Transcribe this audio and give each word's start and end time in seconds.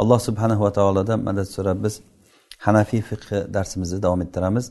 alloh 0.00 0.20
subhanahu 0.28 0.62
va 0.66 0.72
taolodan 0.78 1.18
madad 1.28 1.48
so'rab 1.56 1.78
biz 1.84 1.94
hanafiy 2.66 3.02
fiqhi 3.10 3.38
darsimizni 3.56 3.98
davom 4.04 4.20
ettiramiz. 4.26 4.64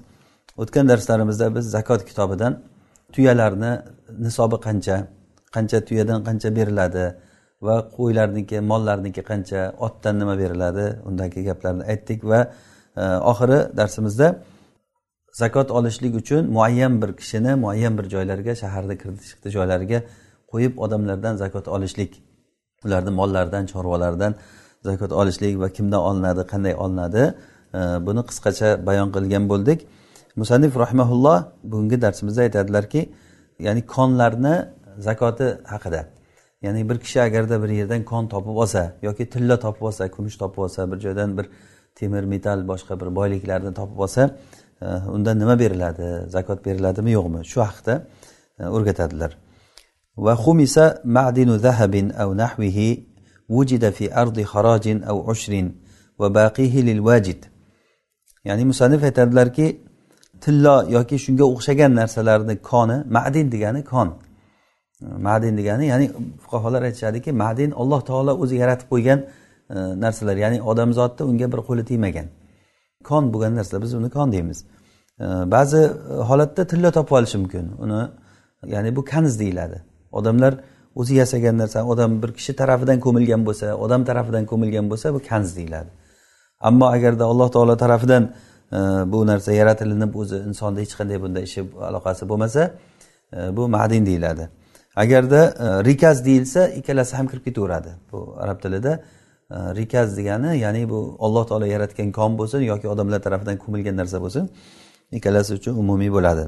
O'tgan 0.62 0.86
darslarimizda 0.92 1.56
biz 1.56 1.66
zakot 1.76 2.02
kitobidan 2.10 2.54
tuyalarni 3.14 3.72
nisobi 4.26 4.58
qancha 4.68 4.96
qancha 5.56 5.78
tuyadan 5.88 6.20
qancha 6.28 6.50
beriladi 6.58 7.06
va 7.66 7.76
qo'ylarniki 7.98 8.58
mollarniki 8.72 9.22
qancha 9.32 9.60
otdan 9.86 10.16
nima 10.22 10.36
beriladi 10.42 10.86
undagi 11.10 11.40
gaplarni 11.50 11.84
aytdik 11.92 12.20
va 12.32 12.40
e, 13.02 13.04
oxiri 13.32 13.60
darsimizda 13.80 14.28
zakot 15.42 15.72
olishlik 15.78 16.14
uchun 16.22 16.44
muayyan 16.58 16.94
bir 17.02 17.12
kishini 17.20 17.52
muayyan 17.64 17.94
bir 17.98 18.06
joylarga 18.14 18.54
shaharda 18.62 18.96
kirdi 19.02 19.22
chiqdi 19.30 19.48
joylariga 19.58 20.00
qo'yib 20.52 20.74
odamlardan 20.86 21.34
zakot 21.44 21.66
olishlik 21.76 22.12
ularni 22.86 23.12
mollaridan 23.20 23.64
chorvalaridan 23.72 24.34
zakot 24.90 25.12
olishlik 25.22 25.54
va 25.64 25.70
kimdan 25.78 26.02
olinadi 26.10 26.44
qanday 26.52 26.74
olinadi 26.84 27.24
e, 27.80 27.82
buni 28.08 28.22
qisqacha 28.30 28.70
bayon 28.88 29.10
qilgan 29.16 29.44
bo'ldik. 29.52 29.80
Musannif 30.42 30.74
rahimaulloh 30.84 31.38
bugungi 31.72 31.98
darsimizda 32.06 32.42
aytadilarki 32.48 33.02
ya'ni 33.66 33.82
konlarni 33.96 34.56
zakoti 35.08 35.48
haqida 35.74 36.02
ya'ni 36.66 36.90
bir 36.90 36.98
kishi 37.00 37.22
agarda 37.22 37.64
bir 37.64 37.70
yerdan 37.70 38.04
kon 38.12 38.28
topib 38.34 38.56
olsa 38.64 38.82
yoki 39.08 39.30
tilla 39.30 39.60
topib 39.66 39.82
olsa 39.82 40.12
kumush 40.16 40.38
topib 40.42 40.58
olsa 40.66 40.92
bir 40.92 41.00
joydan 41.06 41.38
bir 41.38 41.46
temir 41.96 42.24
metal 42.24 42.68
boshqa 42.68 43.00
bir 43.02 43.10
boyliklarni 43.16 43.74
topib 43.74 44.00
olsa 44.06 44.22
e, 44.82 44.86
unda 45.16 45.34
nima 45.34 45.60
beriladi 45.60 46.30
zakot 46.36 46.66
beriladimi 46.66 47.12
yo'qmi? 47.18 47.46
Shu 47.52 47.62
haqida 47.62 47.96
e, 48.60 48.64
o'rgatadilar. 48.76 49.32
Va 50.18 50.34
xumisa 50.44 50.86
ma'dinu 51.04 51.60
zahabin 51.60 52.10
av 52.24 52.38
nahvihi 52.38 52.90
وجد 53.49 53.91
في 53.91 54.15
أرض 54.23 54.43
خراج 54.43 54.87
أو 55.11 55.31
عشر 55.31 55.71
وباقيه 56.19 56.83
للواجد 56.83 57.45
ya'ni 58.45 58.65
musannif 58.65 59.03
aytadilarki 59.03 59.67
tillo 60.41 60.75
yoki 60.97 61.17
shunga 61.25 61.45
o'xshagan 61.53 61.93
narsalarni 62.01 62.57
koni 62.71 62.97
madin 63.17 63.47
degani 63.55 63.85
kon 63.85 64.09
madin 65.27 65.55
degani 65.59 65.85
ya'ni 65.93 66.07
fuqarolar 66.43 66.83
aytishadiki 66.89 67.31
madin 67.33 67.71
alloh 67.81 68.01
taolo 68.11 68.33
o'zi 68.43 68.55
yaratib 68.63 68.89
qo'ygan 68.93 69.21
e, 69.75 69.77
narsalar 70.05 70.37
ya'ni 70.45 70.59
odamzodni 70.71 71.23
unga 71.31 71.47
bir 71.53 71.61
qo'li 71.69 71.83
tegmagan 71.91 72.27
kon 73.09 73.25
bo'lgan 73.33 73.53
narsa 73.59 73.77
biz 73.85 73.93
uni 74.01 74.11
kon 74.17 74.29
deymiz 74.35 74.59
e, 75.25 75.27
ba'zi 75.55 75.81
holatda 76.29 76.63
tillo 76.71 76.91
topib 76.97 77.13
olishi 77.19 77.39
mumkin 77.43 77.65
uni 77.85 78.01
ya'ni 78.75 78.91
bu 78.97 79.03
kanz 79.13 79.33
deyiladi 79.43 79.79
odamlar 80.19 80.53
o'zi 80.96 81.16
yasagan 81.22 81.58
narsa 81.58 81.86
odam 81.86 82.22
bir 82.24 82.32
kishi 82.38 82.54
tarafidan 82.62 83.00
ko'milgan 83.06 83.42
bo'lsa 83.48 83.68
odam 83.86 84.02
tarafidan 84.10 84.46
ko'milgan 84.52 84.86
bo'lsa 84.92 85.14
bu 85.14 85.20
kanz 85.30 85.58
deyiladi. 85.58 85.90
Ammo 86.60 86.86
agarda 86.96 87.26
alloh 87.32 87.50
taolo 87.56 87.78
tarafidan 87.78 88.24
e, 88.72 88.80
bu 89.12 89.28
narsa 89.28 89.52
yaratilinib 89.52 90.16
o'zi 90.22 90.38
insonda 90.50 90.80
hech 90.84 90.94
qanday 91.00 91.18
bunday 91.24 91.44
ishi 91.50 91.62
aloqasi 91.90 92.30
bo'lmasa 92.30 92.62
e, 93.34 93.58
bu 93.58 93.68
madin 93.76 94.06
deyiladi. 94.06 94.50
Agarda 94.96 95.42
e, 95.66 95.68
rikaz 95.90 96.26
deyilsa 96.26 96.68
ikkalasi 96.80 97.16
ham 97.18 97.28
kirib 97.28 97.44
ketaveradi. 97.48 97.92
Bu 98.12 98.36
arab 98.44 98.62
tilida 98.64 98.94
e, 99.52 99.58
rikaz 99.80 100.18
degani 100.18 100.58
ya'ni 100.58 100.90
bu 100.90 101.18
alloh 101.20 101.44
taolo 101.50 101.66
yaratgan 101.66 102.12
kon 102.12 102.32
bo'lsin 102.40 102.60
yoki 102.72 102.88
odamlar 102.94 103.20
tarafidan 103.26 103.58
ko'milgan 103.64 103.96
narsa 104.02 104.18
bo'lsin 104.26 104.50
ikkalasi 105.12 105.52
uchun 105.60 105.74
umumiy 105.84 106.12
bo'ladi. 106.18 106.46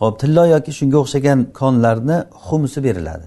Ho'p 0.00 0.14
tillo 0.20 0.44
yoki 0.54 0.72
shunga 0.78 0.98
o'xshagan 1.04 1.38
konlarni 1.60 2.16
xumsi 2.46 2.78
beriladi. 2.86 3.26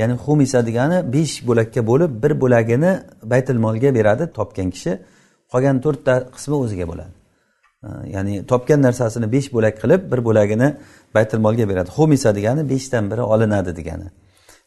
Ya'ni 0.00 0.14
xumisa 0.24 0.60
degani 0.68 0.98
besh 1.14 1.34
bo'lakka 1.48 1.80
bo'lib 1.90 2.10
bir 2.22 2.32
bo'lagini 2.42 2.92
baytil 3.32 3.58
molga 3.64 3.90
beradi 3.98 4.24
topgan 4.38 4.68
kishi. 4.74 4.92
Qolgan 5.52 5.76
to'rtta 5.84 6.14
qismi 6.34 6.56
o'ziga 6.64 6.86
bo'ladi. 6.90 7.12
Ya'ni 8.14 8.34
topgan 8.50 8.80
narsasini 8.86 9.26
besh 9.34 9.48
bo'lak 9.56 9.74
qilib 9.82 10.00
bir 10.12 10.20
bo'lagini 10.28 10.68
baytil 11.16 11.38
molga 11.46 11.64
beradi. 11.70 11.88
Xumisa 11.96 12.30
degani 12.38 12.62
beshdan 12.72 13.04
biri 13.10 13.22
olinadi 13.34 13.70
degani. 13.78 14.08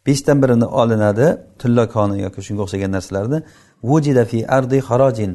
Beshdan 0.07 0.37
birini 0.43 0.67
olinadi 0.81 1.27
tillo 1.61 1.83
koni 1.95 2.15
yoki 2.25 2.41
shunga 2.47 2.61
o'xshagan 2.65 2.91
narsalarni. 2.97 3.39
Vujida 3.89 4.23
fi 4.31 4.39
ardi 4.57 4.77
xarojin 4.89 5.31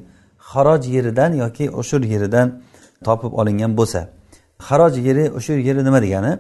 xaroj 0.51 0.83
yeridan 0.97 1.33
yoki 1.43 1.65
ushur 1.81 2.03
yeridan 2.13 2.49
topib 3.07 3.33
olingan 3.41 3.73
bo'lsa. 3.81 4.01
Haroj 4.69 4.95
yeri 5.09 5.25
o'sha 5.39 5.53
yeri 5.69 5.81
nima 5.89 6.01
degani? 6.07 6.33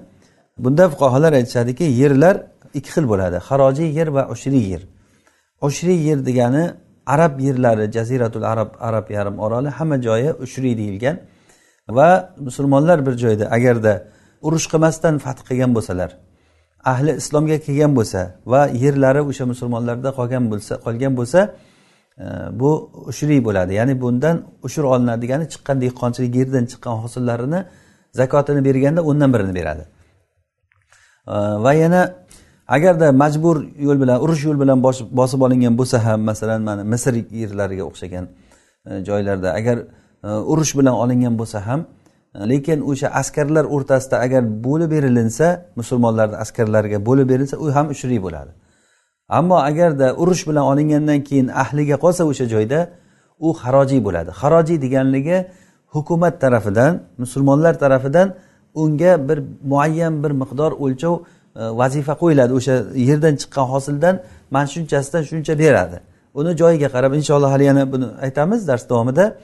Bunda 0.65 0.85
fuqarolar 0.93 1.33
aytishadiki 1.41 1.85
yerlar 2.03 2.37
ikki 2.79 2.91
xil 2.95 3.05
bo'ladi. 3.13 3.37
Harojiy 3.49 3.91
yer 3.99 4.09
va 4.17 4.23
ushriy 4.35 4.65
yer. 4.73 4.83
Ushriy 5.67 5.99
yer 6.09 6.19
degani 6.29 6.65
arab 7.15 7.35
yerlari 7.47 7.93
jaziratul 7.97 8.43
arab 8.53 8.71
arab 8.89 9.07
yarim 9.17 9.37
oroli 9.45 9.69
hamma 9.79 9.97
joyi 10.07 10.31
ushriy 10.45 10.75
deyilgan. 10.81 11.17
Va 11.89 12.35
musulmonlar 12.47 13.07
bir 13.07 13.15
joyda 13.23 13.45
agarda 13.57 13.93
urush 14.47 14.67
qilmasdan 14.73 15.15
fath 15.25 15.41
qilgan 15.49 15.71
bo'lsalar 15.77 16.11
ahli 16.85 17.17
islomga 17.21 17.59
kelgan 17.67 17.93
bo'lsa 17.99 18.21
va 18.47 18.63
yerlari 18.85 19.21
o'sha 19.31 19.45
musulmonlarda 19.53 20.11
qolgan 20.19 20.45
bo'lsa 20.53 20.73
qolgan 20.87 21.13
bo'lsa 21.19 21.41
e, 22.25 22.27
bu 22.61 22.71
ushriy 23.11 23.41
bo'ladi. 23.45 23.73
Ya'ni 23.81 23.95
bundan 24.03 24.37
ushur 24.67 24.85
olinadi 24.93 25.23
degani 25.25 25.45
chiqqan 25.53 25.77
dehqonchilik 25.85 26.33
yerdan 26.41 26.65
chiqqan 26.73 26.95
hosillarini 27.03 27.61
zakotini 28.13 28.65
berganda 28.65 29.01
o'ndan 29.03 29.33
birini 29.35 29.55
beradi. 29.55 29.85
Va 31.65 31.73
yana 31.73 32.03
agarda 32.71 33.13
majbur 33.13 33.57
yo'l 33.87 33.99
bilan 34.03 34.23
urush 34.25 34.45
yo'l 34.45 34.59
bilan 34.63 34.79
bosib 35.21 35.41
olingan 35.47 35.75
bo'lsa 35.81 35.99
ham 36.07 36.21
masalan 36.31 36.61
mana 36.69 36.83
misr 36.93 37.15
yerlariga 37.43 37.85
o'xshagan 37.91 38.25
e, 38.87 38.91
joylarda 39.09 39.49
agar 39.61 39.77
e, 39.79 40.29
urush 40.53 40.73
bilan 40.79 40.95
olingan 41.03 41.35
bo'lsa 41.41 41.59
ham 41.67 41.81
e, 42.35 42.49
lekin 42.51 42.79
o'sha 42.91 43.09
askarlar 43.21 43.65
o'rtasida 43.75 44.17
agar 44.27 44.43
bo'lib 44.67 44.91
berilinsa 44.95 45.47
musulmonlarni 45.81 46.37
askarlariga 46.45 46.99
bo'lib 47.09 47.27
berilsa 47.33 47.57
u 47.65 47.67
ham 47.77 47.87
ushriy 47.95 48.21
bo'ladi. 48.27 48.53
Ammo 49.39 49.59
agarda 49.71 50.07
urush 50.23 50.43
bilan 50.49 50.65
olingandan 50.73 51.21
keyin 51.29 51.49
ahliga 51.63 51.97
qolsa 52.05 52.23
o'sha 52.31 52.45
joyda 52.55 52.81
u 53.47 53.49
harojiy 53.63 54.01
bo'ladi. 54.07 54.31
Harojiy 54.41 54.79
deganligi 54.85 55.39
hukumat 55.95 56.41
tarafidan 56.41 57.03
musulmonlar 57.19 57.79
tarafidan 57.79 58.35
unga 58.75 59.29
bir 59.29 59.39
muayyan 59.65 60.25
bir 60.25 60.31
miqdor 60.31 60.73
o'lchov 60.73 61.15
e, 61.57 61.61
vazifa 61.81 62.13
qo'yiladi. 62.13 62.53
O'sha 62.59 62.75
yerdan 63.09 63.35
chiqqan 63.41 63.67
hosildan 63.73 64.15
mana 64.51 64.67
shunchasidan 64.67 65.23
shuncha 65.31 65.59
beradi. 65.59 66.01
Uni 66.35 66.57
joyiga 66.57 66.89
qarab 66.95 67.13
inshaalloh 67.15 67.51
hali 67.55 67.65
yana 67.65 67.93
buni 67.93 68.07
aytamiz 68.27 68.69
dars 68.69 68.85
davomida 68.91 69.37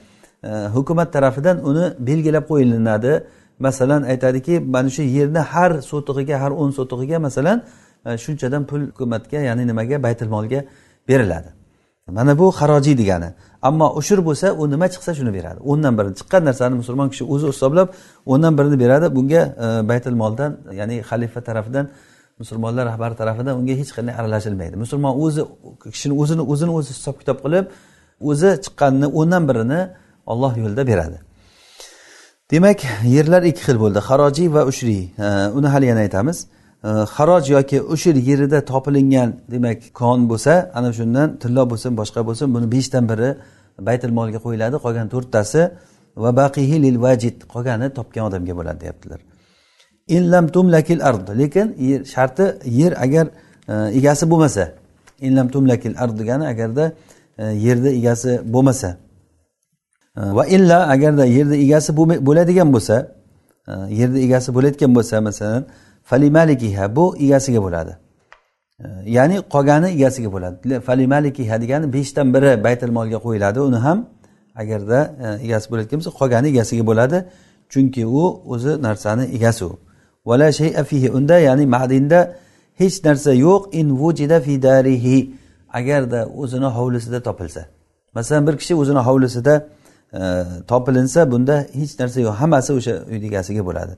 e, 0.43 0.49
hukumat 0.75 1.13
tarafidan 1.13 1.57
uni 1.69 1.85
belgilab 2.07 2.45
qo'yilinadi. 2.51 3.23
Masalan 3.59 4.01
aytadiki 4.03 4.59
mana 4.59 4.89
shu 4.89 5.01
yerni 5.01 5.39
har 5.39 5.71
sotig'iga 5.91 6.35
har 6.43 6.51
o'n 6.51 6.71
sotig'iga 6.79 7.17
masalan 7.27 7.57
e, 8.05 8.17
shunchadan 8.23 8.63
pul 8.69 8.81
hukumatga 8.91 9.39
ya'ni 9.49 9.63
nimaga 9.67 10.03
baytilmolga 10.03 10.59
beriladi. 11.07 11.49
Mana 12.17 12.39
bu 12.39 12.51
harojiy 12.51 12.97
degani. 12.97 13.29
Ammo 13.61 13.87
ushur 13.99 14.19
bo'lsa 14.27 14.47
u 14.53 14.69
nima 14.71 14.87
chiqsa 14.93 15.11
shuni 15.17 15.31
beradi. 15.37 15.59
O'ndan 15.71 15.93
birini 15.97 16.15
chiqqan 16.19 16.41
narsani 16.49 16.75
musulmon 16.81 17.07
kishi 17.13 17.23
o'zi 17.33 17.47
hisoblab 17.53 17.87
o'ndan 18.25 18.53
birini 18.57 18.77
beradi. 18.83 19.15
Bunga 19.17 19.41
e, 19.65 19.67
baytil 19.89 20.15
moldan 20.21 20.51
ya'ni 20.79 20.95
xalifa 21.09 21.41
tarafidan 21.47 21.85
musulmonlar 22.39 22.85
rahbari 22.91 23.15
tarafidan 23.21 23.53
unga 23.59 23.73
hech 23.81 23.91
qanday 23.97 24.13
aralashilmaydi. 24.19 24.75
Musulmon 24.83 25.13
o'zi 25.23 25.41
kishini 25.93 26.13
o'zini 26.21 26.43
o'zini 26.51 26.71
o'zi 26.77 26.89
hisob 26.97 27.15
kitob 27.21 27.37
qilib 27.45 27.65
o'zi 28.29 28.49
chiqqanini 28.65 29.07
o'ndan 29.19 29.43
birini 29.49 29.79
olloh 30.31 30.53
yo'lida 30.63 30.83
beradi. 30.91 31.17
Demak 32.51 32.79
yerlar 33.15 33.43
ikki 33.49 33.61
xil 33.67 33.77
bo'ldi. 33.83 33.99
Harojiy 34.09 34.47
va 34.55 34.61
ushriy 34.71 35.03
e, 35.25 35.27
uni 35.57 35.67
hali 35.73 35.85
yana 35.91 36.01
aytamiz. 36.07 36.37
E, 36.83 36.87
Haroj 37.15 37.49
yoki 37.55 37.77
ushur 37.81 38.15
yerida 38.29 38.59
topilingan 38.71 39.29
demak 39.53 39.79
kon 39.93 40.19
bo'lsa 40.31 40.53
ana 40.77 40.89
shundan 40.97 41.27
tillo 41.41 41.63
bo'lsin 41.71 41.91
boshqa 41.99 42.21
bo'lsin 42.27 42.47
buni 42.55 42.67
beshdan 42.75 43.03
biri 43.11 43.29
baytil 43.87 44.11
molga 44.19 44.39
qo'yiladi 44.45 44.75
qolgan 44.85 45.07
to'rttasi 45.13 45.61
va 46.23 46.35
baqihi 46.41 46.75
lil 46.85 46.97
vajid 47.05 47.35
qolgani 47.53 47.87
topgan 47.97 48.23
odamga 48.29 48.53
bo'ladi 48.59 48.79
deyaptilar. 48.83 49.19
Illam 50.07 50.45
tumlakil 50.55 50.99
ard 51.09 51.27
lekin 51.41 51.67
sharti 52.13 52.45
yer 52.79 52.93
agar 53.05 53.25
e, 53.71 53.73
egasi 53.99 54.25
bo'lmasa 54.31 54.63
illam 55.27 55.47
tumlakil 55.53 55.93
ard 56.03 56.19
degani 56.19 56.45
agarda 56.53 56.85
e, 57.37 57.45
yerni 57.65 57.89
egasi 57.99 58.31
bo'lmasa 58.53 58.89
e, 60.17 60.21
va 60.37 60.43
illa 60.55 60.77
agarda 60.95 61.25
yerni 61.25 61.57
egasi 61.65 61.89
bo'ladigan 62.27 62.69
bo'lsa 62.75 62.95
yerni 63.99 64.19
egasi 64.27 64.49
bo'layotgan 64.55 64.91
bo'lsa 64.97 65.15
masalan 65.21 65.63
falimalikiha 66.09 66.95
bu 66.95 67.05
egasiga 67.25 67.59
bo'ladi. 67.65 67.93
Ya'ni 69.05 69.41
qolgani 69.41 69.87
egasiga 69.87 70.31
bo'ladi. 70.31 70.79
Falimalikiha 70.79 71.61
degani 71.61 71.93
beshdan 71.93 72.33
biri 72.33 72.63
baytil 72.63 72.91
molga 72.97 73.17
qo'yiladi. 73.25 73.59
Uni 73.59 73.75
ham 73.85 74.05
agarda 74.55 74.99
e, 75.23 75.27
egasi 75.45 75.65
bo'layotgan 75.71 75.97
bo'lsa 75.99 76.11
qolgani 76.19 76.47
egasiga 76.53 76.83
bo'ladi. 76.89 77.17
Chunki 77.69 78.03
u 78.05 78.23
o'zi 78.53 78.81
narsani 78.81 79.23
egasi 79.37 79.65
u. 79.65 79.79
Vala 80.25 80.51
shay 80.51 80.69
fihi. 80.89 81.09
Unda 81.17 81.39
ya'ni 81.47 81.65
madinda 81.65 82.19
hech 82.81 82.97
narsa 83.05 83.31
yo'q. 83.33 83.61
In 83.79 83.87
vujida 84.01 84.37
fi 84.45 84.61
darihi. 84.61 85.17
Agarda 85.79 86.19
o'zini 86.41 86.69
hovlisida 86.77 87.19
topilsa. 87.27 87.61
Masalan 88.13 88.47
bir 88.47 88.55
kishi 88.61 88.75
o'zini 88.75 89.01
hovlisida 89.07 89.53
e, 90.13 90.21
topilinsa 90.67 91.31
bunda 91.31 91.55
hech 91.79 91.93
narsa 91.99 92.19
yo'q. 92.25 92.33
Hammasi 92.41 92.71
o'sha 92.79 92.93
uyni 93.11 93.25
egasiga 93.31 93.65
bo'ladi. 93.69 93.93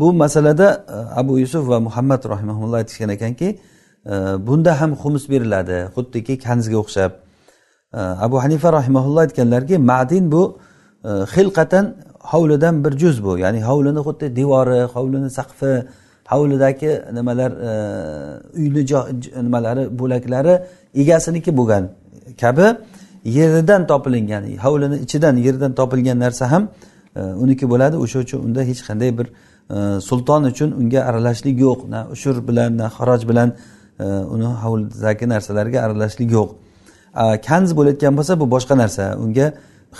Bu 0.00 0.12
masalada 0.12 0.68
e, 0.88 0.96
abu 1.20 1.38
yusuf 1.38 1.68
va 1.68 1.80
muhammad 1.80 2.22
rahimaulloh 2.32 2.76
aytishgan 2.82 3.10
ekanki 3.16 3.44
e, 3.44 3.73
bunda 4.46 4.80
ham 4.80 4.92
xumus 5.02 5.24
beriladi 5.32 5.78
xuddiki 5.96 6.34
kanzga 6.46 6.76
o'xshab. 6.82 7.12
Abu 7.94 8.42
hanifa 8.42 8.72
rahimaulloh 8.72 9.20
aytganlarki 9.20 9.78
madin 9.78 10.32
bu 10.32 10.58
e, 11.04 11.08
xilqatan 11.08 11.94
hovlidan 12.20 12.84
bir 12.84 12.92
juz 12.98 13.24
bu. 13.24 13.38
Ya'ni 13.38 13.60
hovlini 13.62 13.98
xuddi 13.98 14.36
devori 14.36 14.82
hovlini 14.94 15.30
saqfi 15.30 15.72
hovlidagi 16.32 17.02
nimalar 17.12 17.50
e, 17.68 17.70
uyni 18.58 18.82
nimalari 19.42 19.98
bo'laklari 19.98 20.62
egasiniki 20.94 21.56
bo'lgan 21.56 21.84
kabi 22.40 22.66
yeridan 23.24 23.86
topilingan 23.86 24.42
hovlini 24.64 24.96
ichidan 25.04 25.36
yerdan 25.36 25.72
topilgan 25.74 26.18
narsa 26.18 26.50
ham 26.52 26.68
e, 27.16 27.20
uniki 27.20 27.70
bo'ladi. 27.72 27.96
O'sha 27.96 28.18
uchun 28.18 28.38
unda 28.46 28.62
hech 28.62 28.80
qanday 28.88 29.10
bir 29.18 29.26
sulton 30.08 30.42
uchun 30.52 30.70
unga 30.80 31.00
aralashlik 31.08 31.56
yo'q. 31.66 31.80
Na 31.92 32.00
ushur 32.14 32.36
bilan 32.48 32.70
na 32.80 32.86
xaroj 32.96 33.22
bilan 33.30 33.48
uni 34.34 34.44
hovlidagi 34.44 35.28
narsalarga 35.28 35.78
aralashishlik 35.86 36.30
yo'q. 36.32 36.50
Kanz 37.48 37.76
bo'layotgan 37.78 38.16
bo'lsa 38.18 38.40
bu 38.40 38.46
boshqa 38.54 38.74
narsa. 38.82 39.16
Unga 39.24 39.52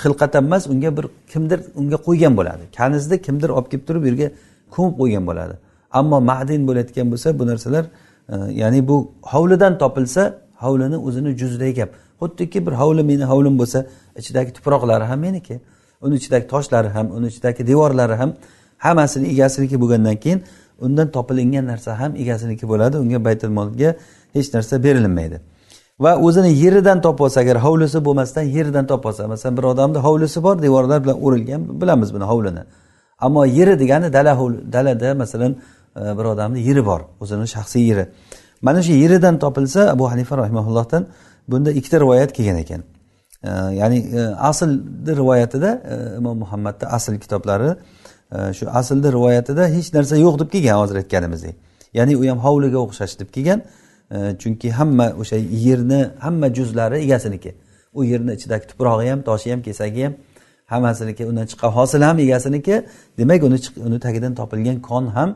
xilqatan 0.02 0.44
emas 0.44 0.67
unga 0.67 0.96
bir 0.96 1.06
kimdir 1.32 1.61
unga 1.75 1.96
qo'ygan 2.06 2.37
bo'ladi. 2.38 2.62
Kanizni 2.76 3.23
kimdir 3.23 3.49
olib 3.49 3.69
kelib 3.70 3.85
turib 3.88 4.02
u 4.02 4.06
yerga 4.06 4.29
ko'mib 4.75 4.94
qo'ygan 5.00 5.25
bo'ladi. 5.31 5.55
Ammo 5.99 6.19
ma'din 6.31 6.62
bo'layotgan 6.69 7.06
bo'lsa 7.12 7.38
bu 7.38 7.46
narsalar 7.46 7.85
e, 8.29 8.35
ya'ni 8.61 8.88
bu 8.88 8.96
hovlidan 9.32 9.79
topilsa 9.82 10.23
hovlini 10.64 10.96
o'zini 11.06 11.31
juzidagi 11.41 11.75
gap. 11.81 11.91
Xuddiki 12.20 12.67
bir 12.67 12.73
hovli 12.73 13.02
meni 13.11 13.25
hovlim 13.32 13.55
bo'lsa 13.61 13.87
ichidagi 14.20 14.50
tuproqlari 14.56 15.05
ham 15.11 15.19
meniki. 15.26 15.61
Uni 16.05 16.14
ichidagi 16.20 16.46
toshlari 16.52 16.88
ham 16.96 17.06
uni 17.17 17.26
ichidagi 17.32 17.67
devorlari 17.67 18.14
ham 18.20 18.31
hammasini 18.79 19.26
egasiniki 19.32 19.76
bo'lgandan 19.82 20.17
keyin 20.25 20.41
undan 20.81 21.11
topilingan 21.11 21.67
narsa 21.67 22.00
ham 22.00 22.17
egasiniki 22.17 22.69
bo'ladi. 22.69 22.97
Unga 22.99 23.25
baytul 23.25 23.49
molga 23.49 23.94
hech 24.35 24.55
narsa 24.55 24.82
berilmaydi. 24.82 25.41
Va 26.00 26.17
o'zini 26.19 26.50
yeridan 26.53 27.00
topib 27.00 27.25
olsa 27.25 27.41
agar 27.41 27.56
hovlisi 27.67 28.05
bo'lmasdan 28.05 28.43
yeridan 28.43 28.87
topib 28.87 29.09
olsa 29.09 29.29
masalan 29.29 29.56
bir 29.56 29.62
odamni 29.62 29.99
hovlisi 29.99 30.43
bor 30.43 30.62
devorlar 30.62 31.05
bilan 31.05 31.23
o'rilgan 31.26 31.81
bilamiz 31.81 32.15
buni 32.15 32.25
hovlini. 32.25 32.62
Ammo 33.19 33.44
yeri 33.44 33.79
degani 33.79 34.12
dala 34.12 34.32
dalada 34.73 35.15
masalan 35.15 35.53
e, 35.97 36.00
bir 36.19 36.25
odamni 36.25 36.61
yeri 36.69 36.87
bor 36.87 37.00
o'zini 37.20 37.47
shaxsiy 37.55 37.85
yeri. 37.91 38.06
Mana 38.62 38.82
shu 38.82 38.93
yeridan 38.93 39.38
topilsa 39.38 39.91
abu 39.91 40.11
hanifa 40.11 40.38
rahimaullohdan 40.38 41.06
bunda 41.49 41.70
ikkita 41.70 42.00
rivoyat 42.00 42.32
kelgan 42.32 42.56
ekan. 42.56 42.82
E, 43.44 43.50
ya'ni 43.81 43.99
e, 43.99 44.20
aslni 44.50 45.17
rivoyatida 45.20 45.70
imom 46.19 46.38
muhammadni 46.38 46.87
asl 46.97 47.15
kitoblari 47.25 47.70
shu 48.58 48.64
aslni 48.81 49.08
rivoyatida 49.16 49.69
hech 49.76 49.88
narsa 49.96 50.16
yo'q 50.16 50.34
deb 50.40 50.48
kelgan 50.54 50.76
hozir 50.82 50.96
aytganimizdek. 51.02 51.54
Ya'ni 51.98 52.16
u 52.16 52.22
ham 52.31 52.38
hovliga 52.46 52.78
o'xshash 52.84 53.14
deb 53.20 53.28
kelgan. 53.34 53.60
Chunki 54.40 54.69
hamma 54.78 55.06
o'sha 55.20 55.36
yerni 55.66 56.00
hamma 56.25 56.54
juzlari 56.54 56.98
egasiniki. 57.06 57.54
U 57.98 58.04
yerni 58.04 58.32
ichidagi 58.38 58.64
tuprog'i 58.70 59.10
ham 59.10 59.20
toshi 59.28 59.52
ham 59.52 59.62
kesagi 59.62 60.04
ham 60.06 60.14
hammasiniki 60.72 61.22
undan 61.31 61.46
chiqqan 61.50 61.70
hosil 61.78 62.02
ham 62.08 62.19
egasiniki. 62.19 62.75
Demak 63.19 63.42
uni 63.48 63.58
uni 63.86 63.98
tagidan 64.06 64.34
topilgan 64.40 64.78
kon 64.88 65.06
ham 65.16 65.31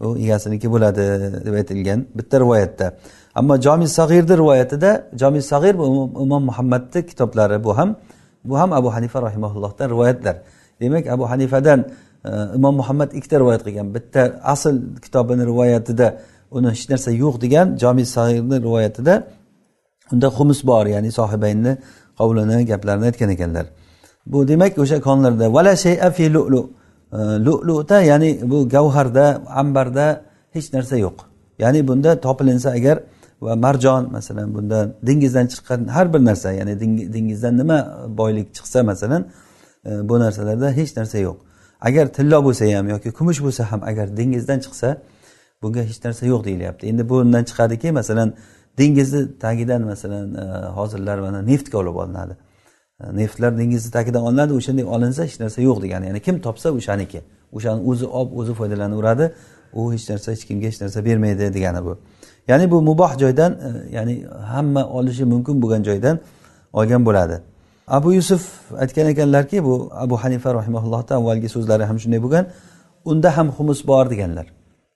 u 0.00 0.16
egasiniki 0.24 0.66
bo'ladi 0.74 1.04
deb 1.46 1.54
aytilgan 1.60 2.06
bitta 2.18 2.36
rivoyatda. 2.40 2.86
Ammo 3.34 3.54
jomi 3.66 3.86
sag'irni 3.98 4.34
rivoyatida 4.42 4.90
jomi 5.20 5.42
sag'ir 5.42 5.74
bu 5.78 5.84
imom 6.24 6.42
muhammadni 6.50 7.00
kitoblari 7.06 7.64
bu 7.64 7.78
ham 7.78 7.96
bu 8.44 8.58
ham 8.58 8.72
abu 8.72 8.88
hanifa 8.94 9.22
rahimaullohdan 9.22 9.90
rivoyatlar. 9.90 10.36
Demak 10.80 11.06
abu 11.06 11.24
hanifadan 11.30 11.80
imom 12.56 12.74
muhammad 12.80 13.12
ikkita 13.12 13.40
rivoyat 13.40 13.62
qilgan. 13.66 13.94
Bitta 13.94 14.40
asl 14.42 14.74
kitobini 15.04 15.46
rivoyatida 15.46 16.08
uni 16.50 16.68
hech 16.70 16.90
narsa 16.90 17.10
yo'q 17.10 17.40
degan 17.44 17.76
jomi 17.82 18.04
sairni 18.06 18.56
rivoyatida 18.66 19.14
unda 20.12 20.28
xumus 20.36 20.60
bor 20.66 20.86
ya'ni 20.86 21.10
sohibaynni 21.12 21.72
qovlini 22.18 22.66
gaplarini 22.66 23.06
aytgan 23.10 23.30
ekanlar. 23.36 23.66
Bu 24.26 24.48
demak 24.48 24.78
o'sha 24.78 25.00
konlarda 25.00 25.46
vala 25.56 25.76
shay'a 25.76 26.10
fi 26.10 26.24
lu'lu. 26.34 26.60
Lu'luda 27.46 27.98
ya'ni 28.10 28.30
bu 28.50 28.68
gavharda 28.68 29.42
ambarda 29.62 30.06
hech 30.54 30.72
narsa 30.74 30.96
yo'q. 30.96 31.16
Ya'ni 31.58 31.88
bunda 31.88 32.20
topilinsa 32.20 32.70
agar 32.70 32.98
va 33.40 33.56
marjon 33.56 34.02
masalan 34.16 34.54
bunda 34.54 34.78
dengizdan 35.02 35.46
chiqqan 35.52 35.80
har 35.96 36.06
bir 36.12 36.20
narsa 36.28 36.52
ya'ni 36.52 36.74
dengizdan 37.14 37.54
nima 37.60 37.78
boylik 38.20 38.48
chiqsa 38.56 38.82
masalan 38.82 39.22
e, 39.88 40.08
bu 40.08 40.14
narsalarda 40.24 40.68
hech 40.78 40.96
narsa 40.98 41.18
yo'q. 41.18 41.47
Agar 41.80 42.12
tillo 42.12 42.44
bo'lsa 42.44 42.64
ham 42.76 42.88
yoki 42.88 43.10
kumush 43.18 43.40
bo'lsa 43.46 43.62
ham 43.72 43.80
agar 43.90 44.16
dengizdan 44.16 44.58
chiqsa 44.64 44.88
bunga 45.62 45.80
hech 45.80 46.04
narsa 46.04 46.26
yo'q 46.26 46.44
deyilyapti. 46.44 46.86
Endi 46.86 47.08
bundan 47.08 47.44
chiqadiki 47.44 47.92
masalan 47.92 48.34
dengizni 48.78 49.38
tagidan 49.38 49.82
masalan 49.82 50.34
e, 50.34 50.44
hozirlar 50.78 51.18
mana 51.18 51.42
neftga 51.42 51.78
olib 51.78 51.94
olinadi. 51.94 52.36
E, 53.00 53.16
neftlar 53.16 53.58
dengizni 53.58 53.90
tagidan 53.90 54.22
olinadi 54.22 54.52
o'shanday 54.52 54.84
olinsa 54.84 55.24
hech 55.24 55.40
narsa 55.40 55.62
yo'q 55.62 55.82
degani. 55.82 56.06
Ya'ni 56.06 56.20
kim 56.20 56.40
topsa 56.40 56.68
o'shaniki. 56.78 57.20
O'shani 57.52 57.80
o'zi 57.90 58.06
olib 58.06 58.32
o'zi 58.40 58.54
foydalanaveradi 58.54 59.32
u 59.72 59.92
hech 59.92 60.10
narsa 60.10 60.32
hech 60.32 60.44
kimga 60.48 60.66
hech 60.66 60.80
narsa 60.82 61.04
bermaydi 61.04 61.54
degani 61.54 61.84
bu. 61.84 61.98
Ya'ni 62.48 62.70
bu 62.70 62.82
muboh 62.82 63.12
joydan 63.22 63.52
e, 63.52 63.94
ya'ni 63.96 64.14
hamma 64.52 64.82
olishi 64.98 65.24
mumkin 65.24 65.62
bo'lgan 65.62 65.82
joydan 65.82 66.18
olgan 66.72 67.06
bo'ladi. 67.06 67.36
Abu 67.88 68.12
yusuf 68.12 68.42
aytgan 68.78 69.06
ekanlarki 69.06 69.64
bu 69.64 69.90
abu 69.94 70.16
hanifa 70.16 70.54
rahimaullohni 70.54 71.14
avvalgi 71.20 71.48
so'zlari 71.48 71.84
ham 71.84 71.98
shunday 72.02 72.20
bo'lgan. 72.22 72.44
Unda 73.04 73.36
ham 73.36 73.48
xumus 73.56 73.86
bor 73.86 74.10
deganlar. 74.10 74.46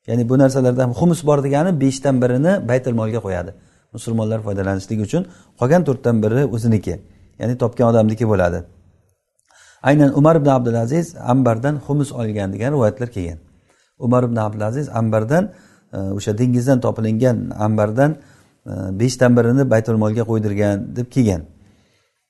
Ya'ni 0.07 0.29
bu 0.29 0.39
narsalardan 0.39 0.91
xumus 1.01 1.21
bor 1.27 1.39
degani 1.45 1.81
beshdan 1.81 2.23
birini 2.23 2.69
baytul 2.69 2.95
molga 3.01 3.21
qo'yadi. 3.27 3.51
Musulmonlar 3.93 4.41
foydalanishligi 4.47 5.03
uchun 5.09 5.23
qolgan 5.61 5.83
to'rtdan 5.89 6.17
biri 6.25 6.43
o'ziniki 6.55 6.95
ya'ni 7.41 7.55
topgan 7.63 7.87
odamniki 7.93 8.25
bo'ladi. 8.33 8.59
Aynan 9.83 10.11
umar 10.19 10.37
ibn 10.41 10.49
abdulaziz 10.57 11.07
ambardan 11.33 11.75
xumus 11.87 12.11
olgan 12.13 12.53
degan 12.53 12.71
rivoyatlar 12.75 13.09
kelgan. 13.17 13.39
Umar 13.99 14.23
ibn 14.29 14.37
abdulaziz 14.37 14.89
ambardan 14.89 15.45
e, 15.93 15.99
o'sha 15.99 16.39
dengizdan 16.39 16.81
topilingan 16.81 17.37
ambardan 17.67 18.11
e, 18.67 18.73
beshdan 19.01 19.37
birini 19.37 19.71
baytul 19.71 19.97
molga 20.05 20.23
qo'ydirgan 20.31 20.97
deb 20.97 21.09
kelgan. 21.15 21.43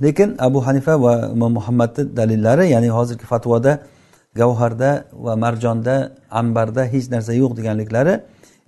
Lekin 0.04 0.28
abu 0.46 0.58
hanifa 0.66 0.94
va 1.04 1.14
imom 1.34 1.52
muhammadni 1.58 2.02
dalillari 2.18 2.64
ya'ni 2.74 2.88
hozirgi 2.98 3.26
fatvoda 3.32 3.72
gavharda 4.40 4.90
va 5.24 5.34
marjonda 5.44 5.96
ambarda 6.40 6.82
hech 6.92 7.06
narsa 7.14 7.32
yo'q 7.42 7.52
deganliklari 7.58 8.14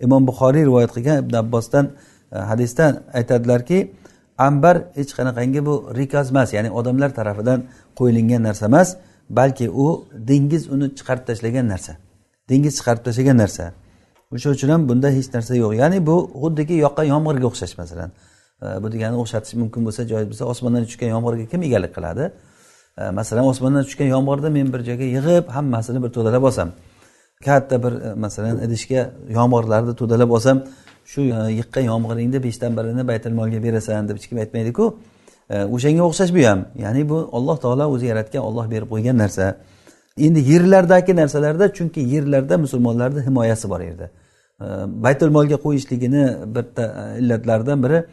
imom 0.06 0.22
buxoriy 0.28 0.62
rivoyat 0.68 0.90
qilgan 0.96 1.16
ibn 1.24 1.34
abbosdan 1.42 1.84
hadisda 2.30 2.46
hadisdan 2.50 2.92
aytadilarki 3.18 3.78
ambar 4.48 4.76
hech 4.98 5.12
qanaqangi 5.18 5.60
bu 5.68 5.74
rikaz 5.98 6.26
emas 6.32 6.48
ya'ni 6.56 6.70
odamlar 6.78 7.10
tarafidan 7.18 7.58
qo'yilingan 7.98 8.42
narsa 8.48 8.64
emas 8.70 8.88
balki 9.38 9.66
u 9.84 9.86
dengiz 10.30 10.62
uni 10.74 10.86
chiqarib 10.98 11.24
tashlagan 11.28 11.66
narsa 11.74 11.94
dengiz 12.48 12.74
chiqarib 12.78 13.02
tashlagan 13.04 13.36
narsa. 13.42 13.72
O'sha 14.34 14.50
uchun 14.56 14.68
ham 14.74 14.88
bunda 14.88 15.08
hech 15.16 15.28
narsa 15.34 15.54
yo'q. 15.62 15.72
Ya'ni 15.82 15.98
bu 16.08 16.16
xuddiki 16.42 16.74
yoqqan 16.84 17.06
yomg'irga 17.14 17.46
o'xshash 17.50 17.74
masalan. 17.80 18.10
Bu 18.62 18.92
degani 18.92 19.16
o'xshatish 19.22 19.54
mumkin 19.62 19.82
bo'lsa 19.86 20.02
joiz 20.12 20.26
bo'lsa 20.30 20.44
osmondan 20.52 20.84
tushgan 20.88 21.08
yomg'irga 21.14 21.46
kim 21.52 21.62
egalik 21.68 21.92
qiladi? 21.96 22.24
Masalan 23.18 23.44
osmondan 23.52 23.84
tushgan 23.88 24.08
yomg'irni 24.14 24.50
men 24.58 24.72
bir 24.74 24.80
joyga 24.88 25.06
yig'ib 25.16 25.44
hammasini 25.56 26.02
bir 26.04 26.10
to'dalab 26.16 26.42
olsam 26.50 26.68
katta 27.44 27.82
bir 27.82 27.92
e, 27.92 28.14
masalan 28.14 28.62
idishga 28.66 29.10
yomg'irlarni 29.38 29.94
to'dalab 30.00 30.30
olsam 30.30 30.62
shu 31.12 31.20
e, 31.20 31.52
yiqqan 31.58 31.84
yomg'iringni 31.92 32.42
beshdan 32.46 32.76
birini 32.78 33.08
baytul 33.08 33.34
molga 33.40 33.62
berasan 33.66 34.08
deb 34.08 34.16
hech 34.16 34.28
kim 34.28 34.38
aytmaydiku 34.44 34.84
o'shanga 35.76 36.02
o'xshash 36.08 36.32
bu 36.36 36.42
ham. 36.48 36.60
Ya'ni 36.84 37.08
bu 37.08 37.18
alloh 37.36 37.56
taolo 37.64 37.84
o'zi 37.94 38.06
yaratgan 38.12 38.42
olloh 38.48 38.66
berib 38.70 38.88
qo'ygan 38.94 39.16
narsa. 39.22 39.46
Endi 40.26 40.40
yerlardagi 40.52 41.16
narsalarda 41.16 41.72
chunki 41.76 42.00
yerlarda 42.14 42.58
musulmonlarni 42.64 43.20
himoyasi 43.26 43.70
bor 43.72 43.80
edi 43.80 44.06
baytul 45.06 45.30
molga 45.30 45.56
qo'yishligini 45.66 46.24
bitta 46.56 46.84
e, 47.00 47.20
illatlaridan 47.20 47.82
biri 47.84 48.04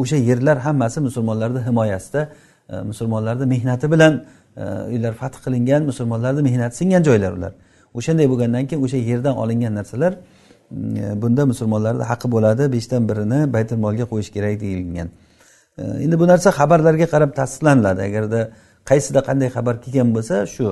o'sha 0.00 0.16
yerlar 0.16 0.58
hammasi 0.58 1.00
musulmonlarni 1.00 1.60
himoyasida 1.66 2.28
e, 2.68 2.80
musulmonlarni 2.80 3.46
mehnati 3.46 3.92
bilan 3.92 4.24
e, 4.56 4.64
uylar 4.92 5.12
fath 5.12 5.36
qilingan 5.44 5.82
musulmonlarni 5.90 6.42
mehnati 6.42 6.76
singan 6.76 7.02
joylar 7.08 7.32
ular. 7.32 7.52
O'shanday 7.94 8.26
bo'lgandan 8.32 8.64
keyin 8.68 8.82
o'sha 8.86 8.96
yerdan 9.10 9.34
olingan 9.42 9.74
narsalar 9.74 10.12
mm, 10.70 10.96
e, 10.96 11.22
bunda 11.22 11.46
musulmonlarni 11.52 12.04
haqqi 12.10 12.28
bo'ladi 12.34 12.64
beshdan 12.72 13.02
birini 13.10 13.40
baytul 13.54 13.78
molga 13.84 14.04
qo'yish 14.12 14.30
kerak 14.36 14.60
deyilgan. 14.64 15.08
Endi 16.04 16.16
bu 16.20 16.26
narsa 16.32 16.48
xabarlarga 16.58 17.06
qarab 17.14 17.30
tasdiqlaniladi. 17.38 18.00
Agarda 18.08 18.40
qaysida 18.90 19.20
qanday 19.28 19.48
xabar 19.56 19.74
kelgan 19.84 20.08
bo'lsa 20.16 20.36
shu. 20.54 20.68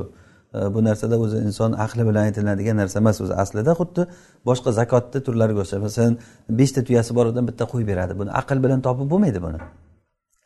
Bu 0.53 0.85
narsada 0.85 1.19
o'zi 1.25 1.39
inson 1.49 1.73
aqli 1.73 2.03
bilan 2.09 2.23
aytiladigan 2.29 2.77
narsa 2.83 2.99
emas 2.99 3.21
o'zi 3.25 3.35
aslida 3.43 3.73
xuddi 3.81 4.07
boshqa 4.49 4.71
zakotni 4.81 5.21
turlariga 5.27 5.61
o'xshab 5.65 5.83
masalan 5.87 6.15
beshta 6.61 6.81
tuyasi 6.89 7.15
bor 7.19 7.27
odam 7.33 7.45
bitta 7.51 7.65
qo'y 7.73 7.85
beradi. 7.91 8.13
Buni 8.21 8.31
aql 8.41 8.59
bilan 8.65 8.81
topib 8.87 9.07
bo'lmaydi 9.13 9.41
buni. 9.47 9.59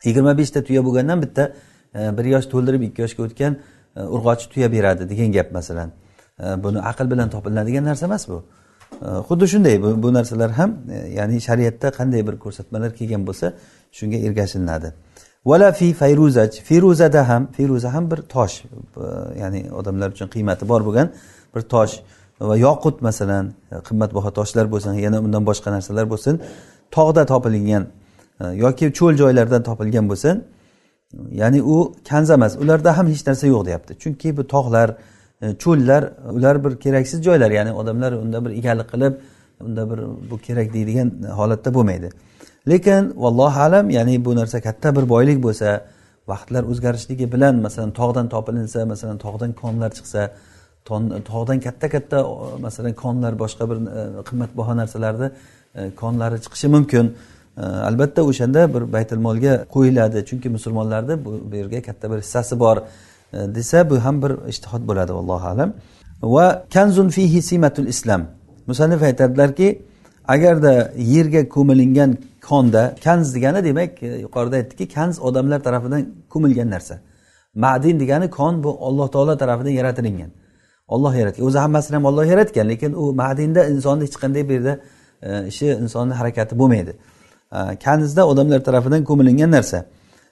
Yigirma 0.04 0.32
beshta 0.40 0.64
tuya 0.66 0.84
bo'lgandan 0.86 1.22
bitta 1.24 1.44
e, 1.98 2.00
bir 2.16 2.24
yosh 2.34 2.46
to'ldirib 2.52 2.82
ikki 2.88 3.02
yoshga 3.04 3.22
o'tgan 3.26 3.52
e, 3.96 4.00
urg'ochi 4.16 4.46
tuya 4.52 4.68
beradi 4.76 5.08
degan 5.12 5.32
gap 5.36 5.48
masalan. 5.58 5.88
E, 6.42 6.44
buni 6.64 6.80
aql 6.90 7.06
bilan 7.12 7.28
topiladigan 7.34 7.84
narsa 7.90 8.06
emas 8.10 8.28
bu. 8.32 8.38
Xuddi 9.28 9.46
shunday 9.52 9.76
bu 10.04 10.08
narsalar 10.18 10.50
ham 10.58 10.70
ya'ni 11.18 11.40
shariatda 11.48 11.88
qanday 11.98 12.22
bir 12.28 12.36
ko'rsatmalar 12.44 12.90
kelgan 12.98 13.22
bo'lsa 13.28 13.46
shunga 13.98 14.18
ergashilinadi. 14.26 14.88
Vala 15.46 15.72
fi 15.72 15.92
fayruzaj. 15.92 16.50
Feruzada 16.68 17.28
ham 17.28 17.46
feruza 17.56 17.94
ham 17.94 18.10
bir 18.10 18.16
tosh 18.16 18.62
ya'ni 19.40 19.72
odamlar 19.72 20.08
uchun 20.14 20.28
qiymati 20.34 20.68
bor 20.68 20.80
bo'lgan 20.86 21.08
bir 21.54 21.62
tosh. 21.74 21.94
Va 22.40 22.56
yoqut 22.56 23.02
masalan 23.02 23.52
qimmatbaho 23.88 24.30
toshlar 24.38 24.66
bo'lsin 24.72 24.92
yana 25.06 25.18
undan 25.26 25.42
boshqa 25.50 25.68
narsalar 25.76 26.06
bo'lsin 26.12 26.34
tog'da 26.96 27.22
topilgan 27.32 27.84
e, 28.40 28.44
yoki 28.64 28.92
cho'l 28.98 29.14
joylardan 29.22 29.62
topilgan 29.68 30.08
bo'lsin 30.10 30.44
ya'ni 31.40 31.60
u 31.62 31.76
kanza 32.08 32.34
emas 32.34 32.52
ularda 32.62 32.90
ham 32.98 33.06
hech 33.12 33.22
narsa 33.28 33.46
yo'q 33.46 33.62
deyapti. 33.68 33.92
Chunki 34.02 34.36
bu 34.36 34.42
tog'lar 34.54 34.88
e, 35.42 35.46
cho'llar 35.62 36.02
ular 36.36 36.64
bir 36.64 36.72
keraksiz 36.84 37.18
joylar 37.28 37.50
ya'ni 37.58 37.72
odamlar 37.80 38.12
unda 38.12 38.38
bir 38.44 38.50
egalik 38.60 38.88
qilib 38.92 39.14
unda 39.66 39.82
bir 39.90 39.98
bu 40.30 40.36
kerak 40.46 40.68
deydigan 40.74 41.08
holatda 41.38 41.74
bo'lmaydi. 41.74 42.08
Lekin 42.68 43.12
vallohu 43.16 43.60
alam 43.60 43.90
ya'ni 43.90 44.24
bu 44.24 44.36
narsa 44.36 44.60
katta 44.60 44.96
bir 44.96 45.08
boylik 45.08 45.38
bo'lsa 45.46 45.68
vaqtlar 46.28 46.62
o'zgarishligi 46.72 47.32
bilan 47.32 47.54
masalan 47.66 47.90
tog'dan 48.00 48.28
topilinsa 48.28 48.86
masalan 48.92 49.18
tog'dan 49.18 49.52
konlar 49.52 49.90
chiqsa 49.98 50.22
tog'dan 51.30 51.60
katta 51.60 51.88
katta 51.88 52.18
masalan 52.66 52.92
konlar 52.92 53.32
boshqa 53.42 53.64
bir 53.70 53.78
e, 53.98 54.22
qimmatbaho 54.28 54.76
narsalarni 54.76 55.30
e, 55.74 55.90
konlari 56.00 56.36
chiqishi 56.44 56.68
mumkin. 56.76 57.14
E, 57.56 57.60
albatta 57.60 58.20
o'shanda 58.30 58.74
bir 58.74 58.92
baytul 58.92 59.20
molga 59.26 59.54
qo'yiladi. 59.74 60.18
Chunki 60.28 60.48
musulmonlarni 60.56 61.14
bu 61.24 61.56
yerga 61.56 61.82
katta 61.82 62.10
bir 62.10 62.18
hissasi 62.24 62.60
bor. 62.64 62.76
Desa 63.32 63.90
bu 63.90 63.96
ham 64.04 64.22
bir 64.22 64.32
ishtihod 64.52 64.82
bo'ladi 64.88 65.12
allohu 65.12 65.46
alam. 65.52 65.72
Va 66.22 66.46
kanzun 66.74 67.08
fihi 67.08 67.42
simatul 67.42 67.86
islam. 67.94 68.22
Musannif 68.66 69.02
aytadilarki 69.02 69.68
agarda 70.28 70.92
yerga 70.96 71.48
ko'milingan 71.48 72.16
konda 72.48 72.94
kanz 73.04 73.34
degani 73.34 73.64
demak 73.64 74.02
e, 74.02 74.06
yuqorida 74.06 74.56
aytdikki 74.56 74.88
kanz 74.88 75.20
odamlar 75.20 75.62
tarafidan 75.62 76.06
ko'milgan 76.28 76.70
narsa. 76.70 76.98
Madin 77.54 78.00
degani 78.00 78.30
kon 78.30 78.64
bu 78.64 78.78
alloh 78.80 79.08
taolo 79.08 79.36
tarafidan 79.36 79.70
yaratilingan. 79.70 80.30
Olloh 80.88 81.14
yaratgan. 81.14 81.46
O'zi 81.46 81.58
hammasini 81.58 81.94
ham 81.96 82.04
olloh 82.04 82.24
yaratgan 82.24 82.68
lekin 82.68 82.92
u 82.92 83.12
madinda 83.12 83.66
insonni 83.66 84.04
hech 84.04 84.16
qanday 84.22 84.48
bu 84.48 84.52
yerda 84.52 84.78
e, 85.22 85.46
ishi 85.46 85.66
insonni 85.66 86.14
harakati 86.14 86.58
bo'lmaydi. 86.58 86.92
E, 87.52 87.58
kanzda 87.84 88.26
odamlar 88.26 88.60
tarafidan 88.64 89.04
ko'milingan 89.04 89.50
narsa. 89.50 89.84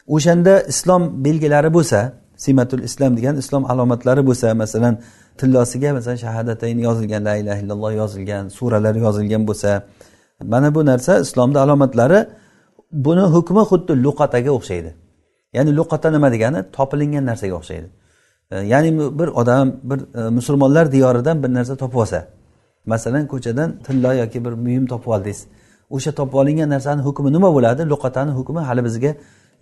O'shanda 0.08 0.60
islom 0.72 1.24
belgilari 1.24 1.74
bo'lsa 1.74 2.12
simatul 2.36 2.82
islom 2.88 3.16
degan 3.16 3.36
islom 3.36 3.64
alomatlari 3.70 4.22
bo'lsa 4.28 4.54
masalan 4.54 4.98
tillosiga 5.38 5.90
masalan 5.96 6.18
shahadatayn 6.24 6.78
yozilgan 6.78 7.22
la 7.28 7.34
ilaha 7.42 7.58
illalloh 7.62 7.92
yozilgan 8.02 8.48
suralar 8.58 8.94
yozilgan 9.06 9.42
bo'lsa 9.48 9.70
mana 10.52 10.74
bu 10.74 10.80
narsa 10.86 11.12
islomni 11.20 11.58
alomatlari 11.64 12.20
buni 12.92 13.24
hukmi 13.34 13.62
xuddi 13.70 13.92
luqataga 14.04 14.50
o'xshaydi. 14.58 14.90
Ya'ni 15.56 15.70
luqata 15.78 16.08
nima 16.12 16.28
degani? 16.34 16.58
Topilingan 16.76 17.24
narsaga 17.30 17.54
o'xshaydi. 17.60 17.88
E, 18.50 18.56
ya'ni 18.72 18.90
bir 19.18 19.28
odam 19.40 19.66
bir 19.90 19.98
e, 20.18 20.28
musulmonlar 20.38 20.92
diyoridan 20.92 21.42
bir 21.42 21.50
narsa 21.54 21.76
topib 21.76 21.98
olsa 22.04 22.20
masalan 22.86 23.26
ko'chadan 23.32 23.68
tillo 23.86 24.12
yoki 24.22 24.38
bir 24.44 24.54
buyum 24.64 24.86
topib 24.92 25.10
oldingiz 25.14 25.40
o'sha 25.90 26.12
topib 26.18 26.34
olingan 26.42 26.68
narsani 26.74 27.00
hukmi 27.02 27.32
nima 27.32 27.48
bo'ladi? 27.56 27.82
Luqatani 27.92 28.32
hukmi 28.38 28.60
hali 28.68 28.84
bizga 28.88 29.10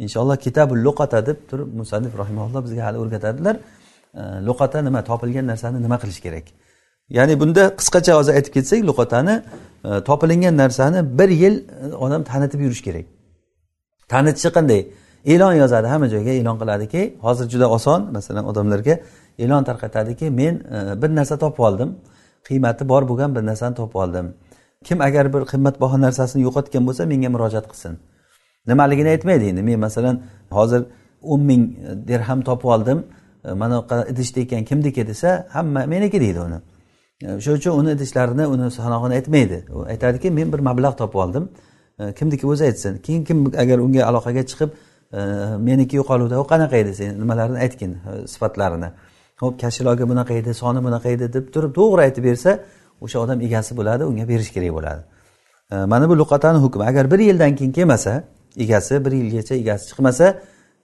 inshaalloh 0.04 0.36
kitabul 0.46 0.78
luqata 0.86 1.26
deb 1.26 1.38
turib 1.50 1.68
musannif 1.80 2.12
rahimalloh 2.22 2.60
bizga 2.66 2.82
hali 2.86 2.98
o'rgatadilar 3.02 3.56
Э, 4.14 4.46
luqata 4.46 4.82
nima 4.82 5.04
topilgan 5.04 5.46
narsani 5.46 5.82
nima 5.82 5.96
qilish 6.02 6.20
kerak? 6.20 6.46
Ya'ni 7.10 7.40
bunda 7.40 7.62
qisqacha 7.78 8.12
hozir 8.18 8.32
aytib 8.38 8.52
ketsak 8.56 8.80
luqatani 8.90 9.42
e, 9.84 10.04
topilingan 10.08 10.56
narsani 10.56 11.18
bir 11.18 11.28
yil 11.28 11.54
e, 11.58 11.94
odam 11.94 12.22
tanitib 12.24 12.60
yurish 12.60 12.82
kerak. 12.82 13.06
Tanitishi 14.08 14.48
qanday? 14.56 14.80
E'lon 15.32 15.54
yozadi 15.62 15.86
hamma 15.92 16.08
joyga 16.14 16.30
e'lon 16.40 16.56
qiladiki 16.62 17.02
hozir 17.26 17.46
juda 17.52 17.70
oson 17.76 18.00
masalan 18.16 18.44
odamlarga 18.50 18.94
e'lon 19.38 19.62
tarqatadiki 19.68 20.30
men 20.40 20.54
e, 20.76 21.02
bir 21.02 21.10
narsa 21.18 21.38
topib 21.44 21.62
oldim 21.68 21.90
qiymati 22.48 22.88
bor 22.92 23.02
bo'lgan 23.10 23.30
bir 23.36 23.42
narsani 23.50 23.74
topib 23.80 23.96
oldim. 24.04 24.26
Kim 24.84 25.00
agar 25.00 25.24
bir 25.34 25.42
qimmatbaho 25.52 25.96
narsasini 26.06 26.42
yo'qotgan 26.46 26.82
bo'lsa 26.88 27.02
menga 27.12 27.28
murojaat 27.34 27.66
qilsin. 27.72 27.92
Nimaligini 28.70 29.08
aytmaydi 29.14 29.44
endi. 29.50 29.62
Men 29.62 29.80
masalan 29.86 30.16
hozir 30.58 30.82
o'n 31.22 31.40
ming 31.50 31.62
dirham 32.08 32.40
topib 32.48 32.68
oldim 32.74 32.98
E, 33.44 33.52
mana 33.52 33.82
bunaqa 33.82 34.06
idishda 34.12 34.40
ekan 34.40 34.64
kimniki 34.64 35.06
desa 35.06 35.46
hamma 35.50 35.86
meniki 35.86 36.20
deydi 36.20 36.40
uni. 36.40 36.58
E, 37.24 37.40
shuning 37.40 37.58
uchun 37.58 37.78
uni 37.80 37.90
idishlarini 37.96 38.46
uni 38.46 38.70
sanog'ini 38.70 39.14
aytmaydi. 39.14 39.64
U 39.72 39.84
aytadiki 39.92 40.30
men 40.30 40.52
bir 40.52 40.58
mablag' 40.58 40.96
topib 40.96 41.18
oldim. 41.24 41.48
E, 41.98 42.12
kimniki 42.12 42.46
o'zi 42.46 42.64
aytsin. 42.64 42.98
Keyin 43.06 43.24
kim 43.24 43.46
agar 43.56 43.78
unga 43.78 44.02
aloqaga 44.10 44.42
chiqib 44.50 44.70
meniki 45.68 45.96
yo'qoluvdi 45.96 46.36
u 46.38 46.44
qanaqa 46.52 46.76
edi 46.76 46.94
sen? 46.94 47.20
Nimalarni 47.20 47.58
aytgin 47.58 47.96
sifatlarini? 48.32 48.90
Ho'p 49.42 49.60
kashiloga 49.60 50.04
bunaqa 50.10 50.34
edi 50.40 50.54
soni 50.54 50.80
bunaqa 50.86 51.08
edi 51.16 51.32
deb 51.32 51.48
turib 51.54 51.72
to'g'ri 51.78 52.00
aytib 52.06 52.24
bersa 52.24 52.58
o'sha 53.00 53.18
odam 53.24 53.40
egasi 53.46 53.76
bo'ladi 53.78 54.04
unga 54.10 54.28
berish 54.28 54.50
kerak 54.56 54.72
bo'ladi. 54.78 55.02
Mana 55.92 56.08
bu 56.10 56.18
luqatani 56.18 56.58
hukmi. 56.64 56.84
Agar 56.84 57.10
bir 57.10 57.18
yildan 57.18 57.56
keyin 57.56 57.72
kelmasa 57.72 58.24
egasi 58.56 59.04
bir 59.04 59.12
yilgacha 59.12 59.54
egasi 59.54 59.88
chiqmasa 59.90 60.26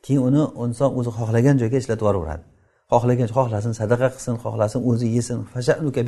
keyin 0.06 0.22
uni 0.28 0.42
inson 0.64 0.90
o'zi 0.98 1.10
xohlagan 1.18 1.56
joyga 1.62 1.76
ishlatib 1.82 2.04
yuboraveradi 2.06 2.44
xohlagan 2.92 3.28
xohlasin 3.36 3.72
sadaqa 3.80 4.08
qilsin 4.14 4.34
xohlasin 4.44 4.80
o'zi 4.90 5.06
yesin. 5.16 5.38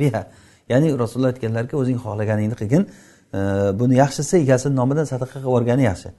Biha. 0.03 0.21
Ya'ni 0.71 0.87
rasululloh 1.03 1.31
aytganlarki 1.33 1.75
o'zing 1.81 1.97
xohlaganingni 2.05 2.55
qilgin 2.61 2.83
e, 3.37 3.39
buni 3.79 3.95
yaxshisi 4.03 4.35
egasini 4.43 4.75
nomidan 4.79 5.05
sadaqa 5.11 5.31
qilib 5.33 5.47
yuborgani 5.49 5.83
yaxshi. 5.91 6.09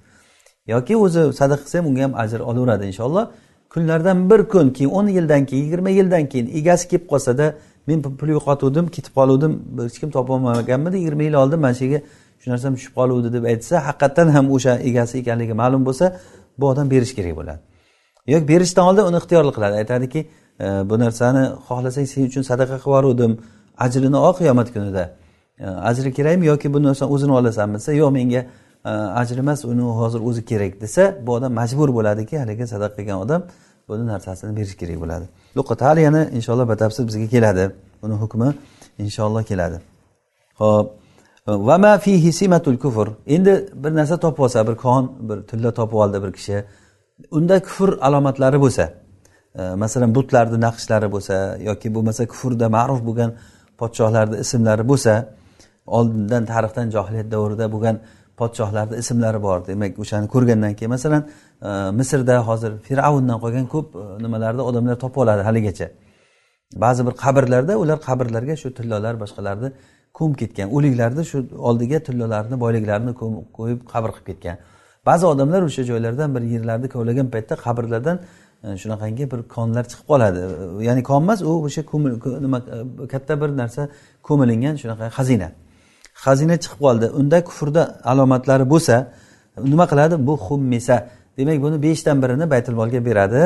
Yoki 0.73 0.95
o'zi 1.05 1.23
sadaqa 1.41 1.63
qilsa 1.65 1.77
ham 1.79 1.87
unga 1.91 2.03
ham 2.07 2.15
ajr 2.23 2.41
olaveradi 2.51 2.85
inshaalloh. 2.91 3.25
Kunlardan 3.73 4.19
bir 4.31 4.41
kun 4.53 4.67
keyin 4.77 4.91
o'n 4.99 5.07
yildan 5.17 5.43
keyin 5.49 5.65
yigirma 5.65 5.91
yildan 5.99 6.25
keyin 6.33 6.47
egasi 6.59 6.85
kelib 6.91 7.07
qolsada 7.13 7.47
men 7.89 7.99
pul 8.03 8.29
yo'qotuvdim 8.37 8.87
ketib 8.97 9.13
qoluvdim 9.19 9.53
hech 9.87 9.99
kim 10.03 10.11
topolmaganmidi 10.17 10.97
yigirma 11.01 11.23
yil 11.29 11.37
oldin 11.43 11.61
mana 11.65 11.75
shu 11.79 11.85
yerga 11.85 12.01
shu 12.41 12.47
narsam 12.53 12.73
tushib 12.77 12.95
qoluvdi 13.01 13.29
deb 13.37 13.45
aytsa 13.53 13.75
haqiqatdan 13.89 14.29
ham 14.37 14.47
o'sha 14.57 14.73
egasi 14.89 15.15
ekanligi 15.23 15.55
ma'lum 15.63 15.83
bo'lsa 15.89 16.07
bu 16.59 16.65
odam 16.73 16.87
berish 16.93 17.13
kerak 17.19 17.35
bo'ladi. 17.41 17.70
Yoki 18.27 18.49
berishdan 18.49 18.85
oldin 18.87 19.03
uni 19.03 19.17
ixtiyorli 19.17 19.53
qiladi. 19.57 19.75
Aytadiki 19.83 20.21
e, 20.61 20.65
bu 20.91 20.99
narsani 20.99 21.45
xohlasang 21.69 22.07
sen 22.13 22.23
uchun 22.31 22.43
sadaqa 22.43 22.77
qilib 22.85 22.87
yuboruvdim 22.87 23.33
ajrini 23.79 24.17
ol 24.17 24.33
qiyomat 24.41 24.69
kunida. 24.75 25.05
E, 25.59 25.67
ajri 25.67 26.13
kerakmi 26.19 26.47
yoki 26.47 26.75
bu 26.75 26.83
narsani 26.83 27.13
o'zini 27.15 27.33
olasanmi 27.33 27.75
desa 27.75 27.93
yo'q 27.93 28.11
menga 28.19 28.41
e, 28.85 28.91
ajr 29.21 29.39
emas 29.39 29.65
uni 29.65 29.83
hozir 30.01 30.21
o'zi 30.29 30.45
kerak 30.51 30.81
desa 30.81 31.03
bu 31.27 31.31
odam 31.33 31.53
majbur 31.61 31.89
bo'ladiki 31.99 32.35
haligi 32.43 32.67
sadaqa 32.73 32.97
qilgan 32.97 33.19
odam 33.25 33.43
buni 33.89 34.07
narsasini 34.07 34.57
berish 34.57 34.77
kerak 34.81 34.99
bo'ladi. 35.03 35.27
Luqat 35.57 35.81
hali 35.87 36.01
yana 36.09 36.23
inshaalloh 36.39 36.69
batafsil 36.69 37.05
bizga 37.09 37.27
keladi. 37.35 37.65
Uni 38.03 38.15
hukmi 38.23 38.49
inshaalloh 39.05 39.43
keladi. 39.51 39.79
Ho'p 40.61 40.87
vama 41.47 41.99
fihi 41.99 42.33
simatul 42.33 42.79
kufr 42.79 43.09
endi 43.27 43.53
bir 43.75 43.95
narsa 43.95 44.17
topib 44.25 44.43
olsa 44.45 44.67
bir 44.69 44.75
kon 44.75 45.13
bir 45.29 45.39
tilla 45.49 45.71
topib 45.75 45.97
oldi 46.03 46.23
bir 46.23 46.33
kishi. 46.33 46.65
Unda 47.39 47.57
kufr 47.67 47.91
alomatlari 48.07 48.59
bo'lsa 48.65 48.85
e, 49.61 49.63
masalan 49.83 50.11
butlarni 50.17 50.59
naqshlari 50.67 51.09
bo'lsa 51.15 51.37
yoki 51.69 51.89
bo'lmasa 51.95 52.23
kufrda 52.33 52.67
ma'ruf 52.77 53.01
bo'lgan 53.09 53.31
podshohlarni 53.81 54.37
ismlari 54.45 54.85
bo'lsa 54.91 55.13
oldindan 55.97 56.43
tarixdan 56.53 56.87
johiliyat 56.95 57.29
davrida 57.35 57.67
bo'lgan 57.75 57.97
podshohlarni 58.41 58.97
ismlari 59.03 59.41
bor. 59.47 59.59
Demak 59.71 59.99
o'shani 60.03 60.27
ko'rgandan 60.35 60.73
keyin 60.79 60.93
masalan 60.97 61.23
e, 61.69 61.71
misrda 61.99 62.37
hozir 62.49 62.73
fir'avndan 62.87 63.39
qolgan 63.45 63.67
ko'p 63.75 63.89
e, 64.03 64.05
nimalarni 64.25 64.63
odamlar 64.71 64.97
topib 65.05 65.21
oladi 65.25 65.43
haligacha. 65.49 65.89
Ba'zi 66.85 67.01
bir 67.07 67.15
qabrlarda 67.25 67.75
ular 67.83 67.99
qabrlarga 68.09 68.55
shu 68.63 68.69
tillolar 68.79 69.15
boshqalarni 69.23 69.69
ko'mib 70.19 70.37
ketgan 70.43 70.69
o'liklarni 70.77 71.23
shu 71.31 71.39
oldiga 71.69 71.99
tillolarni 72.09 72.57
boyliklarini 72.65 73.13
qo'yib 73.57 73.81
qabr 73.93 74.11
qilib 74.17 74.27
ketgan. 74.31 74.57
Ba'zi 75.07 75.27
odamlar 75.27 75.63
o'sha 75.63 75.83
joylardan 75.91 76.35
bir 76.35 76.43
yerlarni 76.55 76.89
kovlagan 76.89 77.27
paytda 77.35 77.55
qabrlardan 77.65 78.17
e, 78.65 78.77
shunaqangi 78.83 79.25
bir 79.33 79.41
konlar 79.57 79.85
chiqib 79.91 80.07
qoladi. 80.13 80.41
E, 80.81 80.85
ya'ni 80.89 81.03
kon 81.03 81.23
emas 81.23 81.41
u 81.43 81.53
o'sha 81.67 81.83
ko'mil 81.93 82.13
nima 82.47 82.59
e, 83.05 83.07
katta 83.13 83.35
bir 83.43 83.51
narsa 83.61 83.83
ko'milingan 84.29 84.75
shunaqa 84.83 85.07
xazina. 85.19 85.49
Xazina 86.25 86.57
chiqib 86.63 86.81
qoldi. 86.87 87.07
Unda 87.21 87.39
kufrda 87.49 87.83
alomatlari 88.13 88.65
bo'lsa 88.73 88.95
nima 89.73 89.85
qiladi? 89.93 90.15
Bu 90.29 90.35
xummisa. 90.47 90.97
Demak 91.39 91.59
buni 91.65 91.77
beshdan 91.87 92.17
birini 92.23 92.51
baytul 92.51 92.75
molga 92.81 93.01
beradi. 93.09 93.43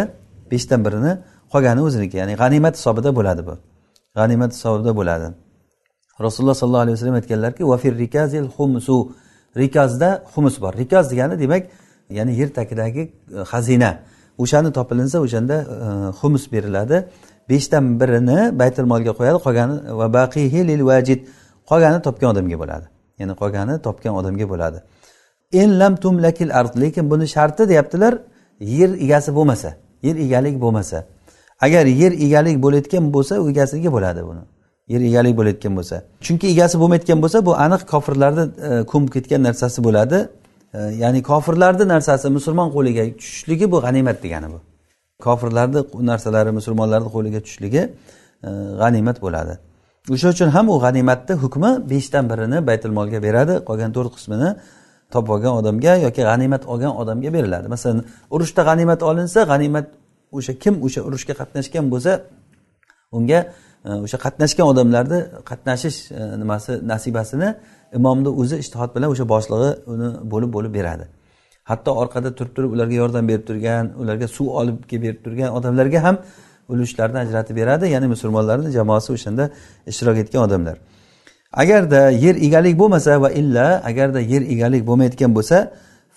Beshdan 0.52 0.80
birini 0.86 1.12
qolgani 1.52 1.80
o'ziniki. 1.86 2.16
Ya'ni 2.22 2.34
g'animat 2.42 2.74
hisobida 2.78 3.10
bo'ladi 3.18 3.42
bu. 3.48 3.54
G'animat 4.18 4.50
hisobida 4.56 4.92
bo'ladi. 5.00 5.26
Rasululloh 6.24 6.56
sollallohu 6.60 6.84
alayhi 6.86 6.96
vasallam 6.96 7.16
aytganlarki 7.20 7.62
vafir 7.72 7.92
rikazil 8.04 8.46
xumsu. 8.56 8.96
Rikazda 9.56 10.24
xumus 10.34 10.60
bor. 10.60 10.72
Rikaz 10.76 11.10
degani 11.10 11.38
demak 11.40 11.62
ya'ni 12.10 12.32
yer 12.40 12.48
tagidagi 12.54 13.02
e, 13.38 13.40
xazina. 13.50 13.90
O'shani 14.38 14.72
topilinsa 14.72 15.18
o'shanda 15.20 15.56
e, 15.60 15.88
xumus 16.20 16.52
beriladi. 16.52 17.08
Beshdan 17.48 18.00
birini 18.00 18.58
baytul 18.58 18.86
molga 18.92 19.12
qo'yadi 19.18 19.38
qolgani 19.46 19.76
va 19.98 20.06
baqihi 20.18 20.60
lil 20.68 20.82
vajid 20.90 21.20
qolgani 21.70 21.98
topgan 22.06 22.28
odamga 22.32 22.56
bo'ladi. 22.62 22.86
Ya'ni 23.20 23.34
qolgani 23.40 23.74
topgan 23.86 24.14
odamga 24.20 24.46
bo'ladi. 24.52 24.78
En 25.52 25.78
lam 25.80 25.96
tumlakil 25.96 26.50
ard. 26.60 26.72
Lekin 26.82 27.10
buni 27.10 27.26
sharti 27.34 27.68
deyaptilar 27.68 28.14
yer 28.60 28.90
egasi 29.04 29.30
bo'lmasa 29.38 29.70
yer 30.04 30.16
egalik 30.16 30.60
bo'lmasa. 30.60 31.04
Agar 31.60 31.86
yer 31.86 32.12
egalik 32.12 32.62
bo'layotgan 32.64 33.12
bo'lsa 33.14 33.40
u 33.42 33.50
egasiga 33.50 33.92
bo'ladi 33.96 34.22
buni. 34.28 34.42
Yer 34.88 35.00
egalik 35.00 35.36
bo'layotgan 35.38 35.76
bo'lsa. 35.78 36.02
Chunki 36.20 36.46
egasi 36.54 36.78
bo'lmayotgan 36.80 37.22
bo'lsa 37.22 37.46
bu 37.46 37.52
aniq 37.66 37.82
kofirlarni 37.92 38.44
e, 38.68 38.70
ko'mib 38.92 39.10
ketgan 39.16 39.42
narsasi 39.48 39.84
bo'ladi. 39.86 40.18
E, 40.74 40.78
ya'ni 41.02 41.22
kofirlarni 41.22 41.88
narsasi 41.94 42.30
musulmon 42.36 42.68
qo'liga 42.76 43.02
tushishligi 43.20 43.70
bu 43.72 43.80
g'animat 43.84 44.22
degani 44.24 44.48
bu. 44.54 44.58
Kofirlarni 45.26 45.80
narsalari 46.10 46.50
musulmonlarni 46.58 47.10
qo'liga 47.16 47.40
tushishligi 47.44 47.82
e, 48.48 48.50
g'animat 48.80 49.22
bo'ladi. 49.24 49.54
O'sha 50.14 50.28
uchun 50.34 50.48
ham 50.56 50.66
u 50.74 50.76
g'animatni 50.84 51.34
hukmi 51.42 51.70
beshdan 51.90 52.24
birini 52.30 52.66
baytul 52.68 52.92
molga 52.98 53.18
beradi 53.26 53.54
qolgan 53.68 53.90
to'rt 53.96 54.12
qismini 54.16 54.50
topib 55.12 55.30
olgan 55.36 55.52
odamga 55.60 55.94
yoki 56.06 56.22
g'animat 56.30 56.62
olgan 56.72 56.92
odamga 57.00 57.30
beriladi. 57.36 57.66
Masalan 57.74 58.04
urushda 58.34 58.62
g'animat 58.68 59.00
olinsa 59.10 59.40
g'animat 59.52 59.86
o'sha 60.36 60.52
kim 60.62 60.74
o'sha 60.86 61.00
urushga 61.08 61.34
qatnashgan 61.40 61.84
bo'lsa 61.92 62.12
unga 63.16 63.40
o'sha 63.84 64.18
qatnashgan 64.24 64.66
odamlarni 64.72 65.18
qatnashish 65.50 65.98
e, 66.12 66.40
nimasi 66.40 66.72
nasibasini 66.92 67.48
imomni 67.98 68.28
o'zi 68.28 68.56
ishtihod 68.62 68.90
bilan 68.96 69.08
o'sha 69.14 69.28
boshlig'i 69.34 69.70
uni 69.92 70.08
bo'lib 70.32 70.50
bo'lib 70.56 70.72
beradi. 70.78 71.04
Hatto 71.70 71.90
orqada 72.02 72.34
turib 72.38 72.52
turib 72.56 72.70
ularga 72.76 72.94
yordam 73.02 73.28
berib 73.30 73.44
turgan 73.48 73.84
ularga 74.02 74.28
suv 74.36 74.46
olib 74.60 74.78
kelib 74.90 75.02
berib 75.06 75.20
turgan 75.24 75.50
odamlarga 75.58 76.00
ham 76.06 76.16
ulushlarni 76.72 77.18
ajratib 77.24 77.56
beradi 77.60 77.86
ya'ni 77.94 78.06
musulmonlarni 78.14 78.68
jamoasi 78.78 79.08
o'shanda 79.16 79.44
ishtirok 79.90 80.16
etgan 80.22 80.40
odamlar. 80.46 80.76
Agarda 81.62 82.00
yer 82.24 82.36
egalik 82.46 82.74
bo'lmasa 82.82 83.20
va 83.24 83.30
illa 83.40 83.66
agarda 83.90 84.20
yer 84.32 84.42
egalik 84.54 84.82
bo'lmayotgan 84.88 85.30
bo'lsa 85.36 85.56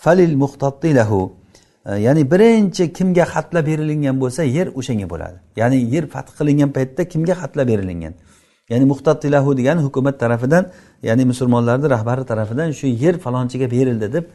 falil 0.03 0.35
muhtattilahu 0.43 1.19
lahu 1.21 1.46
ya'ni 1.95 2.31
birinchi 2.31 2.93
kimga 2.93 3.25
xatlab 3.33 3.65
berilingan 3.65 4.19
bo'lsa 4.21 4.43
yer 4.43 4.67
o'shanga 4.79 5.07
bo'ladi. 5.09 5.37
Ya'ni 5.55 5.77
yer 5.93 6.05
fath 6.13 6.29
qilingan 6.37 6.71
paytda 6.77 7.03
kimga 7.13 7.35
xatlab 7.41 7.67
berilingan? 7.67 8.13
Ya'ni 8.69 8.85
muhtattilahu 8.85 9.57
degani 9.57 9.81
hukumat 9.87 10.19
tarafidan 10.19 10.63
ya'ni 11.03 11.25
musulmonlarni 11.25 11.89
rahbari 11.89 12.25
tarafidan 12.25 12.71
shu 12.79 12.87
yer 12.87 13.15
falonchiga 13.25 13.71
berildi 13.71 14.13
deb 14.13 14.25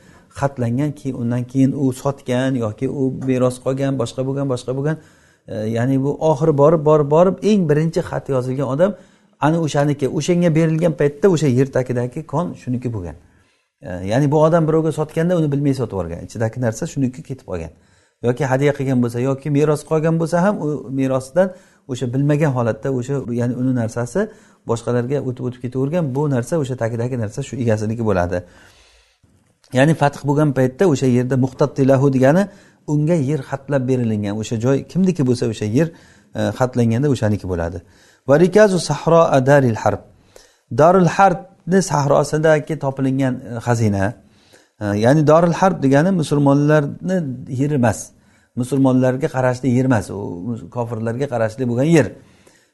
xatlangan 0.40 0.90
keyin 0.98 1.16
undan 1.22 1.44
keyin 1.44 1.72
u 1.72 1.92
sotgan 1.92 2.54
yoki 2.54 2.88
u 2.88 3.02
meros 3.28 3.56
qolgan 3.64 3.98
boshqa 4.00 4.22
bo'lgan 4.26 4.46
boshqa 4.52 4.72
bo'lgan 4.76 4.96
e, 5.48 5.54
ya'ni 5.76 5.96
bu 6.04 6.10
oxiri 6.30 6.52
borib 6.62 6.82
borib 6.88 7.08
borib 7.16 7.36
eng 7.50 7.68
birinchi 7.70 8.00
xat 8.10 8.24
yozilgan 8.34 8.68
odam 8.74 8.92
ana 9.40 9.58
o'shaniki. 9.66 10.06
O'shanga 10.18 10.54
berilgan 10.58 10.92
paytda 11.00 11.26
o'sha 11.34 11.48
yer 11.58 11.68
tagidagi 11.76 12.26
kon 12.32 12.46
shuniki 12.62 12.88
bo'lgan. 12.94 13.16
Ya'ni 13.82 14.30
bu 14.30 14.42
odam 14.42 14.68
birovga 14.68 14.92
sotganda 14.92 15.36
uni 15.36 15.52
bilmay 15.52 15.74
sotib 15.74 15.92
yuborgan. 15.92 16.20
Ichidagi 16.26 16.60
narsa 16.60 16.86
shuniki 16.86 17.22
ketib 17.22 17.46
qolgan. 17.50 17.72
Yoki 18.22 18.44
hadya 18.44 18.72
qilgan 18.78 18.98
bo'lsa 19.02 19.18
yoki 19.20 19.50
meros 19.50 19.82
qolgan 19.90 20.14
bo'lsa 20.20 20.42
ham 20.44 20.54
u 20.64 20.68
merosidan 20.98 21.48
o'sha 21.88 22.06
bilmagan 22.14 22.52
holatda 22.56 22.88
o'sha 22.98 23.14
ya'ni 23.40 23.54
uni 23.62 23.72
narsasi 23.80 24.20
boshqalarga 24.70 25.18
o'tib 25.28 25.44
o'tib 25.48 25.60
ketavergan 25.64 26.04
bu 26.14 26.22
narsa 26.34 26.54
o'sha 26.62 26.74
tagidagi 26.82 27.16
narsa 27.22 27.40
shu 27.48 27.54
egasiniki 27.62 28.04
bo'ladi. 28.08 28.38
Ya'ni 29.78 29.94
fath 30.02 30.18
bo'lgan 30.28 30.50
paytda 30.58 30.84
o'sha 30.92 31.06
yerda 31.16 31.36
muhtattilahu 31.44 32.06
degani 32.16 32.42
unga 32.92 33.16
yer 33.30 33.40
xatlab 33.50 33.82
berilingan 33.90 34.34
o'sha 34.42 34.56
joy 34.64 34.76
kimniki 34.92 35.22
bo'lsa 35.28 35.44
o'sha 35.52 35.66
yer 35.78 35.88
e, 36.38 36.40
xatlanganda 36.58 37.08
o'shaniki 37.14 37.46
bo'ladi. 37.52 37.78
Va 38.28 38.34
rikazu 38.44 38.78
sahro 38.90 39.22
daril 39.48 39.78
harb. 39.82 40.02
Darul 40.80 41.08
harb 41.16 41.40
sahrosidagi 41.82 42.78
topilingan 42.78 43.34
e, 43.34 43.60
xazina. 43.66 44.14
E, 44.80 44.84
ya'ni 45.04 45.26
doril 45.26 45.52
harb 45.52 45.82
degani 45.82 46.10
musulmonlarni 46.10 47.16
yeri 47.48 47.74
emas 47.74 48.10
musulmonlarga 48.56 49.28
qarashli 49.36 49.68
yer 49.76 49.84
emas 49.84 50.10
u 50.10 50.18
kofirlarga 50.70 51.26
qarashli 51.32 51.68
bo'lgan 51.70 51.88
yer. 51.96 52.06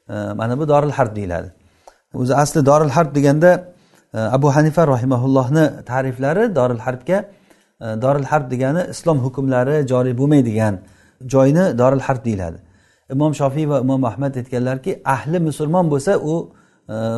E, 0.09 0.13
mana 0.39 0.59
bu 0.59 0.67
doril 0.67 0.91
harb 0.91 1.15
deyiladi. 1.15 1.49
O'zi 2.13 2.33
asli 2.35 2.65
doril 2.65 2.89
harb 2.89 3.15
deganda 3.15 3.51
abu 4.13 4.47
hanifa 4.55 4.87
rahimaullohni 4.87 5.65
ta'riflari 5.85 6.55
doril 6.55 6.79
harbga 6.79 7.17
dorul 7.81 8.01
doril 8.01 8.23
harb 8.23 8.51
degani 8.51 8.81
islom 8.89 9.17
hukmlari 9.25 9.87
joriy 9.87 10.17
bo'lmaydigan 10.17 10.79
joyni 11.33 11.77
doril 11.77 11.99
harb 11.99 12.25
deyiladi. 12.25 12.57
Imom 13.13 13.33
shofiy 13.33 13.69
va 13.69 13.79
imom 13.81 14.05
ahmad 14.05 14.35
aytganlarki 14.35 15.01
ahli 15.05 15.39
musulmon 15.39 15.89
bo'lsa 15.91 16.17
u 16.31 16.51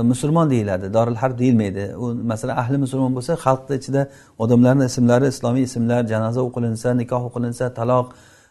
musulmon 0.04 0.50
deyiladi. 0.50 0.94
Doril 0.94 1.16
harb 1.16 1.40
deyilmaydi. 1.40 1.96
U 1.96 2.14
masalan 2.14 2.58
ahli 2.58 2.78
musulmon 2.78 3.16
bo'lsa 3.16 3.34
xalqni 3.46 3.76
ichida 3.80 4.08
odamlarni 4.40 4.86
ismlari 4.86 5.28
islomiy 5.28 5.64
ismlar 5.64 6.08
janoza 6.08 6.42
o'qilinsa 6.48 6.98
nikoh 6.98 7.22
o'qilinsa 7.30 7.74
taloq 7.80 8.08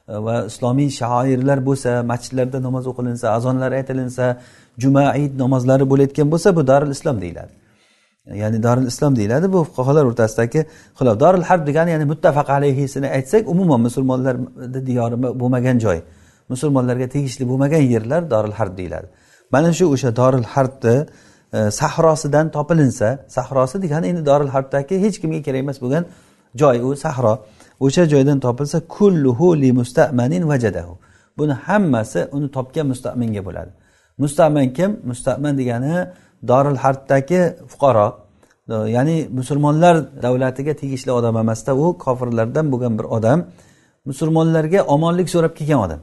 e, 0.08 0.14
va 0.26 0.44
islomiy 0.50 0.90
shoirlar 1.00 1.58
bo'lsa 1.68 1.90
masjidlarda 2.12 2.62
namoz 2.62 2.86
o'qilinsa 2.92 3.26
azonlar 3.36 3.72
aytilinsa 3.72 4.24
juma 4.82 5.04
id 5.24 5.32
namozlari 5.42 5.84
bo'layotgan 5.92 6.30
bo'lsa 6.32 6.56
bu 6.56 6.66
darul 6.66 6.90
islom 6.96 7.20
deyiladi. 7.20 7.52
Ya'ni 8.42 8.62
darul 8.62 8.86
islom 8.92 9.16
deyiladi 9.16 9.52
bu 9.52 9.64
fuqarolar 9.64 10.04
o'rtasidagi 10.10 10.60
xilof. 10.98 11.20
Darul 11.20 11.42
harb 11.42 11.66
degani 11.66 11.90
ya'ni 11.90 12.04
muttafaq 12.12 12.48
alayhisini 12.58 13.08
aytsak 13.16 13.42
umuman 13.48 13.80
musulmonlarni 13.80 14.86
diyori 14.86 15.16
bo'lmagan 15.22 15.78
joy. 15.78 15.98
Musulmonlarga 16.48 17.06
tegishli 17.14 17.44
bo'lmagan 17.50 17.82
yerlar 17.94 18.30
dorul 18.30 18.52
harb 18.52 18.74
deyiladi. 18.78 19.08
Mana 19.52 19.72
shu 19.72 19.84
o'sha 19.94 20.10
doril 20.20 20.46
harbni 20.54 20.96
e, 21.52 21.70
sahrosidan 21.80 22.46
topilinsa 22.56 23.08
sahrosi 23.36 23.82
degani 23.84 24.06
endi 24.10 24.22
doril 24.30 24.50
harbdagi 24.54 24.94
hech 25.04 25.16
kimga 25.22 25.40
kerak 25.46 25.60
emas 25.64 25.78
bo'lgan 25.84 26.04
joy 26.60 26.76
u 26.88 26.96
sahro. 27.04 27.34
O'sha 27.80 28.04
joydan 28.12 28.38
topilsa 28.46 28.78
kulluhu 28.96 29.46
li 29.62 29.70
mustamanin 29.80 30.42
vajadahu 30.50 30.94
buni 31.38 31.54
hammasi 31.66 32.20
uni 32.36 32.48
topgan 32.56 32.86
mustaminga 32.92 33.42
bo'ladi. 33.48 33.70
Mustamin 34.22 34.68
kim? 34.76 34.90
Mustaman 35.10 35.54
degani 35.60 35.94
doril 36.50 36.76
harbdagi 36.84 37.40
fuqaro. 37.72 38.08
E, 38.74 38.74
ya'ni 38.96 39.16
musulmonlar 39.38 39.94
davlatiga 40.24 40.72
tegishli 40.82 41.10
odam 41.18 41.36
emasda 41.42 41.72
u 41.84 41.86
kofirlardan 42.04 42.66
bo'lgan 42.72 42.94
bir 42.98 43.06
odam. 43.16 43.38
Musulmonlarga 44.10 44.80
omonlik 44.94 45.28
so'rab 45.34 45.52
kelgan 45.58 45.80
odam. 45.86 46.00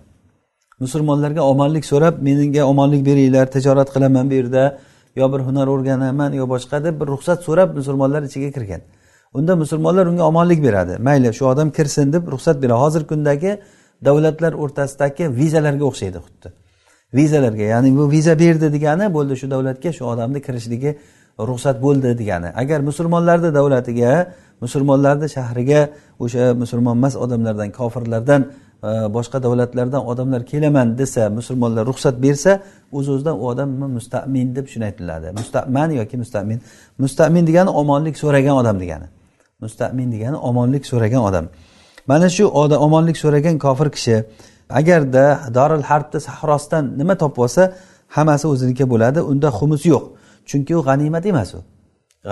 Musulmonlarga 0.80 1.42
omonlik 1.42 1.86
so'rab 1.86 2.22
menga 2.22 2.64
omonlik 2.72 3.06
beringlar 3.06 3.52
tijorat 3.52 3.90
qilaman 3.94 4.30
bu 4.30 4.34
yerda. 4.34 4.64
Yo 5.16 5.34
bir 5.34 5.40
hunar 5.48 5.68
o'rganaman 5.74 6.32
yo 6.34 6.46
boshqa 6.54 6.84
deb 6.84 7.00
bir 7.02 7.08
ruxsat 7.14 7.40
so'rab 7.48 7.70
musulmonlar 7.80 8.22
ichiga 8.30 8.50
kirgan. 8.56 8.82
Unda 9.34 9.56
musulmonlar 9.56 10.06
unga 10.12 10.24
omonlik 10.24 10.64
beradi. 10.64 10.94
Mayli 11.08 11.34
shu 11.34 11.46
odam 11.54 11.72
kirsin 11.78 12.14
deb 12.14 12.24
ruxsat 12.34 12.62
beradi. 12.62 12.80
Hozirgi 12.84 13.08
kundagi 13.08 13.52
davlatlar 14.06 14.54
o'rtasidagi 14.64 15.24
vizalarga 15.40 15.86
o'xshaydi 15.90 16.20
xuddi. 16.26 16.48
Vizalarga 17.18 17.66
ya'ni 17.74 17.98
bu 17.98 18.12
viza 18.12 18.40
berdi 18.40 18.68
degani 18.76 19.06
bo'ldi 19.16 19.34
shu 19.42 19.48
davlatga 19.54 19.90
shu 19.98 20.04
odamni 20.14 20.40
kirishligi 20.46 20.92
ruxsat 21.50 21.78
bo'ldi 21.86 22.10
degani. 22.22 22.50
Agar 22.62 22.80
musulmonlarni 22.90 23.50
davlatiga 23.60 24.12
musulmonlarni 24.62 25.28
shahriga 25.36 25.82
o'sha 26.24 26.44
musulmon 26.62 26.96
emas 27.00 27.16
odamlardan 27.24 27.70
kofirlardan 27.80 28.42
E, 28.84 28.88
boshqa 28.88 29.44
davlatlardan 29.44 30.06
odamlar 30.06 30.46
kelaman 30.46 30.98
desa 30.98 31.30
musulmonlar 31.30 31.86
ruxsat 31.86 32.22
bersa 32.22 32.62
o'z 32.92 33.10
o'zidan 33.10 33.40
u 33.40 33.48
odam 33.48 33.70
mustamin 33.70 34.56
deb 34.56 34.68
shuni 34.68 34.86
aytiladi. 34.86 35.32
Mustaman 35.32 35.90
yoki 35.92 36.18
mustamin? 36.18 36.62
Mustamin 36.98 37.48
degani 37.48 37.70
omonlik 37.70 38.18
so'ragan 38.18 38.56
odam 38.62 38.80
degani. 38.80 39.08
Mustamin 39.60 40.12
degani 40.12 40.38
omonlik 40.38 40.86
so'ragan 40.86 41.22
odam. 41.30 41.46
Mana 42.08 42.30
shu 42.30 42.46
omonlik 42.88 43.18
so'ragan 43.18 43.58
kofir 43.58 43.90
kishi 43.96 44.24
agarda 44.70 45.40
doril 45.54 45.84
harbni 45.90 46.20
sahrosidan 46.28 46.98
nima 47.00 47.16
topib 47.22 47.40
olsa 47.46 47.74
hammasi 48.16 48.48
o'ziniki 48.48 48.90
bo'ladi 48.92 49.20
unda 49.32 49.48
xumus 49.60 49.84
yo'q. 49.94 50.04
Chunki 50.50 50.76
u 50.80 50.82
g'animat 50.88 51.26
emas 51.26 51.54
u. 51.58 51.60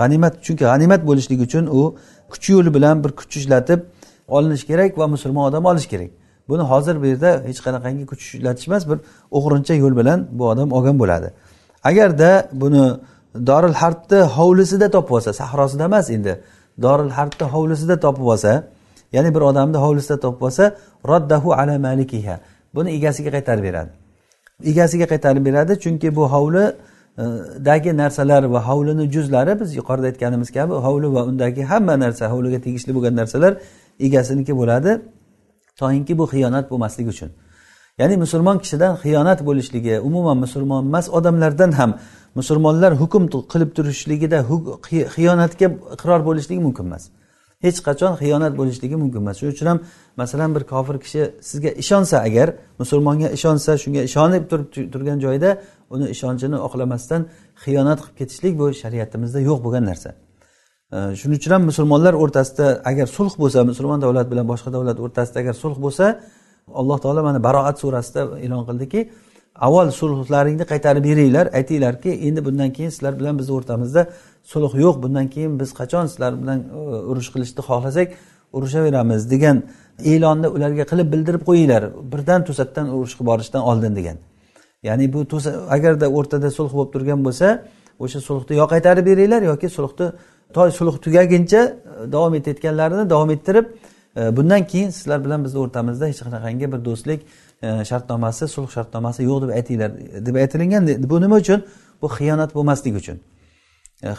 G'animat 0.00 0.34
chunki 0.44 0.64
g'animat 0.64 1.02
bo'lishligi 1.08 1.42
uchun 1.48 1.64
u 1.78 1.80
kuch 2.32 2.46
yo'li 2.54 2.70
bilan 2.76 3.04
bir 3.04 3.10
kuch 3.18 3.36
ishlatib 3.40 3.80
olinishi 4.36 4.66
kerak 4.70 4.98
va 4.98 5.06
musulmon 5.14 5.44
odam 5.50 5.64
olishi 5.72 5.88
kerak. 5.94 6.10
Buni 6.48 6.62
hozir 6.62 6.94
bu 7.02 7.06
yerda 7.06 7.30
hech 7.48 7.60
qanaqangi 7.66 8.04
kuch 8.10 8.22
ishlatish 8.36 8.68
emas 8.68 8.82
bir 8.90 8.98
o'g'rincha 9.36 9.74
yo'l 9.82 9.94
bilan 10.00 10.18
bu 10.38 10.44
odam 10.52 10.68
olgan 10.72 10.96
bo'ladi. 11.02 11.28
Agarda 11.84 12.30
buni 12.52 12.84
doril 13.50 13.74
harbni 13.82 14.20
hovlisida 14.36 14.90
topib 14.90 15.12
olsa 15.16 15.32
sahrosida 15.32 15.84
emas 15.84 16.10
endi 16.10 16.32
doril 16.82 17.10
harbni 17.10 17.46
hovlisida 17.54 18.00
topib 18.00 18.26
olsa 18.34 18.52
ya'ni 19.12 19.34
bir 19.34 19.40
odamni 19.40 19.78
hovlisida 19.84 20.20
topib 20.20 20.42
olsa 20.42 20.64
roddahu 21.08 21.52
ala 21.52 21.78
malikiha 21.78 22.40
buni 22.74 22.90
egasiga 22.90 23.30
qaytarib 23.36 23.64
beradi. 23.68 23.90
Egasiga 24.64 25.06
qaytarib 25.12 25.44
beradi 25.48 25.72
chunki 25.84 26.16
bu 26.16 26.24
hovli 26.34 26.64
e, 26.66 27.24
dagi 27.68 27.96
narsalar 27.96 28.42
va 28.54 28.60
hovlini 28.68 29.04
juzlari 29.14 29.60
biz 29.60 29.76
yuqorida 29.76 30.06
aytganimiz 30.06 30.50
kabi 30.56 30.74
hovli 30.86 31.08
va 31.14 31.22
undagi 31.30 31.62
hamma 31.62 31.94
narsa 32.04 32.24
hovliga 32.32 32.58
tegishli 32.66 32.94
bo'lgan 32.96 33.14
narsalar 33.20 33.52
egasiniki 34.06 34.56
bo'ladi. 34.60 34.90
Toinki 35.80 36.18
bu 36.18 36.24
xiyonat 36.32 36.70
bo'lmasligi 36.70 37.08
uchun. 37.14 37.30
Ya'ni 38.00 38.16
musulmon 38.24 38.58
kishidan 38.58 38.92
xiyonat 39.02 39.40
bo'lishligi 39.48 39.94
umuman 40.08 40.36
musulmon 40.44 40.82
emas 40.90 41.06
odamlardan 41.18 41.72
ham 41.72 41.90
musulmonlar 42.38 42.92
hukm 43.02 43.24
qilib 43.52 43.70
turishligida 43.76 44.38
xiyonatga 45.14 45.66
iqror 45.94 46.20
bo'lishligi 46.28 46.60
mumkin 46.66 46.84
emas. 46.88 47.04
Hech 47.64 47.78
qachon 47.88 48.12
xiyonat 48.20 48.52
bo'lishligi 48.60 48.96
mumkin 49.02 49.20
emas. 49.24 49.36
Shuning 49.40 49.54
uchun 49.56 49.66
ham 49.72 49.78
masalan 50.20 50.50
bir 50.56 50.62
kofir 50.72 50.96
kishi 51.04 51.22
sizga 51.48 51.70
ishonsa 51.82 52.16
agar 52.28 52.48
musulmonga 52.80 53.28
ishonsa 53.36 53.70
shunga 53.82 54.02
ishonib 54.08 54.42
turib 54.50 54.68
turgan 54.92 55.18
joyda 55.26 55.50
uni 55.94 56.06
ishonchini 56.14 56.58
oqlamasdan 56.66 57.22
xiyonat 57.64 57.98
qilib 58.02 58.16
ketishlik 58.20 58.54
bu 58.60 58.66
shariatimizda 58.82 59.40
yo'q 59.48 59.58
bo'lgan 59.64 59.84
narsa. 59.90 60.10
Shuning 60.92 61.38
uchun 61.40 61.52
ham 61.52 61.62
musulmonlar 61.70 62.14
o'rtasida 62.22 62.66
agar 62.84 63.06
sulh 63.06 63.34
bo'lsa 63.42 63.64
musulmon 63.70 64.00
davlat 64.04 64.26
bilan 64.32 64.46
boshqa 64.52 64.70
davlat 64.76 64.98
o'rtasida 65.04 65.38
agar 65.42 65.54
sulh 65.62 65.76
bo'lsa 65.84 66.20
alloh 66.80 66.98
taolo 67.04 67.22
mana 67.28 67.38
baroat 67.46 67.76
surasida 67.82 68.20
e'lon 68.44 68.62
qildiki 68.68 69.00
avval 69.66 69.88
sulhlaringni 70.00 70.64
qaytarib 70.72 71.04
beringlar 71.10 71.46
aytinglarki 71.58 72.10
endi 72.26 72.40
bundan 72.46 72.70
keyin 72.76 72.90
sizlar 72.94 73.12
bilan 73.20 73.34
bizni 73.40 73.52
o'rtamizda 73.58 74.02
sulh 74.52 74.72
yo'q 74.84 74.96
bundan 75.04 75.26
keyin 75.34 75.52
biz 75.60 75.70
qachon 75.80 76.04
sizlar 76.12 76.32
bilan 76.42 76.58
e, 76.78 76.80
urush 77.10 77.28
qilishni 77.34 77.62
xohlasak 77.68 78.08
urushaveramiz 78.56 79.22
degan 79.32 79.56
e'lonni 80.12 80.48
ularga 80.56 80.84
qilib 80.90 81.08
bildirib 81.12 81.42
qo'yinglar. 81.48 81.82
Birdan 82.12 82.40
to'satdan 82.48 82.86
urush 82.96 83.14
qilib 83.16 83.28
borishdan 83.30 83.62
oldin 83.70 83.92
degan. 83.98 84.16
Ya'ni 84.88 85.06
bu 85.14 85.20
agarda 85.76 86.06
o'rtada 86.18 86.48
sulh 86.58 86.72
bo'lib 86.76 86.90
turgan 86.94 87.20
bo'lsa 87.26 87.48
o'sha 88.04 88.20
sulhni 88.28 88.54
yo 88.60 88.66
qaytarib 88.72 89.04
beringlar 89.10 89.42
yoki 89.50 89.68
sulhni 89.78 90.06
to 90.54 90.70
sulh 90.70 90.98
tugaguncha 91.04 91.62
e, 91.62 92.12
davom 92.12 92.34
etayotganlarini 92.34 93.10
davom 93.10 93.30
ettirib 93.30 93.66
e, 94.16 94.36
bundan 94.36 94.66
keyin 94.66 94.90
sizlar 94.90 95.24
bilan 95.24 95.44
bizni 95.44 95.58
o'rtamizda 95.64 96.06
hech 96.06 96.20
qanaqangi 96.26 96.72
bir 96.72 96.84
do'stlik 96.84 97.20
e, 97.62 97.84
shartnomasi 97.90 98.48
sulh 98.48 98.68
shartnomasi 98.76 99.22
yo'q 99.28 99.42
deb 99.42 99.50
aytinglar 99.58 99.90
deb 100.26 100.34
aytilingan 100.34 100.82
bu 101.10 101.20
nima 101.20 101.36
uchun? 101.36 101.64
Bu 102.02 102.06
xiyonat 102.18 102.54
bo'lmasligi 102.54 102.96
uchun. 103.02 103.18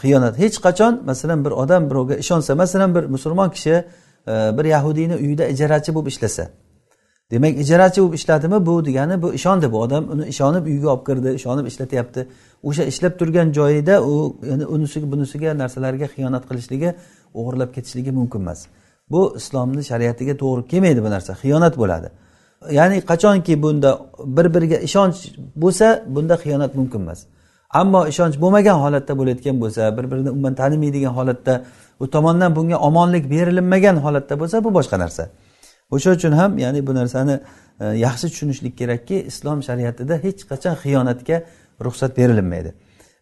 Xiyonat. 0.02 0.34
Hech 0.44 0.58
qachon 0.66 0.94
masalan 1.10 1.46
bir 1.46 1.52
odam 1.52 1.90
birovga 1.90 2.16
ishonsa 2.24 2.56
masalan 2.56 2.96
bir 2.96 3.04
musulmon 3.16 3.50
kishi 3.50 3.76
bir 4.58 4.66
yahudiyni 4.66 5.16
uyida 5.16 5.46
ijarachi 5.54 5.96
bo'lib 5.96 6.08
ishlasa 6.14 6.44
demak 7.32 7.60
ijarachi 7.64 8.02
bo'lib 8.02 8.14
ishladimi? 8.14 8.66
Bu 8.66 8.86
degani 8.86 9.22
bu 9.22 9.34
ishondi. 9.34 9.72
Bu 9.72 9.82
odam 9.82 10.04
uni 10.14 10.28
ishonib 10.34 10.66
uyga 10.66 10.90
olib 10.94 11.06
kirdi 11.08 11.30
ishonib 11.40 11.66
ishlatyapti. 11.72 12.28
O'sha 12.64 12.84
ishlab 12.92 13.14
turgan 13.20 13.52
joyida 13.52 14.04
u 14.04 14.36
yani 14.50 14.66
unisiga 14.66 15.12
bunisiga 15.12 15.58
narsalarga 15.62 16.08
xiyonat 16.16 16.44
qilishligi 16.50 16.90
o'g'irlab 17.40 17.74
ketishligi 17.76 18.12
mumkin 18.12 18.40
emas. 18.46 18.60
Bu 19.12 19.22
islomni 19.40 19.84
shariatiga 19.90 20.34
to'g'ri 20.44 20.68
kelmaydi 20.72 21.04
bu 21.06 21.10
narsa. 21.16 21.32
Xiyonat 21.42 21.78
bo'ladi. 21.82 22.08
Ya'ni 22.72 23.02
qachonki 23.12 23.62
bunda 23.64 24.00
bir 24.38 24.46
biriga 24.56 24.78
ishonch 24.88 25.18
bo'lsa 25.64 25.88
bunda 26.16 26.36
xiyonat 26.44 26.72
mumkin 26.80 27.00
emas. 27.06 27.20
Ammo 27.80 28.02
ishonch 28.12 28.36
bo'lmagan 28.44 28.78
holatda 28.84 29.14
bo'layotgan 29.20 29.56
bo'lsa 29.64 29.82
bir 29.98 30.06
birini 30.12 30.30
umuman 30.36 30.54
tanimaydigan 30.62 31.14
holatda 31.20 31.54
u 32.00 32.10
tomondan 32.16 32.56
bunga 32.56 32.78
omonlik 32.88 33.30
berilinmagan 33.34 33.96
holatda 34.06 34.40
bo'lsa 34.42 34.64
bu 34.64 34.70
boshqa 34.78 35.00
narsa. 35.04 35.24
O'sha 35.92 36.12
uchun 36.18 36.32
ham 36.32 36.58
ya'ni 36.58 36.88
bu 36.88 36.96
narsani 36.96 37.40
e, 37.80 37.86
yaxshi 37.86 38.28
tushunishlik 38.32 38.78
kerakki 38.78 39.16
islom 39.32 39.60
shariatida 39.68 40.16
hech 40.26 40.42
qachon 40.52 40.76
xiyonatga 40.84 41.38
ruxsat 41.86 42.18
berilmaydi. 42.18 42.74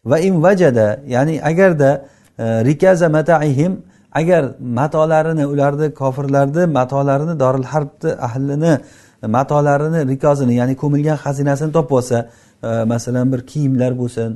Va 0.04 0.18
in 0.18 0.34
vajada 0.42 1.00
ya'ni 1.14 1.34
agarda 1.50 1.90
e, 2.38 2.44
rikaza 2.68 3.08
mataihim 3.08 3.72
agar 4.12 4.42
matolarini 4.60 5.46
ularni 5.46 5.94
kofirlarni 5.94 6.66
matolarini 6.78 7.40
doril 7.40 7.66
harbni 7.72 8.10
ahlini 8.28 8.78
matolarini 9.22 10.00
rikozini 10.12 10.54
ya'ni 10.60 10.74
ko'milgan 10.82 11.16
xazinasini 11.24 11.72
topib 11.72 11.90
olsa 11.98 12.18
e, 12.62 12.84
masalan 12.92 13.32
bir 13.32 13.40
kiyimlar 13.50 13.98
bo'lsin 13.98 14.30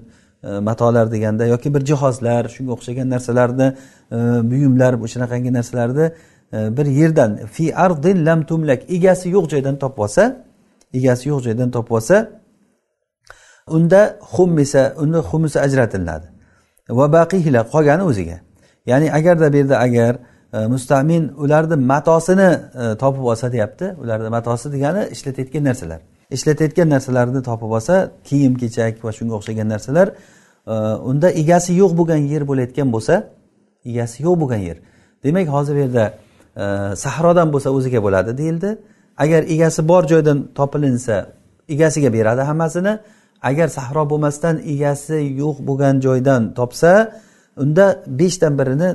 e, 0.44 0.58
matolar 0.68 1.12
deganda 1.12 1.44
yoki 1.46 1.74
bir 1.74 1.82
jihozlar 1.90 2.48
shunga 2.54 2.72
o'xshagan 2.76 3.10
narsalarni 3.14 3.68
e, 4.12 4.18
buyumlar 4.50 4.92
shunaqangi 5.14 5.52
narsalarni 5.58 6.06
E, 6.52 6.76
bir 6.76 6.86
yerdan 6.86 7.36
fi 7.36 7.76
ardin 7.76 8.26
lam 8.26 8.46
tumlak 8.46 8.90
egasi 8.90 9.28
yo'q 9.28 9.48
joydan 9.50 9.76
topib 9.78 9.98
olsa 9.98 10.44
egasi 10.94 11.28
yo'q 11.28 11.40
joydan 11.42 11.70
topib 11.70 11.90
olsa 11.90 12.30
unda 13.66 14.18
xummisa 14.34 14.94
unda 14.98 15.18
xumusi 15.18 15.60
ajratiladi. 15.60 16.26
Va 16.88 17.12
baqihila 17.12 17.60
qolgani 17.72 18.02
o'ziga. 18.02 18.40
Ya'ni 18.86 19.12
agarda 19.12 19.52
bu 19.52 19.56
yerda 19.56 19.78
agar 19.78 20.16
e, 20.52 20.66
mustamin 20.66 21.28
ularni 21.28 21.76
matosini 21.76 22.50
e, 22.82 22.96
topib 23.02 23.24
olsa 23.32 23.52
deyapti 23.52 23.94
ularni 24.02 24.28
matosi 24.28 24.72
degani 24.72 25.02
ishlatayotgan 25.14 25.64
narsalar. 25.64 26.00
Ishlatayotgan 26.30 26.88
narsalarni 26.90 27.42
topib 27.42 27.70
olsa 27.76 28.10
kiyim 28.24 28.54
kechak 28.54 29.04
va 29.04 29.10
shunga 29.12 29.34
o'xshagan 29.38 29.68
narsalar 29.68 30.08
unda 31.10 31.30
egasi 31.30 31.72
yo'q 31.82 31.92
bo'lgan 31.98 32.20
yer 32.32 32.42
bo'layotgan 32.50 32.88
bo'lsa 32.94 33.14
egasi 33.90 34.22
yo'q 34.22 34.36
bo'lgan 34.40 34.62
yer. 34.68 34.76
Demak 35.24 35.48
hozir 35.48 35.74
bu 35.74 35.78
yerda 35.78 36.04
sahrodan 37.04 37.48
bo'lsa 37.52 37.68
o'ziga 37.76 38.00
bo'ladi 38.06 38.38
deyildi. 38.40 38.70
Agar 39.24 39.42
egasi 39.54 39.88
bor 39.88 40.02
joydan 40.12 40.38
topilinsa 40.58 41.16
egasiga 41.68 42.12
beradi 42.12 42.42
hammasini. 42.50 42.98
Agar 43.42 43.68
sahro 43.68 44.10
bo'lmasdan 44.10 44.56
egasi 44.72 45.16
yo'q 45.42 45.56
bo'lgan 45.68 46.00
joydan 46.06 46.42
topsa 46.58 46.92
unda 47.56 48.02
beshdan 48.06 48.58
birini 48.58 48.88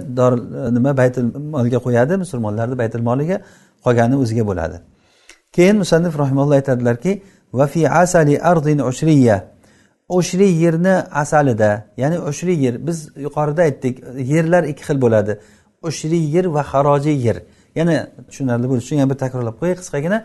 nima 0.75 0.97
baytil 0.97 1.25
molga 1.56 1.80
qo'yadi 1.86 2.13
musulmonlarni 2.23 2.75
baytil 2.82 3.01
moliga 3.10 3.38
qolgani 3.86 4.15
o'ziga 4.23 4.43
bo'ladi. 4.49 4.78
Keyin 5.56 5.75
musannif 5.84 6.13
rahimalloh 6.23 6.56
aytadilarki 6.62 7.21
va 7.54 7.67
fi 7.67 7.82
asali 7.89 8.34
ardin 8.51 8.80
ushriya 8.80 9.38
ushri 10.10 10.47
yerni 10.63 10.95
asalida 11.21 11.86
ya'ni 11.97 12.19
ushri 12.19 12.54
yer 12.63 12.88
biz 12.88 12.97
yuqorida 13.25 13.62
aytdik 13.62 13.95
yerlar 14.17 14.63
ikki 14.63 14.84
xil 14.84 15.01
bo'ladi. 15.01 15.39
Ushri 15.82 16.19
yer 16.36 16.45
va 16.45 16.62
harojiy 16.71 17.17
yer. 17.28 17.38
Yana 17.79 17.95
tushunarli 18.29 18.67
bo'lishi 18.71 18.85
uchun 18.88 18.97
yana 19.01 19.09
bir 19.11 19.17
takrorlab 19.23 19.55
qo'yay 19.61 19.75
qisqagina. 19.81 20.17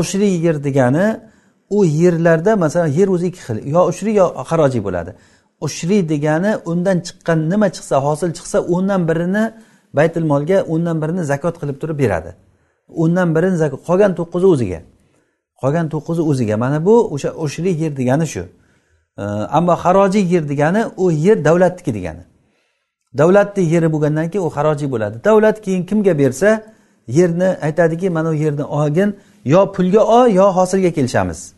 Ushri 0.00 0.28
yer 0.44 0.56
degani 0.66 1.06
u 1.70 1.84
yerlarda 1.84 2.56
masalan 2.56 2.90
yer 2.98 3.08
o'zi 3.14 3.26
ikki 3.30 3.40
xil 3.46 3.58
yo 3.74 3.80
ushri 3.90 4.10
yo 4.20 4.26
harojiy 4.50 4.82
bo'ladi. 4.86 5.10
Ushri 5.66 5.98
degani 6.12 6.52
undan 6.70 6.98
chiqqan 7.06 7.38
nima 7.52 7.68
chiqsa 7.76 7.96
hosil 8.06 8.30
chiqsa 8.38 8.58
o'ndan 8.74 9.02
birini 9.08 9.44
baytul 9.98 10.24
molga 10.32 10.58
o'ndan 10.72 10.96
birini 11.02 11.22
zakot 11.32 11.54
qilib 11.60 11.76
turib 11.82 11.98
beradi. 12.02 12.30
O'ndan 13.02 13.28
birini 13.36 13.56
qolgan 13.88 14.12
to'qqizi 14.18 14.46
o'ziga. 14.54 14.80
Qolgan 15.62 15.86
to'qqizi 15.94 16.22
o'ziga. 16.30 16.56
Mana 16.64 16.78
bu 16.86 16.94
o'sha 17.14 17.30
ushri 17.44 17.70
yer 17.82 17.92
degani 18.00 18.26
shu. 18.34 18.42
Ammo 19.58 19.74
harojiy 19.84 20.24
yer 20.34 20.44
degani 20.48 20.82
u 20.96 21.04
yer 21.26 21.44
davlatniki 21.44 21.92
degani. 21.98 22.22
Davlatni 23.18 23.62
yeri 23.74 23.88
bo'lgandan 23.94 24.26
keyin 24.30 24.44
u 24.46 24.50
harojiy 24.56 24.88
bo'ladi. 24.94 25.16
Davlat 25.24 25.56
keyin 25.64 25.82
kimga 25.86 26.18
bersa 26.18 26.48
yerni 27.08 27.44
aytadiki 27.44 28.10
mana 28.10 28.30
bu 28.30 28.34
yerni 28.34 28.64
olgin 28.64 29.16
yo 29.44 29.72
pulga 29.72 30.00
ol 30.00 30.28
yo 30.28 30.46
hosilga 30.56 30.90
kelishamiz. 30.90 31.52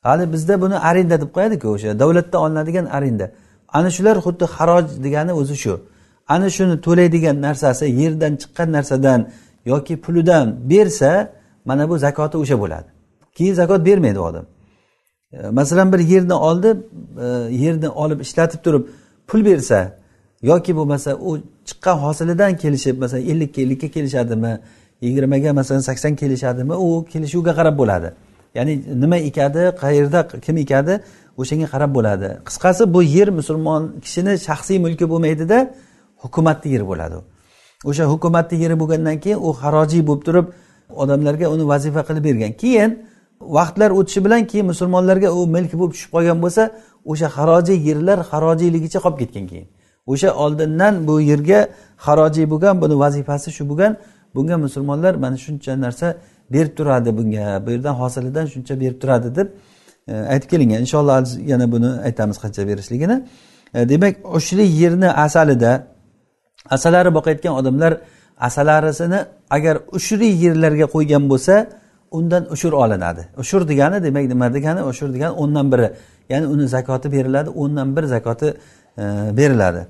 Hali 0.00 0.32
bizda 0.32 0.60
buni 0.60 0.78
arenda 0.78 1.20
deb 1.20 1.30
qo'yadiku 1.36 1.68
o'sha 1.68 1.98
davlatdan 1.98 2.40
olinadigan 2.44 2.86
arenda 2.86 3.30
ana 3.68 3.90
shular 3.90 4.16
xuddi 4.26 4.44
haroj 4.44 4.84
degani 5.04 5.32
o'zi 5.32 5.56
shu. 5.56 5.80
Ana 6.28 6.50
shuni 6.50 6.80
to'laydigan 6.86 7.36
narsasi 7.46 7.84
yerdan 8.00 8.32
chiqqan 8.36 8.68
narsadan 8.76 9.20
yoki 9.64 9.94
pulidan 10.04 10.46
bersa 10.70 11.32
mana 11.64 11.88
bu 11.90 11.98
zakoti 11.98 12.36
o'sha 12.42 12.56
bo'ladi. 12.62 12.88
Keyin 13.36 13.54
zakot 13.54 13.86
bermaydi 13.86 14.20
odam. 14.28 14.46
E, 15.32 15.48
masalan 15.48 15.92
bir 15.92 15.98
yerni 15.98 16.34
oldi 16.34 16.76
e, 17.20 17.26
yerni 17.64 17.88
olib 17.88 18.20
ishlatib 18.20 18.60
turib 18.64 18.84
pul 19.26 19.44
bersa 19.44 19.78
yoki 20.42 20.76
bo'lmasa 20.76 21.10
u 21.16 21.38
chiqqan 21.68 21.96
hosilidan 22.04 22.56
kelishib 22.56 22.98
masalan 22.98 23.22
ellikka 23.22 23.60
ellikka 23.60 23.88
kelishadimi 23.88 24.60
yigirmaga 25.06 25.50
masalan 25.58 25.84
sakson 25.88 26.12
kelishadimi 26.20 26.74
u 26.86 26.88
kelishuvga 27.12 27.52
qarab 27.58 27.74
bo'ladi. 27.80 28.08
Ya'ni 28.56 28.74
nima 29.02 29.16
ekadi 29.28 29.62
qayerda 29.82 30.20
kim 30.44 30.56
ekadi 30.64 30.94
o'shanga 31.40 31.66
qarab 31.74 31.90
bo'ladi. 31.96 32.28
Qisqasi 32.48 32.82
bu 32.94 33.00
yer 33.16 33.28
musulmon 33.38 33.82
kishini 34.04 34.32
shaxsiy 34.46 34.78
mulki 34.84 35.06
bo'lmaydida 35.12 35.58
hukumatni 36.22 36.68
yeri 36.74 36.86
bo'ladi. 36.90 37.16
O'sha 37.90 38.04
hukumatni 38.12 38.56
yeri 38.64 38.76
bo'lgandan 38.80 39.16
keyin 39.24 39.38
u 39.46 39.48
harojiy 39.62 40.02
bo'lib 40.08 40.22
turib 40.26 40.46
odamlarga 41.02 41.46
uni 41.54 41.64
vazifa 41.72 42.02
qilib 42.08 42.24
bergan. 42.28 42.52
Keyin 42.62 42.90
vaqtlar 43.56 43.90
o'tishi 43.98 44.20
bilan 44.26 44.42
keyin 44.50 44.66
musulmonlarga 44.72 45.28
u 45.38 45.40
milk 45.54 45.72
bo'lib 45.80 45.92
tushib 45.96 46.10
qolgan 46.16 46.38
bo'lsa 46.44 46.62
o'sha 47.10 47.28
harojiy 47.36 47.78
yerlar 47.88 48.18
harojiyligicha 48.30 48.98
qolib 49.04 49.18
ketgan 49.22 49.46
keyin. 49.50 49.66
O'sha 50.12 50.30
oldindan 50.44 50.94
bu 51.08 51.14
yerga 51.30 51.60
harojiy 52.06 52.46
bo'lgan 52.52 52.74
buni 52.82 52.94
vazifasi 53.04 53.48
shu 53.56 53.64
bo'lgan 53.70 53.92
bunga 54.34 54.58
musulmonlar 54.58 55.14
mana 55.14 55.36
shuncha 55.36 55.80
narsa 55.80 56.16
berib 56.50 56.76
turadi 56.76 57.16
bunga. 57.18 57.66
Bu 57.66 57.70
yerdan 57.70 57.94
hosilidan 57.94 58.46
shuncha 58.46 58.80
berib 58.80 59.00
turadi 59.02 59.36
deb 59.36 59.48
e, 60.08 60.12
aytib 60.32 60.48
kelingan 60.50 60.80
inshaalloh 60.84 61.48
yana 61.50 61.72
buni 61.72 61.90
aytamiz 62.08 62.36
qancha 62.44 62.62
berishligini. 62.68 63.16
E, 63.74 63.88
demak 63.88 64.14
o'shli 64.36 64.64
yerni 64.82 65.10
asalida 65.26 65.86
asalari 66.70 67.14
boqayotgan 67.14 67.54
odamlar 67.60 67.92
asalarisini 68.38 69.20
agar 69.50 69.76
ushli 69.92 70.28
yerlarga 70.44 70.86
qo'ygan 70.94 71.24
bo'lsa 71.32 71.54
undan 72.10 72.42
ushur 72.54 72.72
olinadi. 72.72 73.22
Ushur 73.42 73.68
degani 73.68 74.04
demak 74.06 74.24
nima 74.32 74.54
degani? 74.54 74.80
Ushur 74.90 75.08
degani 75.14 75.34
o'ndan 75.42 75.72
biri. 75.72 75.88
Ya'ni 76.28 76.46
uni 76.46 76.68
zakoti 76.68 77.12
beriladi 77.12 77.50
o'ndan 77.50 77.96
bir 77.96 78.04
zakoti 78.14 78.48
e, 78.98 79.04
beriladi. 79.38 79.86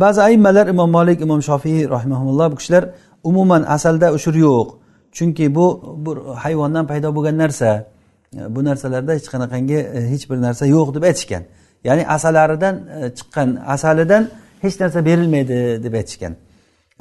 Ba'zi 0.00 0.20
aymalar 0.22 0.66
imom 0.66 0.90
molik 0.90 1.20
imom 1.20 1.40
shofiy 1.42 1.88
rahimaulloh 1.88 2.52
bu 2.52 2.56
kishilar 2.56 2.84
umuman 3.24 3.62
asalda 3.62 4.12
ushur 4.12 4.34
yo'q. 4.34 4.68
Chunki 5.12 5.54
bu 5.54 5.96
bir 6.06 6.16
hayvondan 6.34 6.86
paydo 6.86 7.14
bo'lgan 7.16 7.38
narsa. 7.38 7.70
Bu 8.48 8.64
narsalarda 8.64 9.12
hech 9.12 9.28
qanaqangi 9.32 9.78
e, 9.96 10.10
hech 10.12 10.30
bir 10.30 10.38
narsa 10.46 10.66
yo'q 10.66 10.94
deb 10.94 11.02
aytishgan. 11.02 11.42
Ya'ni 11.84 12.08
asalaridan 12.08 12.74
e, 12.76 13.14
chiqqan 13.18 13.48
asalidan 13.66 14.28
hech 14.62 14.80
narsa 14.80 15.04
berilmaydi 15.04 15.84
deb 15.84 15.94
aytishgan. 16.00 16.32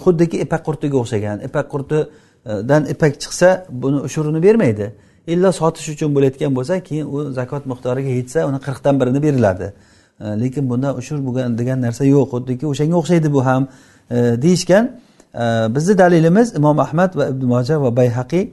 Xuddiki 0.03 0.37
ipak 0.45 0.61
qurtiga 0.67 0.97
o'xshagan. 1.03 1.37
Ipak 1.47 1.65
qurtidan 1.73 2.81
ipak 2.93 3.13
chiqsa 3.23 3.49
buni 3.69 3.99
ushurini 4.07 4.43
bermaydi. 4.43 4.85
Illo 5.27 5.51
sotish 5.51 5.89
uchun 5.93 6.15
bo'layotgan 6.15 6.51
bo'lsa 6.57 6.79
keyin 6.87 7.05
u 7.15 7.17
zakot 7.39 7.63
miqdoriga 7.71 8.11
yetsa 8.19 8.39
uni 8.49 8.59
qirqdan 8.65 8.95
birini 9.01 9.19
beriladi. 9.23 9.73
Э, 10.21 10.39
lekin 10.41 10.69
bunda 10.69 10.93
ushur 10.95 11.19
bo'lgan 11.25 11.57
degan 11.57 11.81
narsa 11.81 12.05
yo'q. 12.05 12.27
Xuddiki 12.33 12.65
o'shanga 12.71 12.95
o'xshaydi 13.01 13.33
bu 13.33 13.45
ham. 13.45 13.67
Э, 14.11 14.41
deyishgan 14.41 14.85
э, 15.33 15.75
bizni 15.75 15.97
dalilimiz 15.97 16.55
imom 16.55 16.79
ahmad 16.79 17.15
va 17.15 17.25
ibn 17.33 17.45
moja 17.45 17.81
va 17.81 17.95
bayhaqiy 17.99 18.45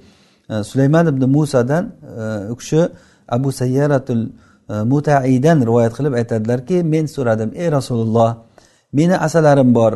sulaymon 0.70 1.06
ibn 1.12 1.22
musadan 1.36 1.84
u 2.52 2.56
kishi 2.56 2.80
abu 3.28 3.52
sayyaratul 3.52 4.22
mutaidan 4.68 4.88
mutaiydan 4.92 5.58
rivoyat 5.68 5.92
qilib 5.98 6.12
aytadilarki 6.20 6.76
men 6.92 7.06
so'radim 7.06 7.50
ey 7.54 7.68
rasululloh 7.72 8.30
meni 8.92 9.16
asalarim 9.26 9.74
bor 9.74 9.92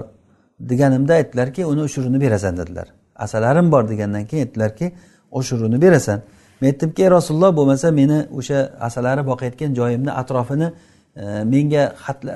deganimda 0.70 1.12
aytdilarki 1.14 1.66
uni 1.66 1.82
ushurini 1.88 2.20
berasan 2.20 2.56
dedilar. 2.56 2.87
Asalarim 3.16 3.72
bor 3.72 3.88
degandan 3.88 4.24
keyin 4.26 4.46
aytdilarki 4.46 4.87
ushurini 5.32 5.82
berasan 5.82 6.18
men 6.61 6.68
aytdimki 6.72 7.02
ey 7.02 7.11
rasululloh 7.11 7.56
bo'lmasa 7.58 7.90
meni 8.00 8.18
o'sha 8.38 8.58
asalari 8.88 9.22
boqayotgan 9.30 9.70
joyimni 9.78 10.11
atrofini 10.22 10.68
menga 11.16 11.83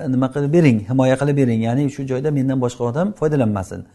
nima 0.09 0.29
qilib 0.35 0.53
bering 0.53 0.79
himoya 0.91 1.17
qilib 1.21 1.37
bering. 1.37 1.61
Ya'ni 1.69 1.91
shu 1.91 2.03
joyda 2.11 2.31
mendan 2.31 2.61
boshqa 2.61 2.83
odam 2.91 3.13
foydalanmasin. 3.21 3.87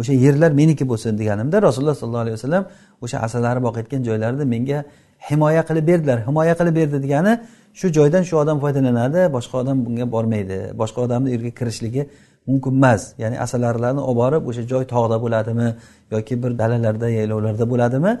O'sha 0.00 0.12
yerlar 0.12 0.50
meniki 0.50 0.84
bo'lsin 0.88 1.18
deganimda 1.18 1.62
rasululloh 1.62 1.94
sollallohu 2.00 2.24
alayhi 2.26 2.36
vasallam 2.38 2.64
o'sha 3.04 3.18
asalari 3.26 3.60
boqayotgan 3.66 4.02
joylarni 4.08 4.44
menga 4.54 4.84
himoya 5.30 5.62
qilib 5.68 5.86
berdilar. 5.90 6.18
Himoya 6.28 6.54
qilib 6.60 6.74
berdi 6.80 7.02
degani 7.04 7.32
shu 7.78 7.86
joydan 7.96 8.22
shu 8.28 8.34
odam 8.42 8.56
foydalanadi 8.64 9.20
boshqa 9.36 9.54
odam 9.62 9.76
bunga 9.86 10.06
bormaydi. 10.14 10.58
Boshqa 10.80 11.00
odamni 11.06 11.28
u 11.30 11.32
yerga 11.34 11.50
kirishligi 11.58 12.02
mumkin 12.46 12.72
emas. 12.78 13.02
Ya'ni 13.22 13.36
asalarilarni 13.46 14.00
olib 14.08 14.18
borib 14.22 14.42
o'sha 14.50 14.62
joy 14.72 14.84
tog'da 14.94 15.16
bo'ladimi 15.24 15.68
yoki 16.14 16.34
bir 16.42 16.58
dalalarda 16.60 17.08
yaylovlarda 17.18 17.64
bo'ladimi? 17.72 18.12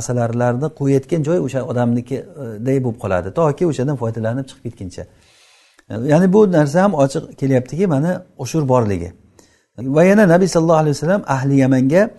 Asalarilarni 0.00 0.68
qo'yayotgan 0.80 1.20
joy 1.28 1.38
o'sha 1.46 1.60
odamnikiday 1.70 2.76
e, 2.78 2.84
bo'lib 2.84 2.98
qoladi. 3.04 3.28
Toki 3.40 3.64
o'shadan 3.70 3.96
foydalanib 4.02 4.44
chiqib 4.50 4.64
ketguncha. 4.66 5.04
Ya'ni 5.90 6.32
bu 6.32 6.52
narsa 6.52 6.82
ham 6.82 6.92
ochiq 6.94 7.36
kelyaptiki 7.36 7.86
mana 7.86 8.26
ushur 8.38 8.68
borligi. 8.68 9.12
Va 9.78 10.04
yana 10.04 10.28
nabiy 10.28 10.48
sallallohu 10.48 10.80
alayhi 10.82 10.94
vasallam 10.96 11.22
ahli 11.26 11.56
yamanga 11.56 12.10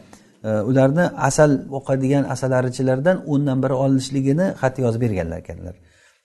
e, 0.43 0.49
ularni 0.69 1.01
asal 1.01 1.51
o'qadigan 1.77 2.23
asalarichilardan 2.23 3.17
o'ndan 3.27 3.63
biri 3.63 3.73
olinishligini 3.73 4.45
xat 4.61 4.79
yozib 4.79 5.01
berganlar 5.01 5.37
ekanlar. 5.43 5.75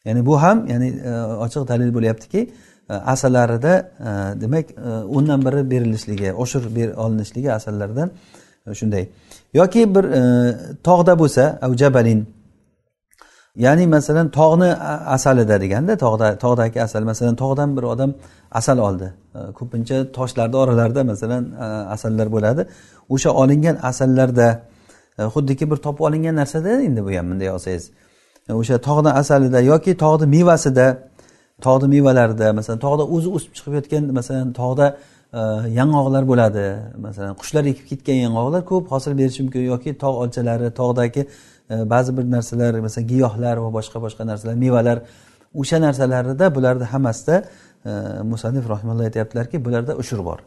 Ya'ni 0.04 0.26
bu 0.26 0.42
ham 0.42 0.66
ya'ni 0.72 0.88
e, 1.10 1.12
ochiq 1.44 1.68
dalil 1.68 1.94
bo'lyaptiki 1.96 2.40
e, 2.90 2.92
asalarida 2.92 3.72
asallarida 3.74 4.40
demak 4.42 4.66
o'ndan 5.16 5.40
biri 5.46 5.70
berilishligi 5.70 6.32
oshir 6.32 6.62
olinishligi 7.04 7.52
asallardan 7.52 8.10
shunday. 8.80 9.04
Yoki 9.54 9.94
bir 9.94 10.04
tog'da 10.88 11.18
bo'lsa 11.22 11.44
jabalin 11.82 12.20
ya'ni 13.64 13.86
masalan 13.86 14.28
tog'ni 14.38 14.70
asalida 15.16 15.56
deganda 15.60 15.92
tog'da 16.04 16.28
tog'dagi 16.44 16.78
asal 16.82 17.02
masalan 17.10 17.36
tog'dan 17.42 17.76
bir 17.76 17.82
odam 17.82 18.10
asal 18.50 18.78
oldi. 18.78 19.12
E, 19.34 19.38
ko'pincha 19.58 19.96
toshlarni 20.16 20.56
oralarida 20.62 21.04
masalan 21.12 21.44
e, 21.64 21.66
asallar 21.94 22.26
bo'ladi. 22.34 22.62
O'sha 23.14 23.30
olingan 23.42 23.76
asallarda 23.90 24.48
e, 25.18 25.22
xuddiki 25.34 25.70
bir 25.70 25.78
topib 25.86 26.00
olingan 26.08 26.34
narsada 26.40 26.70
endi 26.88 27.00
bu 27.06 27.10
ham 27.18 27.26
bunday 27.30 27.50
olsangiz. 27.56 27.84
O'sha 28.60 28.76
tog'ni 28.88 29.10
asalida 29.20 29.60
yoki 29.72 29.92
tog'ni 30.04 30.26
mevasida 30.36 30.86
tog'ni 31.66 31.88
mevalarida 31.94 32.52
masalan 32.58 32.80
tog'da 32.86 33.04
o'zi 33.14 33.28
o'sib 33.36 33.52
chiqib 33.56 33.72
yotgan 33.78 34.04
masalan 34.18 34.48
tog'da 34.60 34.86
yong'oqlar 35.78 36.24
bo'ladi. 36.30 36.64
Masalan 37.06 37.34
qushlar 37.40 37.64
ekib 37.72 37.86
ketgan 37.90 38.18
yong'oqlar 38.26 38.62
ko'p 38.70 38.84
hosil 38.94 39.12
berishi 39.20 39.40
mumkin 39.44 39.62
yoki 39.72 39.90
tog' 40.02 40.16
olchalari 40.22 40.68
tog'dagi 40.80 41.22
E, 41.70 41.90
ba'zi 41.90 42.16
bir 42.16 42.24
narsalar 42.30 42.74
masalan 42.86 43.06
giyohlar 43.12 43.56
va 43.64 43.70
boshqa 43.78 43.98
boshqa 44.04 44.26
narsalar 44.30 44.54
mevalar 44.54 44.98
o'sha 45.60 45.78
narsalarida 45.86 46.54
bularni 46.54 46.84
hammasida 46.92 47.36
e, 47.84 47.90
musanif 48.32 48.64
rahmalloh 48.68 49.04
aytyaptilarki 49.08 49.64
bularda 49.64 49.92
ushur 50.02 50.24
bor. 50.24 50.38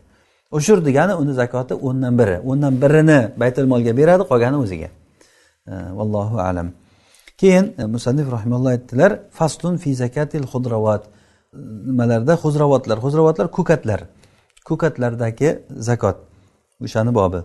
Ushur 0.51 0.85
degani 0.85 1.13
uni 1.21 1.33
zakoti 1.33 1.73
o'ndan 1.87 2.13
biri. 2.19 2.37
O'ndan 2.49 2.73
birini 2.83 3.19
baytul 3.41 3.65
molga 3.73 3.97
beradi 3.99 4.23
qolgani 4.31 4.57
o'ziga. 4.63 4.89
E, 5.67 5.73
vallohu 5.99 6.37
alam. 6.49 6.67
Keyin 7.41 7.65
musanif 7.95 8.27
rahimalloh 8.35 8.71
aytdilar 8.75 9.11
faslun 9.31 9.77
fi 9.77 9.95
zakatil 10.03 10.45
hudravat 10.51 11.03
nimalarda? 11.89 12.33
Huzravotlar 12.43 12.97
huzravotlar 13.05 13.47
ko'katlar 13.57 13.99
ko'katlardagi 14.69 15.49
zakot. 15.87 16.17
O'shani 16.85 17.11
bobi. 17.19 17.39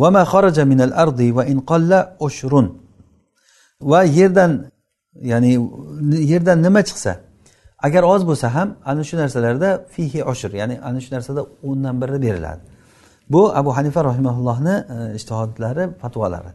Va 0.00 0.08
ma 0.10 0.22
xaraja 0.32 0.64
minal 0.72 0.92
ardi 1.04 1.28
va 1.36 1.44
in 1.52 1.58
qalla 1.70 2.16
ushrun. 2.26 2.83
Va 3.80 4.02
yerdan 4.02 4.70
ya'ni 5.22 5.52
yerdan 6.32 6.62
nima 6.62 6.80
chiqsa 6.88 7.12
agar 7.86 8.02
oz 8.02 8.22
bo'lsa 8.30 8.54
ham 8.54 8.68
ana 8.84 9.04
shu 9.08 9.16
narsalarda 9.16 9.86
fihi 9.94 10.24
oshir 10.24 10.52
ya'ni 10.60 10.80
ana 10.88 11.00
shu 11.00 11.14
narsada 11.14 11.42
o'ndan 11.68 11.94
biri 12.02 12.22
beriladi. 12.22 12.62
Bu 13.32 13.56
abu 13.56 13.76
hanifa 13.76 14.04
rahimaullohni 14.04 14.84
e, 14.94 15.14
ishtihodlari 15.14 15.84
fatvolari. 16.02 16.52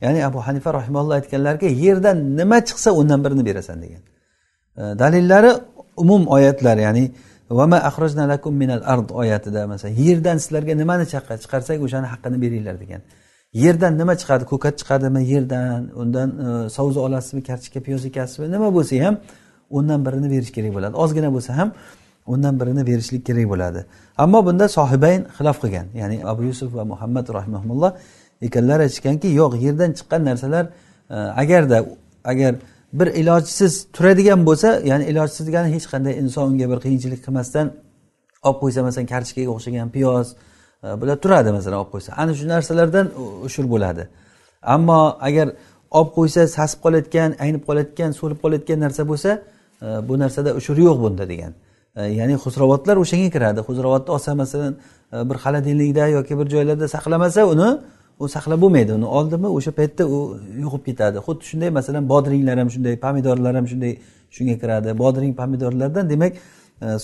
Ya'ni 0.00 0.26
abu 0.26 0.38
hanifa 0.46 0.74
rahimalloh 0.74 1.14
aytganlarki 1.20 1.66
yerdan 1.66 2.36
nima 2.36 2.58
chiqsa 2.68 2.90
o'ndan 2.90 3.24
birini 3.24 3.44
berasan 3.48 3.82
degan. 3.82 4.02
E, 4.80 4.82
dalillari 5.02 5.52
umum 5.96 6.26
oyatlar 6.26 6.76
ya'ni 6.86 7.04
vama 7.50 7.78
lakum 8.32 8.54
minal 8.54 8.82
ard 8.84 9.10
oyatida 9.10 9.66
masalan 9.66 9.94
yerdan 9.94 10.36
sizlarga 10.38 10.74
nimani 10.74 11.04
chiqarsak 11.42 11.78
o'shani 11.86 12.06
haqqini 12.12 12.36
beringlar 12.44 12.80
degan. 12.80 13.02
Yerdan 13.54 13.98
nima 13.98 14.14
chiqadi? 14.20 14.44
Ko'kat 14.52 14.74
chiqadimi 14.80 15.22
yerdan? 15.32 15.90
Undan 16.02 16.28
e, 16.78 17.00
olasizmi 17.06 17.42
kartoshka 17.48 17.80
piyoz 17.86 18.04
ekasizmi 18.10 18.46
nima 18.54 18.68
bo'lsa 18.76 18.94
ham 19.06 19.16
o'ndan 19.76 20.00
birini 20.06 20.28
berish 20.34 20.52
kerak 20.56 20.72
bo'ladi. 20.76 20.94
Ozgina 21.04 21.30
bo'lsa 21.36 21.52
ham 21.58 21.68
o'ndan 22.32 22.60
birini 22.60 22.82
berishlik 22.86 23.26
kerak 23.28 23.46
bo'ladi. 23.52 23.80
Ammo 24.24 24.46
bunda 24.46 24.66
sohibayn 24.68 25.20
xilof 25.36 25.56
qilgan. 25.62 25.86
Ya'ni 26.00 26.16
abu 26.32 26.42
yusuf 26.50 26.74
va 26.74 26.84
muhammad 26.92 27.26
rahimahulloh 27.38 27.92
ekanlar 28.46 28.78
aytishganki 28.86 29.28
yo'q 29.40 29.52
yerdan 29.66 29.90
chiqqan 29.98 30.24
narsalar 30.28 30.64
e, 31.10 31.16
agarda 31.42 31.78
agar 32.24 32.54
bir 32.92 33.06
ilojsiz 33.06 33.86
turadigan 33.92 34.46
bo'lsa 34.46 34.68
ya'ni 34.90 35.04
ilojsiz 35.04 35.46
degani 35.48 35.74
hech 35.74 35.86
qanday 35.92 36.14
inson 36.22 36.44
unga 36.52 36.66
bir 36.72 36.78
qiyinchilik 36.84 37.20
qilmasdan 37.26 37.66
olib 38.48 38.58
qo'ysa 38.62 38.80
masalan 38.86 39.06
kartoshkaga 39.12 39.50
o'xshagan 39.54 39.88
piyoz 39.96 40.26
Э, 40.84 41.00
bular 41.00 41.16
turadi 41.16 41.50
masalan 41.52 41.78
olib 41.78 41.90
qo'ysa. 41.94 42.10
Ana 42.16 42.32
shu 42.38 42.44
narsalardan 42.48 43.06
ushur 43.46 43.66
bo'ladi. 43.72 44.04
Ammo 44.74 45.00
agar 45.28 45.48
olib 45.98 46.10
qo'ysa 46.16 46.42
sasib 46.56 46.78
qolayotgan 46.84 47.30
aynib 47.44 47.62
qolayotgan 47.68 48.10
so'lib 48.20 48.38
qolayotgan 48.44 48.78
narsa 48.84 49.02
bo'lsa 49.10 49.30
e, 49.84 49.86
bu 50.08 50.14
narsada 50.22 50.50
ushur 50.60 50.76
yo'q 50.86 50.98
bunda 51.04 51.24
degan. 51.32 51.52
E, 51.96 52.02
ya'ni 52.18 52.34
xusrovotlar 52.44 52.96
o'shanga 53.04 53.28
kiradi. 53.36 53.60
Xusrovatni 53.68 54.10
olsa 54.16 54.30
masalan 54.42 54.72
e, 55.14 55.16
bir 55.28 55.36
холодильникda 55.44 56.04
yoki 56.16 56.34
bir 56.40 56.46
joylarda 56.54 56.86
saqlamasa 56.96 57.40
uni 57.52 57.68
u 58.22 58.24
saqlab 58.36 58.60
bo'lmaydi. 58.64 58.90
Uni 58.98 59.08
oldimi 59.18 59.48
o'sha 59.58 59.72
paytda 59.78 60.02
u 60.16 60.18
yo'qib 60.64 60.82
ketadi. 60.88 61.16
Xuddi 61.26 61.44
shunday 61.50 61.70
masalan 61.78 62.02
bodringlar 62.12 62.56
ham 62.62 62.68
shunday 62.74 62.94
pomidorlar 63.04 63.54
ham 63.58 63.66
shunday 63.72 63.92
shunga 64.36 64.56
kiradi. 64.62 64.88
Bodring 65.02 65.32
pomidorlardan 65.40 66.04
demak 66.12 66.32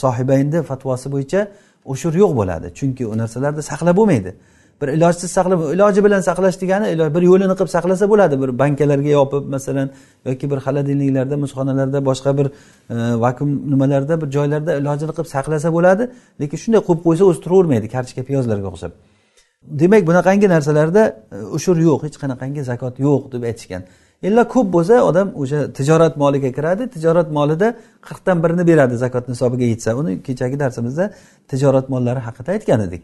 sohibaynni 0.02 0.60
fatvosi 0.70 1.08
bo'yicha 1.14 1.40
ushur 1.84 2.14
yo'q 2.14 2.32
bo'ladi 2.40 2.66
chunki 2.78 3.06
u 3.06 3.18
narsalarni 3.18 3.62
saqlab 3.62 3.96
bo'lmaydi. 3.96 4.34
Bir 4.80 4.88
ilojsiz 4.88 5.30
saqlab 5.30 5.60
iloji 5.74 6.04
bilan 6.04 6.20
saqlash 6.20 6.56
degani 6.60 6.86
bir 7.16 7.22
yo'lini 7.30 7.54
qilib 7.58 7.70
saqlasa 7.76 8.08
bo'ladi. 8.12 8.34
Bir 8.42 8.50
bankalarga 8.58 9.10
yopib 9.18 9.44
masalan 9.54 9.90
yoki 10.28 10.50
bir 10.50 10.58
xolodilniklarda 10.66 11.36
muzxonalarda 11.44 11.98
boshqa 12.08 12.30
bir 12.38 12.46
e, 12.46 12.94
vakuum 13.24 13.50
nimalarda 13.72 14.20
bir 14.22 14.28
joylarda 14.36 14.72
ilojini 14.80 15.12
qilib 15.16 15.28
saqlasa 15.36 15.68
bo'ladi. 15.76 16.02
Lekin 16.40 16.58
shunday 16.62 16.80
qo'yib 16.88 17.00
qo'ysa 17.06 17.24
o'zi 17.30 17.40
turavermaydi 17.44 17.86
kartoshka 17.94 18.22
piyozlarga 18.28 18.68
o'xshab. 18.72 18.92
Demak 19.80 20.02
bunaqangi 20.10 20.48
narsalarda 20.54 21.02
e, 21.36 21.36
ushur 21.56 21.76
yo'q 21.88 22.00
hech 22.06 22.16
qanaqangi 22.22 22.62
zakot 22.70 22.94
yo'q 23.06 23.22
deb 23.34 23.42
aytishgan. 23.50 23.82
Illa 24.22 24.48
ko'p 24.48 24.72
bo'lsa 24.72 25.02
odam 25.10 25.28
o'sha 25.42 25.60
tijorat 25.78 26.16
moliga 26.22 26.50
kiradi 26.56 26.88
tijorat 26.94 27.28
molida 27.38 27.68
qirqdan 28.06 28.42
birini 28.44 28.66
beradi 28.70 28.96
zakot 29.04 29.28
nisobiga 29.28 29.64
yetsa. 29.72 29.96
Uni 30.00 30.22
kechagi 30.26 30.60
darsimizda 30.60 31.04
tijorat 31.50 31.88
mollari 31.88 32.20
haqida 32.26 32.50
aytgan 32.56 32.80
edik. 32.88 33.02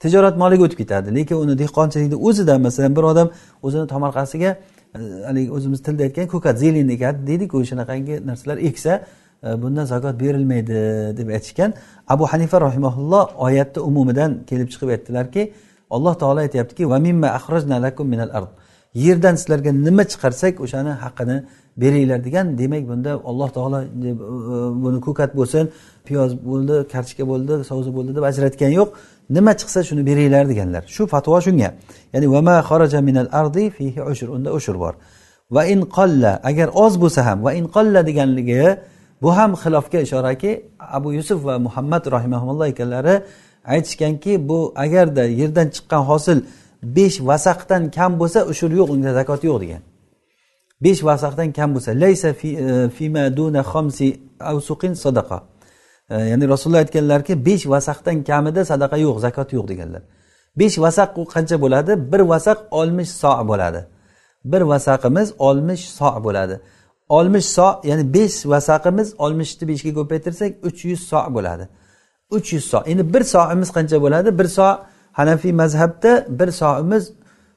Tijorat 0.00 0.36
moliga 0.42 0.62
o'tib 0.66 0.78
ketadi 0.82 1.14
lekin 1.18 1.36
uni 1.44 1.54
dehqonchilikni 1.62 2.16
o'zida 2.28 2.58
masalan 2.58 2.96
bir 2.96 3.04
odam 3.12 3.28
o'zini 3.62 3.86
tomorqasiga 3.92 4.50
e, 4.96 5.00
haligi 5.28 5.50
o'zimiz 5.56 5.82
tilda 5.86 6.02
aytgan 6.08 6.26
ko'kat 6.34 6.58
zelin 6.64 6.88
ekadi 6.96 7.26
deydiku 7.30 7.64
shunaqangi 7.70 8.14
narsalar 8.26 8.58
eksa 8.68 8.92
e, 9.46 9.62
bundan 9.62 9.84
zakot 9.92 10.14
berilmaydi 10.22 10.80
deb 11.18 11.28
aytishgan 11.36 11.70
abu 12.14 12.24
hanifa 12.32 12.60
rahimaulloh 12.66 13.24
oyatni 13.46 13.80
umumidan 13.90 14.30
kelib 14.50 14.68
chiqib 14.72 14.88
aytdilarki 14.94 15.42
alloh 15.90 16.14
taolo 16.22 16.40
aytyaptiki 16.46 16.84
yerdan 18.94 19.34
sizlarga 19.40 19.72
nima 19.86 20.04
chiqarsak 20.12 20.54
o'shani 20.64 20.92
haqqini 21.04 21.36
beringlar 21.82 22.24
degan 22.24 22.58
demak 22.58 22.88
bunda 22.88 23.10
alloh 23.30 23.48
taolo 23.56 23.78
e, 23.82 24.10
buni 24.84 25.00
ko'kat 25.06 25.30
bo'lsin 25.38 25.64
piyoz 26.06 26.30
bo'ldi 26.50 26.76
kartoshka 26.92 27.24
bo'ldi 27.32 27.52
savza 27.70 27.90
bo'ldi 27.96 28.10
deb 28.16 28.24
ajratgani 28.30 28.74
yo'q. 28.80 28.88
Nima 29.36 29.52
chiqsa 29.60 29.80
shuni 29.88 30.02
beringlar 30.08 30.44
deganlar. 30.52 30.82
Shu 30.94 31.02
fatvo 31.14 31.38
shunga. 31.46 31.68
Ya'ni 32.14 32.26
vama 32.34 32.56
xaraja 32.68 33.00
minal 33.08 33.28
ardi 33.40 33.64
fihi 33.76 34.00
ushur 34.12 34.28
unda 34.36 34.50
ushur 34.58 34.76
bor. 34.84 34.94
Va 35.54 35.62
in 35.74 35.80
qolla 35.96 36.32
agar 36.50 36.68
oz 36.84 36.94
bo'lsa 37.02 37.20
ham 37.28 37.38
va 37.46 37.50
in 37.58 37.64
qolla 37.76 38.00
deganligi 38.08 38.64
bu 39.22 39.36
ham 39.36 39.50
xilofga 39.62 39.98
ishoraki 40.06 40.50
abu 40.78 41.08
yusuf 41.18 41.38
va 41.44 41.54
muhammad 41.66 42.04
rahimaulloh 42.16 42.66
ekanlari 42.74 43.14
aytishganki 43.74 44.32
bu 44.48 44.58
agarda 44.84 45.24
yerdan 45.40 45.68
chiqqan 45.74 46.02
hosil 46.10 46.38
besh 46.96 47.18
vasaqdan 47.28 47.90
kam 47.96 48.12
bo'lsa 48.20 48.40
ushur 48.52 48.70
yo'q 48.78 48.88
unda 48.94 49.10
zakot 49.18 49.40
yo'q 49.48 49.58
degan. 49.64 49.82
Besh 50.84 51.00
vasaqdan 51.08 51.52
kam 51.58 51.74
bo'lsa 51.74 51.90
laysa 52.02 52.28
e, 52.28 52.88
fima 52.96 53.24
duna 53.36 53.62
xomsi 53.72 54.08
avsuqin 54.40 54.92
sadaqa. 55.04 55.38
E, 56.10 56.14
ya'ni 56.30 56.44
rasululloh 56.52 56.82
aytganlarki 56.84 57.34
besh 57.48 57.64
vasaqdan 57.72 58.18
kamida 58.28 58.62
sadaqa 58.72 58.96
yo'q 59.06 59.16
zakot 59.26 59.48
yo'q 59.56 59.66
deganlar. 59.72 60.02
Besh 60.60 60.76
vasaq 60.84 61.10
u 61.20 61.22
qancha 61.34 61.56
bo'ladi? 61.64 61.92
Bir 62.12 62.20
vasaq 62.32 62.58
oltmish 62.78 63.12
so 63.22 63.32
bo'ladi. 63.50 63.80
Bir 64.52 64.62
vasaqimiz 64.72 65.28
oltmish 65.38 65.84
so 65.98 66.10
bo'ladi. 66.26 66.56
Oltmish 67.08 67.48
so 67.56 67.68
ya'ni 67.90 68.04
besh 68.16 68.36
vasaqimiz 68.52 69.08
oltmishni 69.24 69.64
beshga 69.70 69.90
ko'paytirsak 69.98 70.50
uch 70.68 70.80
yuz 70.90 71.00
so 71.10 71.20
bo'ladi. 71.36 71.64
Uch 72.36 72.52
yuz 72.52 72.64
so. 72.64 72.78
Endi 72.90 73.14
bir 73.14 73.22
soimiz 73.34 73.70
qancha 73.76 73.96
bo'ladi? 74.04 74.38
Bir 74.38 74.48
so 74.56 74.68
hanafiy 75.18 75.52
mazhabda 75.52 76.26
bir 76.38 76.50
soatimiz 76.60 77.04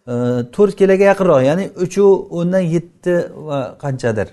e, 0.08 0.14
to'rt 0.56 0.76
kiloga 0.80 1.04
yaqinroq 1.12 1.42
ya'ni 1.50 1.66
uchu 1.84 2.06
o'ndan 2.38 2.66
yetti 2.76 3.14
va 3.48 3.60
qanchadir. 3.84 4.28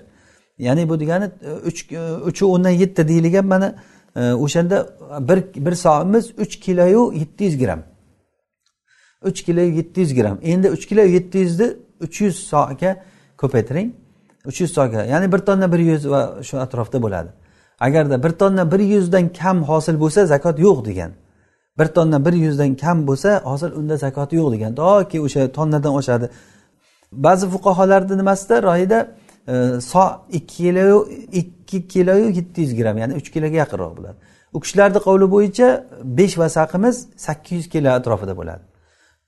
Ya'ni 0.57 0.89
bu 0.89 0.99
degani 0.99 1.27
e, 1.49 1.51
uch 1.69 1.79
e, 1.91 2.01
uchu 2.29 2.43
o'ndan 2.53 2.75
yetti 2.81 3.07
deyilgan 3.07 3.45
mana 3.53 3.75
o'shanda 4.45 4.77
bir 5.29 5.39
bir 5.65 5.75
soatimiz 5.85 6.25
uch 6.43 6.53
kiloyu 6.65 7.13
yetti 7.21 7.43
yuz 7.43 7.57
gramm 7.57 7.81
uch 9.29 9.39
kilo 9.45 9.61
yetti 9.61 10.01
yuz 10.01 10.13
gramm 10.13 10.37
endi 10.41 10.69
uch 10.69 10.85
kilo 10.89 11.01
yetti 11.01 11.37
yuzni 11.37 11.67
uch 12.01 12.21
yuz 12.21 12.35
soatga 12.51 12.91
ko'paytiring. 13.37 13.89
Uch 14.45 14.61
yuz 14.61 14.71
soatga 14.73 15.03
ya'ni 15.03 15.31
bir 15.31 15.39
tonna 15.47 15.71
bir 15.71 15.79
yuz 15.79 16.09
va 16.09 16.21
shu 16.43 16.59
atrofda 16.65 17.01
bo'ladi. 17.05 17.29
Agarda 17.79 18.23
bir 18.23 18.29
tonna 18.29 18.71
bir 18.71 18.79
yuzdan 18.79 19.33
kam 19.33 19.63
hosil 19.63 19.99
bo'lsa 19.99 20.25
zakot 20.25 20.59
yo'q 20.59 20.85
degan. 20.85 21.11
Bir 21.79 21.85
tonna 21.85 22.25
bir 22.25 22.33
yuzdan 22.33 22.75
kam 22.75 23.07
bo'lsa 23.07 23.41
hozir 23.43 23.71
unda 23.71 23.97
zakoti 23.97 24.35
yo'q 24.35 24.51
degan 24.53 24.75
toki 24.75 25.21
o'sha 25.21 25.51
tonnadan 25.51 25.93
oshadi. 25.99 26.29
Ba'zi 27.11 27.45
fuqarolarni 27.49 28.17
nimasida 28.17 28.63
royida 28.63 28.99
e, 29.47 29.81
so 29.81 30.03
ikki 30.31 30.57
kilo 30.57 31.07
ikki 31.31 31.87
kiloyu 31.87 32.29
yetti 32.29 32.61
yuz 32.61 32.75
gramm 32.75 32.97
ya'ni 32.97 33.13
uch 33.19 33.29
kiloga 33.33 33.57
yaqinroq 33.63 33.93
bo'ladi. 33.97 34.17
U 34.55 34.59
kishilarni 34.59 34.99
qovli 35.07 35.27
bo'yicha 35.35 35.67
besh 36.03 36.35
vasaqimiz 36.37 36.95
sakkiz 37.25 37.57
yuz 37.57 37.67
kilo 37.73 37.89
atrofida 37.99 38.33
bo'ladi. 38.39 38.63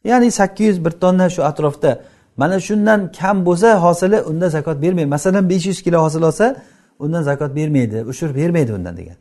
Ya'ni 0.04 0.32
sakkiz 0.32 0.68
yuz 0.68 0.86
bir 0.86 0.92
tonna 0.92 1.30
shu 1.30 1.42
atrofda. 1.44 1.92
Mana 2.38 2.60
shundan 2.60 3.12
kam 3.20 3.46
bo'lsa 3.46 3.70
hosili 3.86 4.22
unda 4.22 4.50
zakot 4.50 4.82
bermaydi. 4.82 5.10
Masalan 5.16 5.50
besh 5.50 5.66
yuz 5.66 5.82
kilo 5.82 5.98
hosil 6.06 6.22
olsa 6.30 6.56
undan 7.00 7.22
zakot 7.30 7.56
bermaydi 7.56 8.04
ushur 8.12 8.36
bermaydi 8.36 8.74
undan 8.74 8.98
degan. 8.98 9.18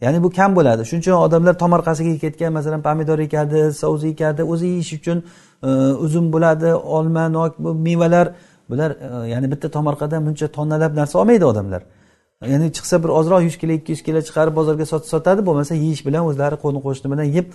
Ya'ni 0.00 0.22
bu 0.22 0.30
kam 0.30 0.56
bo'ladi. 0.56 0.82
Shuning 0.84 1.02
uchun 1.02 1.12
odamlar 1.12 1.54
tomorqasiga 1.58 2.18
ketgan 2.24 2.52
masalan 2.52 2.82
pomidor 2.82 3.18
ekadi 3.18 3.72
savza 3.72 4.08
ekadi 4.08 4.42
o'zi 4.52 4.66
yeyish 4.66 4.92
uchun 4.92 5.18
e, 5.62 5.68
uzum 6.04 6.32
bo'ladi 6.32 6.74
olma 6.74 7.28
nok 7.28 7.58
mevalar 7.58 8.26
bular 8.70 8.90
e, 8.90 9.28
ya'ni 9.32 9.50
bitta 9.52 9.68
tomorqadan 9.76 10.26
buncha 10.26 10.46
tonnalab 10.48 10.92
narsa 11.00 11.18
olmaydi 11.18 11.44
odamlar. 11.44 11.82
Ya'ni 12.52 12.66
chiqsa 12.76 13.02
bir 13.04 13.08
ozroq 13.08 13.42
yuz 13.48 13.56
kilo 13.58 13.72
ikki 13.72 13.92
yuz 13.92 14.02
kilo 14.02 14.20
chiqarib 14.28 14.54
bozorga 14.56 14.86
sotadi 14.86 15.46
bo'lmasa 15.48 15.74
yeyish 15.74 16.02
bilan 16.06 16.22
o'zlari 16.28 16.56
qo'ni 16.64 16.80
qo'shni 16.86 17.08
bilan 17.12 17.26
yeb 17.36 17.46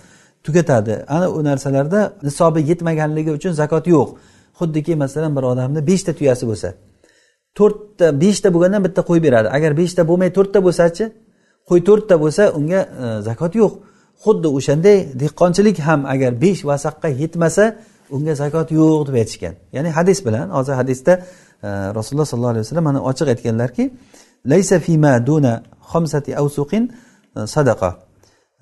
tugatadi. 0.44 1.04
Ana 1.08 1.30
u 1.30 1.44
narsalarda 1.44 2.00
nisobi 2.22 2.60
yetmaganligi 2.70 3.30
uchun 3.38 3.52
zakot 3.52 3.86
yo'q. 3.94 4.08
Xuddiki 4.58 4.94
masalan 5.04 5.36
bir 5.36 5.42
odamni 5.52 5.80
beshta 5.90 6.12
tuyasi 6.18 6.44
bo'lsa 6.50 6.68
to'rtta 7.58 8.06
beshta 8.22 8.48
bo'lgandan 8.54 8.82
bitta 8.86 9.02
qo'y 9.10 9.20
beradi. 9.26 9.48
Agar 9.56 9.70
beshta 9.80 10.02
bo'lmay 10.10 10.30
to'rtta 10.36 10.58
bo'lsachi 10.66 11.04
qo'y 11.68 11.80
to'rtta 11.88 12.14
bo'lsa 12.22 12.42
unga 12.58 12.80
e, 13.04 13.06
zakot 13.28 13.54
yo'q. 13.62 13.72
Xuddi 14.24 14.48
o'shanday 14.58 14.98
dehqonchilik 15.22 15.78
ham 15.86 16.00
agar 16.14 16.32
besh 16.44 16.62
vasaqqa 16.70 17.08
yetmasa 17.22 17.64
unga 18.14 18.34
zakot 18.42 18.68
yo'q 18.78 19.00
deb 19.08 19.16
aytishgan. 19.22 19.54
Ya'ni 19.76 19.90
hadis 19.98 20.18
bilan 20.26 20.46
hozir 20.56 20.74
hadisda 20.80 21.12
e, 21.66 21.68
rasululloh 21.98 22.28
sollallohu 22.32 22.54
alayhi 22.54 22.64
vasallam 22.66 22.86
mana 22.90 23.00
ochiq 23.10 23.28
aytganlarki 23.34 23.84
laysa 24.52 24.76
fima 24.86 25.26
duna 25.26 25.54
xomsati 25.92 26.30
avsuqin 26.40 26.84
e, 27.36 27.46
sadaqa. 27.54 27.90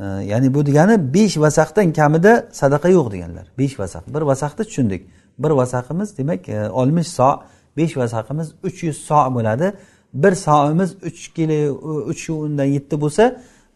E, 0.00 0.04
ya'ni 0.04 0.48
bu 0.54 0.60
degani 0.66 0.96
besh 1.14 1.36
vasaqdan 1.44 1.92
kamida 1.98 2.32
sadaqa 2.60 2.88
yo'q 2.96 3.06
deganlar. 3.14 3.46
Besh 3.58 3.74
vasaq. 3.80 4.04
Bir 4.14 4.22
vasaqni 4.30 4.64
tushundik. 4.68 5.02
Bir 5.42 5.52
vasaqimiz 5.60 6.18
demak 6.18 6.48
e, 6.48 6.70
oltmish 6.70 7.08
so 7.18 7.30
besh 7.76 7.96
vasaqimiz 7.96 8.48
uch 8.66 8.78
yuz 8.82 8.98
so 9.08 9.20
bo'ladi. 9.36 9.72
Bir 10.14 10.34
soimiz 10.34 10.94
uch 11.02 11.34
kilo 11.34 11.74
uch 12.10 12.30
undan 12.30 12.64
yetti 12.64 13.00
bo'lsa 13.00 13.22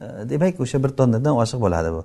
e, 0.00 0.30
demak 0.30 0.60
o'sha 0.60 0.82
bir 0.84 0.88
tonnadan 0.88 1.34
oshiq 1.42 1.60
bo'ladi 1.60 1.90
bu. 1.96 2.04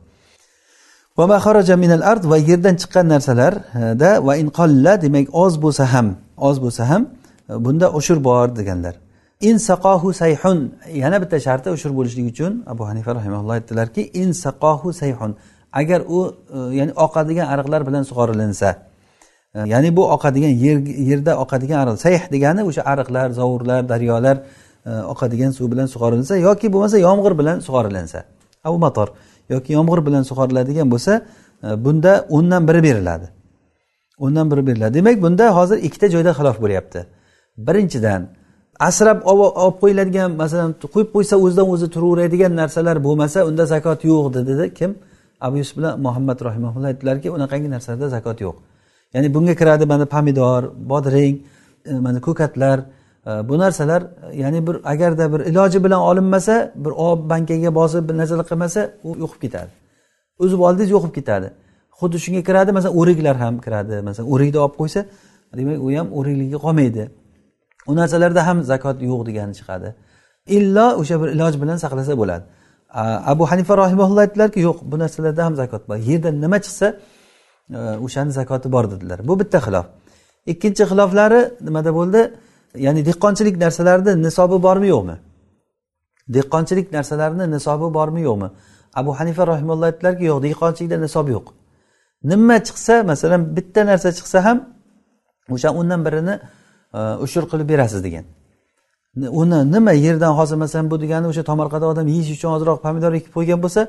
Ard 2.11 2.23
va 2.31 2.37
yerdan 2.37 2.75
chiqqan 2.81 3.05
narsalarda 3.09 4.09
e, 4.15 4.25
va 4.27 4.33
inqolla 4.43 5.01
demak 5.01 5.27
oz 5.43 5.61
bo'lsa 5.63 5.93
ham 5.93 6.15
oz 6.37 6.57
bo'lsa 6.63 6.89
ham 6.89 7.01
e, 7.49 7.65
bunda 7.65 7.93
ushur 7.93 8.23
bor 8.23 8.55
deganlar. 8.55 8.95
In 9.41 9.57
saqohu 9.57 10.13
sayhun 10.13 10.71
yana 10.93 11.21
bitta 11.21 11.37
sharti 11.39 11.69
ushur 11.69 11.91
bo'lishligi 11.97 12.29
uchun 12.33 12.63
abu 12.67 12.83
hanifa 12.89 13.15
rahimalloh 13.15 13.53
aytdilarki 13.59 14.01
in 14.21 14.29
saqohu 14.31 14.89
sayhun 15.01 15.31
agar 15.73 16.01
u 16.17 16.19
ya'ni 16.79 16.93
oqadigan 17.05 17.47
ariqlar 17.53 17.81
bilan 17.87 18.03
sug'orilinsa 18.09 18.69
ya'ni 19.55 19.95
bu 19.95 20.03
oqadigan 20.15 20.53
yer 20.65 20.77
yerda 21.11 21.37
oqadigan 21.43 21.77
ariq 21.83 21.97
sayh 22.05 22.21
degani 22.31 22.61
o'sha 22.69 22.81
ariqlar 22.81 23.29
zovurlar 23.29 23.89
daryolar 23.89 24.37
e, 24.85 24.89
oqadigan 25.13 25.51
suv 25.51 25.71
bilan 25.71 25.87
sug'orilsa 25.93 26.37
yoki 26.37 26.67
bo'lmasa 26.73 26.97
yomg'ir 27.07 27.33
bilan 27.39 27.57
sug'orilinsa 27.67 28.19
abu 28.63 28.77
mator 28.77 29.07
yoki 29.49 29.73
yomg'ir 29.73 30.05
bilan 30.07 30.23
sug'oriladigan 30.29 30.87
bo'lsa 30.93 31.13
e, 31.63 31.85
bunda 31.85 32.25
o'ndan 32.29 32.67
biri 32.67 32.83
beriladi. 32.83 33.27
O'ndan 34.19 34.51
biri 34.51 34.67
beriladi. 34.67 34.93
Demak 34.93 35.21
bunda 35.21 35.55
hozir 35.57 35.77
ikkita 35.87 36.07
joyda 36.15 36.31
xilof 36.39 36.57
bo'lyapti. 36.63 36.99
Birinchidan 37.67 38.21
asrab 38.79 39.19
olib 39.31 39.75
qo'yiladigan 39.81 40.29
masalan 40.41 40.71
qo'yib 40.93 41.09
qo'ysa 41.15 41.35
o'zidan 41.45 41.67
o'zi 41.73 41.87
turaveradigan 41.95 42.53
narsalar 42.61 42.97
bo'lmasa 43.07 43.39
unda 43.49 43.63
zakot 43.73 43.99
yo'q 44.11 44.25
dedi 44.37 44.73
kim? 44.79 44.91
Abu 45.45 45.55
yusuf 45.61 45.75
bilan 45.79 45.93
muhammad 46.05 46.39
rahimaulloh 46.47 46.87
aytdilarki 46.91 47.27
unaqangi 47.37 47.69
narsalarda 47.75 48.07
zakot 48.15 48.37
yo'q. 48.45 48.55
Ya'ni 49.13 49.33
bunga 49.35 49.55
kiradi 49.55 49.85
mana 49.85 50.05
pomidor 50.05 50.63
bodring 50.91 51.35
e, 51.85 51.93
mana 52.05 52.19
ko'katlar 52.21 52.77
e, 53.29 53.31
bu 53.49 53.59
narsalar 53.59 54.01
ya'ni 54.33 54.67
bir 54.67 54.75
agarda 54.91 55.33
bir 55.33 55.39
iloji 55.39 55.83
bilan 55.83 56.01
olinmasa 56.09 56.71
bir 56.75 56.91
olib 57.05 57.29
bankaga 57.29 57.75
bosib 57.75 58.09
bir 58.09 58.15
narsalar 58.17 58.45
qilmasa 58.51 58.81
u 59.03 59.09
yo'qib 59.23 59.41
ketadi. 59.45 59.71
Uzib 60.43 60.59
oldingiz 60.59 60.89
yo'qib 60.95 61.13
ketadi. 61.17 61.47
Xuddi 61.99 62.17
shunga 62.23 62.41
kiradi 62.47 62.71
masalan 62.77 62.95
o'riklar 62.99 63.35
ham 63.43 63.55
kiradi. 63.65 63.95
Masalan 64.07 64.27
o'rikni 64.33 64.59
olib 64.65 64.75
qo'ysa 64.81 65.01
demak 65.57 65.77
u 65.85 65.87
ham 65.97 66.07
o'rikligi 66.19 66.57
qolmaydi. 66.65 67.03
U 67.89 67.95
narsalarda 67.99 68.41
ham 68.47 68.57
zakot 68.71 68.97
yo'q 69.09 69.21
degani 69.29 69.53
chiqadi. 69.59 69.89
Illo 70.57 70.87
o'sha 71.01 71.15
bir 71.21 71.27
iloj 71.35 71.53
bilan 71.61 71.77
saqlasa 71.83 72.13
bo'ladi. 72.21 72.43
Abu 73.31 73.43
hanifa 73.51 73.73
rahimaulloh 73.83 74.21
aytdilarki 74.25 74.59
yo'q 74.67 74.77
bu 74.91 74.95
narsalarda 75.03 75.41
ham 75.47 75.55
zakot 75.61 75.83
bor. 75.89 75.97
Yerdan 76.09 76.35
nima 76.43 76.57
chiqsa 76.65 76.87
o'shani 77.77 78.31
zakoti 78.31 78.71
bor 78.71 78.91
dedilar. 78.91 79.19
Bu 79.27 79.39
bitta 79.39 79.59
xilof. 79.65 79.85
Ikkinchi 80.51 80.83
xiloflari 80.91 81.41
nimada 81.61 81.91
bo'ldi? 81.99 82.21
Ya'ni 82.85 83.01
dehqonchilik 83.09 83.55
narsalarni 83.63 84.13
nisobi 84.25 84.57
bormi 84.63 84.87
yo'qmi? 84.87 85.15
Dehqonchilik 86.35 86.87
narsalarini 86.93 87.45
nisobi 87.55 87.93
bormi 87.93 88.21
yo'qmi? 88.21 88.49
Abu 88.99 89.11
hanifa 89.19 89.47
rahimalloh 89.47 89.85
aytdilarki 89.91 90.23
yo'q 90.31 90.39
dehqonchilikda 90.47 90.97
nisob 91.05 91.27
yo'q. 91.35 91.45
Nima 92.31 92.57
chiqsa 92.67 92.95
masalan 93.11 93.41
bitta 93.55 93.81
narsa 93.89 94.09
chiqsa 94.17 94.37
ham 94.47 94.57
o'sha 95.55 95.69
undan 95.79 96.01
birini 96.05 96.35
e, 96.97 96.99
ushur 97.25 97.43
qilib 97.51 97.67
berasiz 97.73 98.01
degan. 98.07 98.25
Uni 99.41 99.59
nima 99.75 99.91
yerdan 100.05 100.33
hozir 100.39 100.57
masalan 100.63 100.87
bu 100.91 100.97
degani 101.03 101.27
o'sha 101.31 101.43
tomorqada 101.49 101.85
odam 101.91 102.07
yeyish 102.13 102.31
uchun 102.37 102.49
ozroq 102.57 102.77
pomidor 102.85 103.13
ekib 103.19 103.31
qo'ygan 103.37 103.59
bo'lsa 103.65 103.81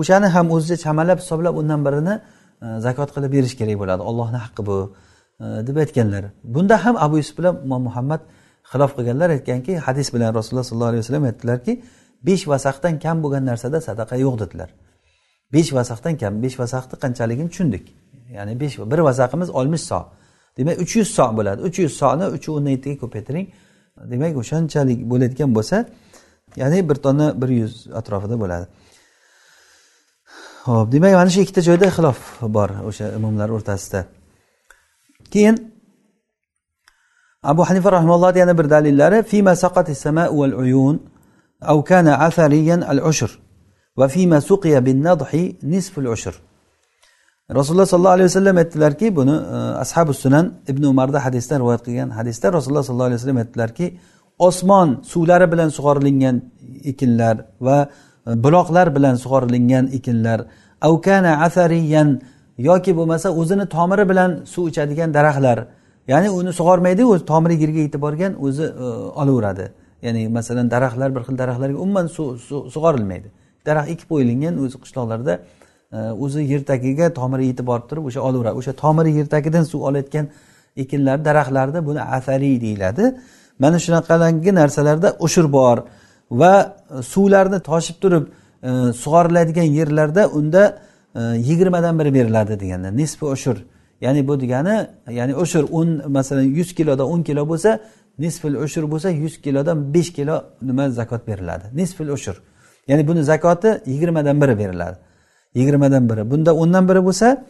o'shani 0.00 0.28
ham 0.34 0.46
o'zicha 0.54 0.76
chamalab 0.84 1.18
hisoblab 1.22 1.54
undan 1.60 1.80
birini 1.86 2.14
E, 2.62 2.66
zakot 2.86 3.10
qilib 3.14 3.32
berish 3.36 3.54
kerak 3.60 3.76
bo'ladi. 3.82 4.02
Ollohni 4.10 4.38
haqqi 4.44 4.62
bu 4.68 4.76
e, 5.40 5.44
deb 5.66 5.76
aytganlar. 5.82 6.24
Bunda 6.54 6.84
ham 6.84 6.96
abu 7.06 7.16
yusuf 7.20 7.38
bilan 7.38 7.54
imom 7.64 7.82
muhammad 7.88 8.22
xilof 8.72 8.92
qilganlar 8.96 9.28
aytganki 9.36 9.72
hadis 9.86 10.08
bilan 10.14 10.30
rasululloh 10.38 10.66
sollallohu 10.70 10.90
alayhi 10.92 11.02
vasallam 11.04 11.24
aytdilarki 11.30 11.72
besh 12.28 12.44
vasaqdan 12.52 12.94
kam 13.04 13.16
bo'lgan 13.24 13.44
narsada 13.50 13.78
sadaqa 13.88 14.16
yo'q 14.24 14.34
dedilar. 14.42 14.70
Besh 15.54 15.70
vasaqdan 15.76 16.14
kam 16.22 16.32
besh 16.44 16.56
vasaqni 16.62 16.96
qanchaligini 17.04 17.48
tushundik. 17.52 17.84
Ya'ni 18.36 18.60
besh 18.62 18.74
bir 18.92 19.00
vasaqimiz 19.08 19.48
oltmish 19.58 19.84
so. 19.90 20.00
Demak 20.58 20.76
uch 20.84 20.96
yuz 20.96 21.08
so 21.16 21.26
bo'ladi. 21.38 21.60
Uch 21.68 21.78
yuz 21.84 21.92
soni 22.00 22.26
uch 22.36 22.46
o'n 22.48 22.66
yettiga 22.74 22.96
ko'paytiring. 23.02 23.46
Demak 24.12 24.32
o'shanchalik 24.42 24.98
bo'ladigan 25.10 25.50
bo'lsa 25.56 25.76
ya'ni 26.60 26.78
bir 26.88 26.96
tonna 27.04 27.26
bir 27.40 27.50
yuz 27.60 27.74
atrofida 28.00 28.36
bo'ladi. 28.42 28.66
ho'p 30.67 30.87
demak 30.93 31.13
mana 31.19 31.29
shu 31.33 31.39
ikkita 31.45 31.61
joyda 31.69 31.87
xilof 31.95 32.19
bor 32.55 32.69
o'sha 32.89 33.05
imomlar 33.17 33.49
o'rtasida 33.55 34.01
keyin 35.33 35.55
abu 37.51 37.61
hanifa 37.69 37.89
rahimullohni 37.95 38.39
yana 38.43 38.53
bir 38.59 38.67
dalillari 38.75 39.17
fima 39.31 39.53
saqati 39.63 39.93
sama 40.05 40.23
val 40.39 40.55
uyun 40.65 40.97
أو 41.63 41.81
كان 41.81 42.07
عثريا 42.07 42.91
العشر 42.91 43.39
وفيما 43.97 44.39
سقي 44.39 44.81
بالنضح 44.81 45.31
نصف 45.63 45.99
العشر 45.99 46.35
rasululloh 47.59 47.85
sollallohu 47.85 48.15
alayhi 48.17 48.29
vasallam 48.31 48.57
aytdilarki 48.57 49.15
buni 49.15 49.35
e, 49.55 49.57
ashabi 49.83 50.13
sunan 50.13 50.45
ibn 50.71 50.83
umarda 50.83 51.19
hadisdan 51.25 51.57
rivoyat 51.61 51.81
qilgan 51.87 52.09
hadisda 52.19 52.47
rasululloh 52.57 52.83
sollallohu 52.87 53.09
alayhi 53.09 53.19
vasallam 53.21 53.39
aytdilarki 53.43 53.87
osmon 54.47 54.89
suvlari 55.11 55.47
bilan 55.53 55.69
sug'orilingan 55.77 56.35
ekinlar 56.91 57.35
va 57.67 57.77
e, 57.83 57.89
buloqlar 58.26 58.96
bilan 58.96 59.14
sug'orilingan 59.14 59.86
ekinlar. 59.86 60.46
Avkana 60.80 61.32
asariyan 61.46 62.20
yoki 62.58 62.96
bo'lmasa 62.96 63.30
o'zini 63.30 63.66
tomiri 63.68 64.08
bilan 64.08 64.30
suv 64.44 64.68
ichadigan 64.68 65.14
daraxtlar. 65.14 65.58
Ya'ni 66.08 66.30
uni 66.30 66.52
sug'ormaydi 66.52 67.04
o'zi 67.04 67.24
tomiri 67.32 67.54
yerga 67.62 67.80
yetib 67.86 68.00
borgan 68.00 68.32
o'zi 68.46 68.62
e, 68.62 68.86
olaveradi. 69.22 69.72
Ya'ni 70.02 70.28
masalan 70.28 70.70
daraxtlar 70.70 71.14
bir 71.16 71.22
xil 71.26 71.38
daraxtlarga 71.38 71.78
umuman 71.84 72.06
suv 72.06 72.26
sug'orilmaydi. 72.74 73.28
Daraxt 73.66 73.90
ekib 73.94 74.08
qo'yilgan 74.12 74.54
o'zi 74.64 74.76
qishloqlarda 74.82 75.34
e, 75.92 75.98
o'zi 76.24 76.40
yer 76.52 76.62
tagiga 76.72 77.06
tomiri 77.20 77.46
yetib 77.50 77.66
borib 77.70 77.86
turib 77.90 78.04
o'sha 78.08 78.20
olaveradi. 78.28 78.56
O'sha 78.60 78.72
tomiri 78.72 79.10
yer 79.18 79.26
tagidan 79.34 79.64
suv 79.72 79.80
olayotgan 79.88 80.26
ekinlar 80.82 81.24
daraxtlarda 81.28 81.86
buni 81.88 82.02
asariy 82.18 82.60
deyiladi. 82.60 83.04
Mana 83.58 83.78
shunaqangi 83.84 84.54
narsalarda 84.60 85.08
ushur 85.26 85.52
bor. 85.58 85.78
Va 86.30 86.76
suvlarni 87.02 87.60
toshib 87.60 87.96
turib 88.02 88.24
e, 88.62 88.70
sug'oriladigan 89.02 89.68
yerlarda 89.78 90.28
unda 90.28 90.78
e, 91.14 91.20
yigirmadan 91.20 91.98
biri 91.98 92.14
beriladi 92.14 92.60
deganda 92.60 92.90
nisfi 92.90 93.24
ushur 93.24 93.56
ya'ni 94.00 94.28
bu 94.28 94.40
degani 94.40 94.86
ya'ni 95.10 95.34
ushur 95.34 95.64
o'n 95.72 96.02
masalan 96.06 96.42
yuz 96.42 96.74
kiloda 96.74 97.06
o'n 97.06 97.22
kilo 97.22 97.48
bo'lsa 97.48 97.80
nisfil 98.18 98.54
ushur 98.54 98.90
bo'lsa 98.90 99.10
yuz 99.10 99.40
kilodan 99.40 99.94
besh 99.94 100.12
kilo 100.12 100.44
nima 100.62 100.90
zakot 100.90 101.26
beriladi. 101.26 101.64
Nisfil 101.74 102.08
ushur 102.08 102.36
ya'ni 102.88 103.08
buni 103.08 103.22
zakoti 103.22 103.80
yigirmadan 103.86 104.40
biri 104.40 104.58
beriladi. 104.58 104.96
Yigirmadan 105.54 106.08
biri 106.10 106.30
bunda 106.30 106.54
o'ndan 106.54 106.88
biri 106.88 107.04
bo'lsa 107.04 107.44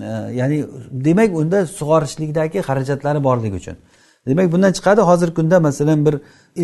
e, 0.00 0.08
ya'ni 0.40 0.64
demak 0.90 1.36
unda 1.36 1.66
sug'orishlikdagi 1.66 2.58
xarajatlari 2.68 3.24
borligi 3.24 3.56
uchun. 3.56 3.76
Demak 4.26 4.52
bundan 4.52 4.72
chiqadi. 4.72 5.00
Hozirgi 5.00 5.34
kunda 5.34 5.60
masalan 5.60 6.06
bir 6.06 6.14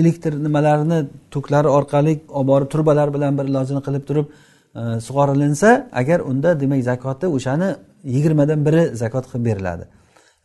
elektr 0.01 0.33
nimalarini 0.47 0.99
toklari 1.35 1.69
orqali 1.79 2.13
olib 2.39 2.49
borib 2.49 2.69
turbalar 2.75 3.09
bilan 3.15 3.39
bir 3.39 3.45
ilojini 3.51 3.81
qilib 3.87 4.05
turib 4.09 4.27
e, 4.31 4.81
sug'orilinsa 5.07 5.71
agar 6.01 6.19
unda 6.31 6.61
demak 6.61 6.83
zakoti 6.91 7.27
o'shani 7.37 7.69
yigirmadan 8.15 8.61
biri 8.67 8.83
zakot 9.03 9.25
qilib 9.31 9.45
beriladi. 9.49 9.85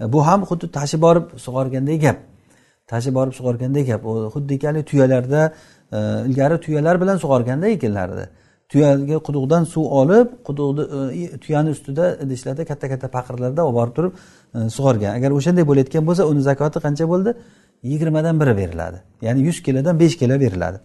E, 0.02 0.04
bu 0.14 0.20
ham 0.28 0.41
xuddi 0.50 0.66
tashib 0.78 1.02
borib 1.08 1.26
sug'organdek 1.45 2.02
gap. 2.06 2.18
Tashib 2.91 3.14
borib 3.20 3.34
sug'organdek 3.39 3.86
gap. 3.91 4.02
U 4.10 4.12
xuddiki 4.36 4.66
haligi 4.70 4.86
tuyalarda 4.91 5.41
e, 5.97 6.00
ilgari 6.28 6.58
tuyalar 6.66 6.95
bilan 7.02 7.18
sug'organda 7.24 7.68
ekinlarni 7.76 8.26
tuyaga 8.70 9.18
quduqdan 9.28 9.64
suv 9.74 9.86
olib 10.02 10.28
quduqni 10.47 10.84
e, 11.22 11.38
tuyani 11.43 11.70
ustida 11.76 12.06
idishlarda 12.26 12.66
katta 12.72 12.89
katta 12.91 13.08
paqirlarda 13.18 13.62
olib 13.68 13.78
borib 13.80 13.93
turib 13.97 14.14
e, 14.56 14.70
sug'organ. 14.76 15.12
Agar 15.18 15.32
o'shanday 15.38 15.66
bo'layotgan 15.70 16.04
bo'lsa 16.10 16.28
uni 16.32 16.41
zakoti 16.50 16.80
qancha 16.86 17.06
bo'ldi? 17.14 17.34
Yigirmadan 17.84 18.40
biri 18.42 18.58
beriladi 18.58 18.98
ya'ni 19.22 19.40
yuz 19.48 19.62
kilodan 19.62 20.00
besh 20.00 20.18
kilo 20.18 20.40
beriladi 20.40 20.78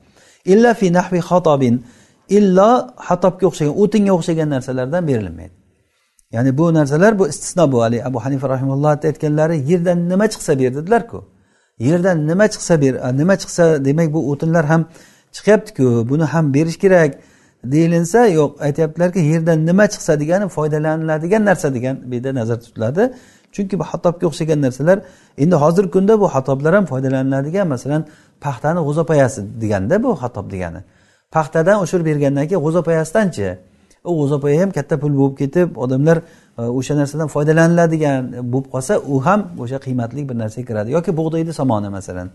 illa 0.45 0.75
fi 0.75 0.93
nahvi 0.93 1.21
xatobin 1.31 1.85
illo 2.29 2.71
hatobga 2.97 3.47
o'xshagan 3.47 3.75
o'tinga 3.83 4.13
o'xshagan 4.19 4.49
narsalardan 4.55 5.07
berilmaydi. 5.09 5.55
Ya'ni 6.33 6.59
bu 6.59 6.75
narsalar 6.75 7.19
bu 7.19 7.29
istisno 7.29 7.73
bu. 7.73 7.83
Haligi 7.83 8.05
abu 8.05 8.19
hanifa 8.25 8.49
rahimullohni 8.49 9.07
aytganlari 9.11 9.57
yerdan 9.71 10.09
nima 10.09 10.27
chiqsa 10.33 10.59
ber 10.59 10.75
dedilarku. 10.75 11.19
Yerdan 11.79 12.27
nima 12.27 12.47
chiqsa 12.53 12.81
ber 12.83 12.95
nima 13.21 13.35
chiqsa 13.43 13.85
demak 13.85 14.13
bu 14.15 14.21
o'tinlar 14.31 14.65
ham 14.65 14.83
chiqyaptiku 15.33 16.09
buni 16.09 16.25
ham 16.25 16.55
berish 16.55 16.79
kerak 16.85 17.13
deyilinsa 17.73 18.27
yo'q 18.39 18.51
aytyaptilarki 18.67 19.21
yerdan 19.33 19.59
nima 19.67 19.85
chiqsa 19.93 20.13
degani 20.21 20.47
foydalaniladigan 20.57 21.45
narsa 21.45 21.75
degan 21.75 21.97
bu 22.09 22.15
yerda 22.15 22.35
nazarda 22.35 22.63
tutiladi. 22.67 23.05
Chunki 23.55 23.75
bu 23.81 23.85
hatobga 23.93 24.25
o'xshagan 24.31 24.61
narsalar 24.67 24.99
endi 25.43 25.57
hozirgi 25.63 25.91
kunda 25.97 26.15
bu 26.23 26.27
hatoblar 26.35 26.73
ham 26.79 26.87
foydalaniladigan 26.93 27.67
masalan 27.75 28.03
paxtani 28.45 28.81
g'o'zapoyasi 28.87 29.41
deganda 29.63 29.95
bu 30.05 30.11
hatob 30.23 30.47
degani. 30.55 30.81
Paxtadan 31.35 31.77
o'shirib 31.85 32.07
bergandan 32.11 32.45
keyin 32.49 32.63
g'o'zapoyasidanchi 32.67 33.49
u 34.05 34.13
g'o'zapoya 34.19 34.63
ham 34.63 34.71
katta 34.71 34.97
pul 35.03 35.13
bo'lib 35.21 35.37
ketib 35.43 35.77
odamlar 35.85 36.17
e, 36.59 36.63
o'sha 36.79 36.95
narsadan 37.01 37.29
foydalaniladigan 37.35 38.21
bo'lib 38.53 38.69
qolsa 38.75 38.93
u 39.13 39.15
ham 39.27 39.41
o'sha 39.63 39.79
qiymatli 39.87 40.29
bir 40.29 40.37
narsaga 40.43 40.67
kiradi. 40.69 40.89
Yoki 40.97 41.11
bug'doyni 41.21 41.53
somoni 41.61 41.89
masalan. 41.99 42.29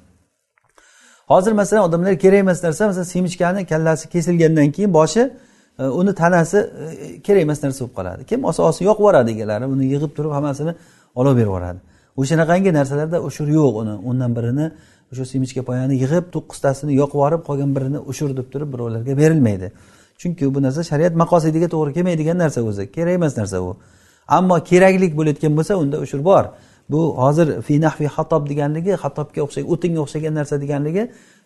Hozir 1.32 1.54
masalan 1.62 1.84
odamlar 1.88 2.14
kerak 2.24 2.40
emas 2.46 2.64
narsa 2.64 2.88
masalan 2.88 3.10
semichkani 3.16 3.62
kallasi 3.72 4.10
kesilgandan 4.14 4.72
keyin 4.76 4.94
boshi 5.00 5.24
e, 5.80 5.84
uni 6.00 6.16
tanasi 6.22 6.58
e, 6.58 7.22
kerak 7.26 7.42
emas 7.48 7.60
narsa 7.64 7.80
bo'lib 7.84 7.96
qoladi. 8.00 8.22
Kim 8.30 8.40
oson 8.50 8.64
oson 8.70 8.84
yoqib 8.90 9.02
yuboradi 9.04 9.30
egalari 9.36 9.66
uni 9.74 9.86
yig'ib 9.94 10.12
turib 10.18 10.32
hammasini 10.38 10.74
olaverib 11.16 11.38
berib 11.38 11.48
yuboradi 11.48 11.80
o'shanaqangi 12.20 12.72
narsalarda 12.80 13.18
ushur 13.28 13.48
yo'q 13.60 13.74
uni. 13.82 13.96
O'ndan 14.10 14.32
birini 14.38 14.66
o'sha 15.12 15.26
semichka 15.32 15.62
poyani 15.70 15.96
yig'ib 16.04 16.26
to'qqiztasini 16.36 16.92
yoqib 17.02 17.18
yuborib 17.20 17.42
qolgan 17.48 17.72
birini 17.78 18.00
ushur 18.12 18.30
deb 18.40 18.48
turib 18.54 18.70
birovlarga 18.74 19.14
berilmaydi. 19.22 19.68
Chunki 20.22 20.44
bu 20.56 20.60
narsa 20.66 20.82
shariat 20.92 21.14
maqosidiga 21.24 21.68
to'g'ri 21.74 21.92
kelmaydigan 21.98 22.38
narsa 22.44 22.60
o'zi. 22.70 22.84
Kerak 22.96 23.14
emas 23.20 23.34
narsa 23.40 23.58
u 23.68 23.70
ammo 24.38 24.58
keraklik 24.72 25.12
bo'layotgan 25.20 25.54
bo'lsa 25.58 25.74
unda 25.84 25.98
ushur 26.06 26.22
bor. 26.30 26.46
Bu 26.92 27.00
hozir 27.24 27.48
fi 27.68 27.76
nahvi 27.86 28.08
xatob 28.16 28.44
deganligi 28.52 28.94
xatobga 29.04 29.40
o'xshagan 29.46 29.68
o'tinga 29.74 30.00
o'xshagan 30.06 30.34
narsa 30.40 30.56
deganligi 30.64 31.04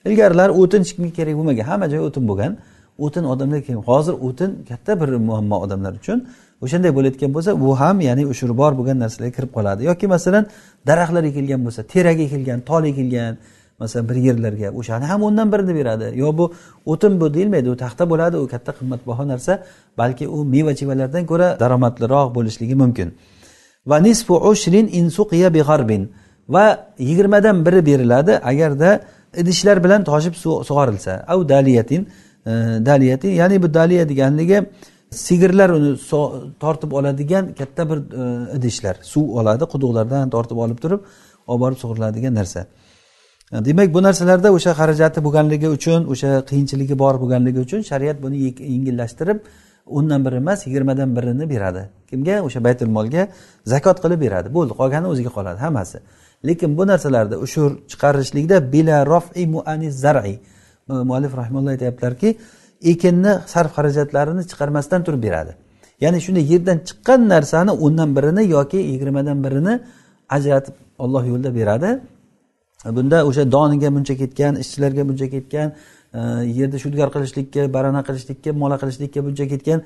ilgarilar 0.07 0.49
o'tin 0.61 0.81
hech 0.83 0.93
kimga 0.95 1.13
kerak 1.19 1.35
bo'lmagan. 1.39 1.65
Hamma 1.71 1.87
joy 1.93 2.01
o'tin 2.09 2.23
bo'lgan. 2.29 2.51
O'tin 3.05 3.23
odamlar 3.33 3.59
hozir 3.89 4.15
o'tin 4.27 4.49
katta 4.69 4.91
bir 5.01 5.09
muammo 5.27 5.57
odamlar 5.65 5.93
uchun. 6.01 6.17
O'shanday 6.63 6.91
bo'layotgan 6.97 7.31
bo'lsa 7.35 7.51
bu 7.63 7.69
ham 7.81 7.97
ya'ni 8.07 8.23
ushuri 8.31 8.53
bor 8.61 8.71
bo'lgan 8.79 8.97
narsalarga 9.03 9.33
kirib 9.37 9.51
qoladi. 9.57 9.81
Yoki 9.89 10.05
masalan 10.15 10.43
daraxtlar 10.89 11.23
ekilgan 11.31 11.61
bo'lsa 11.65 11.81
terak 11.93 12.17
ekilgan 12.25 12.59
tol 12.69 12.83
ekilgan 12.91 13.33
masalan 13.81 14.05
bir 14.09 14.17
yerlarga 14.27 14.67
o'shani 14.79 15.05
ham 15.11 15.21
o'ndan 15.27 15.47
birini 15.53 15.73
beradi. 15.79 16.07
Yo 16.23 16.29
bu 16.37 16.45
o'tin 16.91 17.13
bu 17.21 17.25
deyilmaydi 17.35 17.69
u 17.73 17.77
taxta 17.83 18.03
bo'ladi 18.11 18.35
u 18.43 18.45
katta 18.53 18.71
qimmatbaho 18.79 19.23
narsa 19.31 19.53
balki 19.97 20.25
u 20.35 20.37
meva 20.53 20.73
chevalardan 20.79 21.23
ko'ra 21.31 21.47
daromadliroq 21.63 22.27
bo'lishligi 22.37 22.75
mumkin. 22.83 23.07
Va 23.89 23.97
nisfu 24.07 24.35
ushrin 24.51 24.87
insuqiya 24.99 25.49
bi 25.55 25.61
g'arbin 25.69 26.03
va 26.55 26.65
yigirmadan 27.09 27.57
biri 27.65 27.81
beriladi 27.89 28.33
agarda 28.51 28.89
idishlar 29.41 29.77
bilan 29.85 30.01
toshib 30.09 30.33
sug'orilsa. 30.69 31.13
Av 31.33 31.39
daliyatin 31.53 32.01
daliyati 32.45 32.85
daliyatin 32.85 33.29
ya'ni 33.29 33.63
bu 33.63 33.73
daliya 33.73 34.09
deganligi 34.09 34.57
sigirlar 35.13 35.69
uni 35.69 35.91
tortib 36.59 36.91
oladigan 36.91 37.53
katta 37.59 37.89
bir 37.89 37.97
e, 37.97 38.57
idishlar. 38.57 38.95
Suv 39.01 39.25
oladi 39.39 39.63
quduqlardan 39.73 40.29
tortib 40.29 40.57
olib 40.57 40.79
turib 40.83 41.01
olib 41.47 41.61
borib 41.61 41.77
sug'uriladigan 41.83 42.33
narsa. 42.35 42.65
E, 43.51 43.65
demak 43.65 43.93
bu 43.93 44.03
narsalarda 44.03 44.51
o'sha 44.57 44.71
xarajati 44.79 45.19
bo'lganligi 45.25 45.69
uchun 45.77 46.07
o'sha 46.13 46.31
qiyinchiligi 46.49 46.99
bor 47.03 47.15
bo'lganligi 47.23 47.59
uchun 47.65 47.81
shariat 47.91 48.17
buni 48.23 48.37
yengillashtirib 48.73 49.39
o'ndan 49.97 50.25
bir 50.25 50.33
emas 50.41 50.67
yigirmadan 50.67 51.15
birini 51.15 51.49
beradi. 51.49 51.89
Kimga? 52.09 52.41
O'sha 52.47 52.63
baytul 52.63 52.91
molga 52.97 53.27
zakot 53.65 53.97
qilib 54.03 54.19
beradi. 54.25 54.47
Bo'ldi 54.57 54.73
qolgani 54.79 55.07
o'ziga 55.13 55.31
qoladi 55.37 55.59
hammasi. 55.65 55.97
Lekin 56.47 56.77
bu 56.77 56.87
narsalarda 56.87 57.35
ushur 57.45 57.71
chiqarishlikda 57.91 58.57
bila 58.73 59.05
rofi 59.05 59.47
muani 59.47 59.91
zar'i. 59.91 60.35
Muallif 60.87 61.37
rahimulloh 61.37 61.71
aytyaptilarki 61.75 62.29
ekinni 62.91 63.33
sarf 63.53 63.71
xarajatlarini 63.77 64.43
chiqarmasdan 64.51 65.01
turib 65.05 65.21
beradi. 65.27 65.51
Ya'ni 66.03 66.19
shunday 66.25 66.45
yerdan 66.53 66.77
chiqqan 66.87 67.19
narsani 67.33 67.71
o'ndan 67.85 68.09
birini 68.17 68.43
yoki 68.55 68.79
yigirmadan 68.91 69.37
birini 69.45 69.73
ajratib 70.35 70.75
olloh 71.03 71.23
yo'lida 71.31 71.51
beradi. 71.59 71.89
Bunda 72.97 73.17
o'sha 73.29 73.43
doniga 73.55 73.89
buncha 73.95 74.15
ketgan 74.21 74.53
ishchilarga 74.63 75.03
buncha 75.09 75.27
ketgan 75.35 75.67
e, 76.17 76.19
yerni 76.59 76.77
shudgar 76.83 77.07
qilishlikka 77.15 77.61
barana 77.75 78.01
qilishlikka 78.07 78.49
mola 78.61 78.77
qilishlikka 78.81 79.19
buncha 79.27 79.45
ketgan 79.53 79.79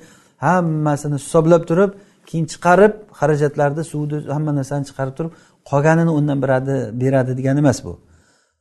hammasini 0.46 1.16
hisoblab 1.22 1.62
turib 1.70 1.90
keyin 2.28 2.46
chiqarib 2.52 2.92
xarajatlarni 3.20 3.82
suvni 3.92 4.16
hamma 4.34 4.52
narsani 4.58 4.84
chiqarib 4.90 5.14
turib 5.18 5.32
qolganini 5.70 6.12
o'ndan 6.18 6.38
biradi 6.44 6.74
beradi 7.02 7.32
degani 7.38 7.58
emas 7.64 7.78
bu. 7.86 7.92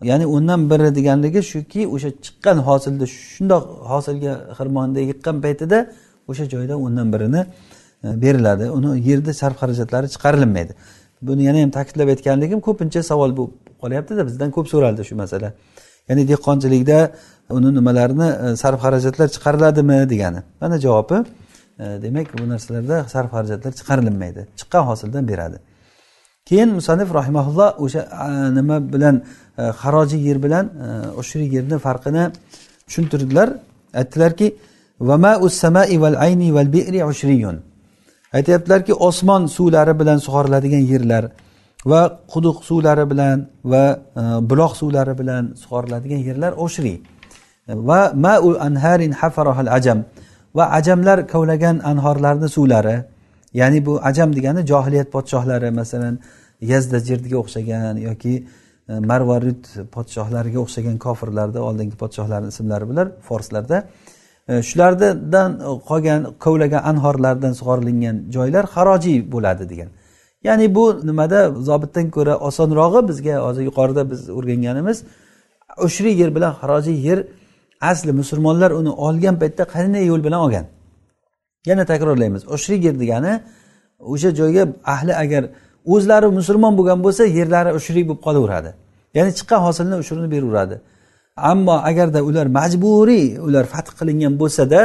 Ya'ni 0.03 0.25
o'ndan 0.25 0.69
biri 0.69 0.95
deganligi 0.95 1.41
shuki 1.51 1.87
o'sha 1.95 2.09
chiqqan 2.25 2.57
hosilni 2.67 3.07
shundoq 3.07 3.63
hosilga 3.91 4.33
xirmonda 4.57 4.99
yiqqan 5.09 5.37
paytida 5.45 5.77
o'sha 6.29 6.45
joydan 6.53 6.77
o'ndan 6.85 7.07
birini 7.13 7.41
e, 8.03 8.21
beriladi. 8.23 8.65
Uni 8.77 8.89
yerda 9.09 9.33
sarf 9.41 9.55
xarajatlari 9.61 10.07
chiqarilmaydi 10.15 10.73
buni 11.27 11.41
yana 11.49 11.59
ham 11.63 11.71
ta'kidlab 11.77 12.07
aytganligim 12.13 12.59
ko'pincha 12.67 13.01
savol 13.11 13.31
bo'lib 13.37 13.53
qolyaptida 13.81 14.21
bizdan 14.29 14.49
ko'p 14.55 14.67
so'raldi 14.73 15.01
shu 15.09 15.15
masala. 15.23 15.49
Ya'ni 16.09 16.23
dehqonchilikda 16.31 16.97
uni 17.57 17.69
nimalarini 17.77 18.29
e, 18.43 18.55
sarf 18.63 18.79
xarajatlar 18.85 19.27
chiqariladimi 19.35 19.97
degani. 20.11 20.39
Mana 20.61 20.75
javobi 20.85 21.17
e, 21.83 21.85
demak 22.03 22.27
bu 22.39 22.43
narsalarda 22.53 22.97
sarf 23.13 23.29
xarajatlar 23.35 23.71
chiqarilmaydi 23.79 24.41
chiqqan 24.59 24.83
hosildan 24.89 25.23
beradi. 25.31 25.57
Keyin 26.49 26.69
musanif 26.79 27.09
rahimaulloh 27.19 27.69
o'sha 27.85 28.01
nima 28.57 28.77
bilan 28.93 29.15
E, 29.57 29.63
xaroji 29.81 30.17
yer 30.27 30.43
bilan 30.45 30.65
e, 30.85 30.87
ushri 31.21 31.45
yerni 31.55 31.77
farqini 31.85 32.23
tushuntirdilar. 32.87 33.49
Aytdilarki 33.93 34.47
aytyaptilarki 38.37 38.93
osmon 38.93 39.45
suvlari 39.45 39.99
bilan 39.99 40.17
sug'oriladigan 40.25 40.83
yerlar 40.93 41.23
va 41.85 42.01
quduq 42.33 42.57
suvlari 42.69 43.05
bilan 43.11 43.37
va 43.71 43.85
e, 44.21 44.21
buloq 44.49 44.73
suvlari 44.81 45.13
bilan 45.21 45.43
sug'oriladigan 45.63 46.21
yerlar 46.27 46.51
oshri 46.65 47.01
va 47.67 48.11
mau 48.15 48.55
anharin 48.67 49.11
hafarohal 49.11 49.71
ajam. 49.77 49.99
Va 50.55 50.65
ajamlar 50.79 51.27
kovlagan 51.27 51.77
anhorlarni 51.91 52.49
suvlari 52.49 52.97
ya'ni 53.53 53.85
bu 53.85 53.99
ajam 54.09 54.35
degani 54.35 54.61
johiliyat 54.71 55.07
podshohlari 55.15 55.69
masalan 55.71 56.19
yazdajirga 56.71 57.37
o'xshagan 57.41 57.95
yoki 58.07 58.33
E, 58.89 58.93
marvarid 59.11 59.63
podshohlariga 59.95 60.59
o'xshagan 60.65 60.97
kofirlarni 61.05 61.59
oldingi 61.69 61.95
podshohlarni 62.03 62.47
ismlari 62.53 62.85
bular 62.89 63.07
forslarda. 63.29 63.77
E, 64.49 64.53
shulardan 64.69 65.51
qolgan 65.89 66.21
kovlagan 66.43 66.81
anhorlardan 66.91 67.53
sug'orilingan 67.59 68.15
joylar 68.35 68.65
harojiy 68.75 69.17
bo'ladi 69.33 69.69
degan. 69.71 69.89
Ya'ni 70.47 70.75
bu 70.75 70.85
nimada? 71.09 71.39
Zobitdan 71.69 72.07
ko'ra 72.15 72.33
osonrog'i 72.47 73.07
bizga 73.09 73.35
hozir 73.45 73.63
yuqorida 73.69 74.11
biz 74.11 74.29
o'rganganimiz 74.37 74.97
ushriy 75.87 76.15
yer 76.21 76.35
bilan 76.35 76.51
harojiy 76.51 76.97
yer 77.07 77.19
asli 77.81 78.11
musulmonlar 78.11 78.71
uni 78.71 78.89
olgan 78.89 79.35
paytda 79.39 79.63
qanday 79.75 80.05
yo'l 80.11 80.23
bilan 80.23 80.39
olgan? 80.45 80.65
Yana 81.65 81.85
takrorlaymiz. 81.85 82.41
Ushriy 82.55 82.79
yer 82.85 82.95
degani 82.99 83.33
o'sha 83.99 84.29
joyga 84.39 84.63
ahli 84.85 85.13
agar 85.23 85.43
o'zlari 85.93 86.27
musulmon 86.39 86.73
bo'lgan 86.79 86.99
bo'lsa 87.05 87.23
yerlari 87.37 87.71
ushrik 87.79 88.05
bo'lib 88.09 88.21
qolaveradi. 88.27 88.69
Ya'ni 89.17 89.31
chiqqan 89.37 89.59
hosilni 89.65 89.95
ushurini 90.03 90.29
beraveradi. 90.35 90.75
Ammo 91.51 91.75
agarda 91.89 92.19
ular 92.29 92.47
majburiy 92.59 93.25
ular 93.47 93.65
fath 93.73 93.89
qilingan 93.99 94.33
bo'lsada 94.41 94.81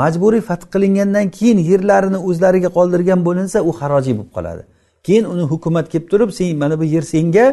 majburiy 0.00 0.42
fath 0.48 0.64
qilingandan 0.72 1.26
keyin 1.36 1.58
yerlarini 1.70 2.18
o'zlariga 2.28 2.70
qoldirgan 2.76 3.20
bo'linsa 3.28 3.58
u 3.68 3.70
harojiy 3.80 4.14
bo'lib 4.18 4.32
qoladi. 4.36 4.62
Keyin 5.06 5.24
uni 5.32 5.44
hukumat 5.52 5.86
kelib 5.92 6.06
turib 6.12 6.30
sen 6.38 6.56
mana 6.62 6.74
bu 6.80 6.84
yer 6.94 7.04
senga 7.14 7.46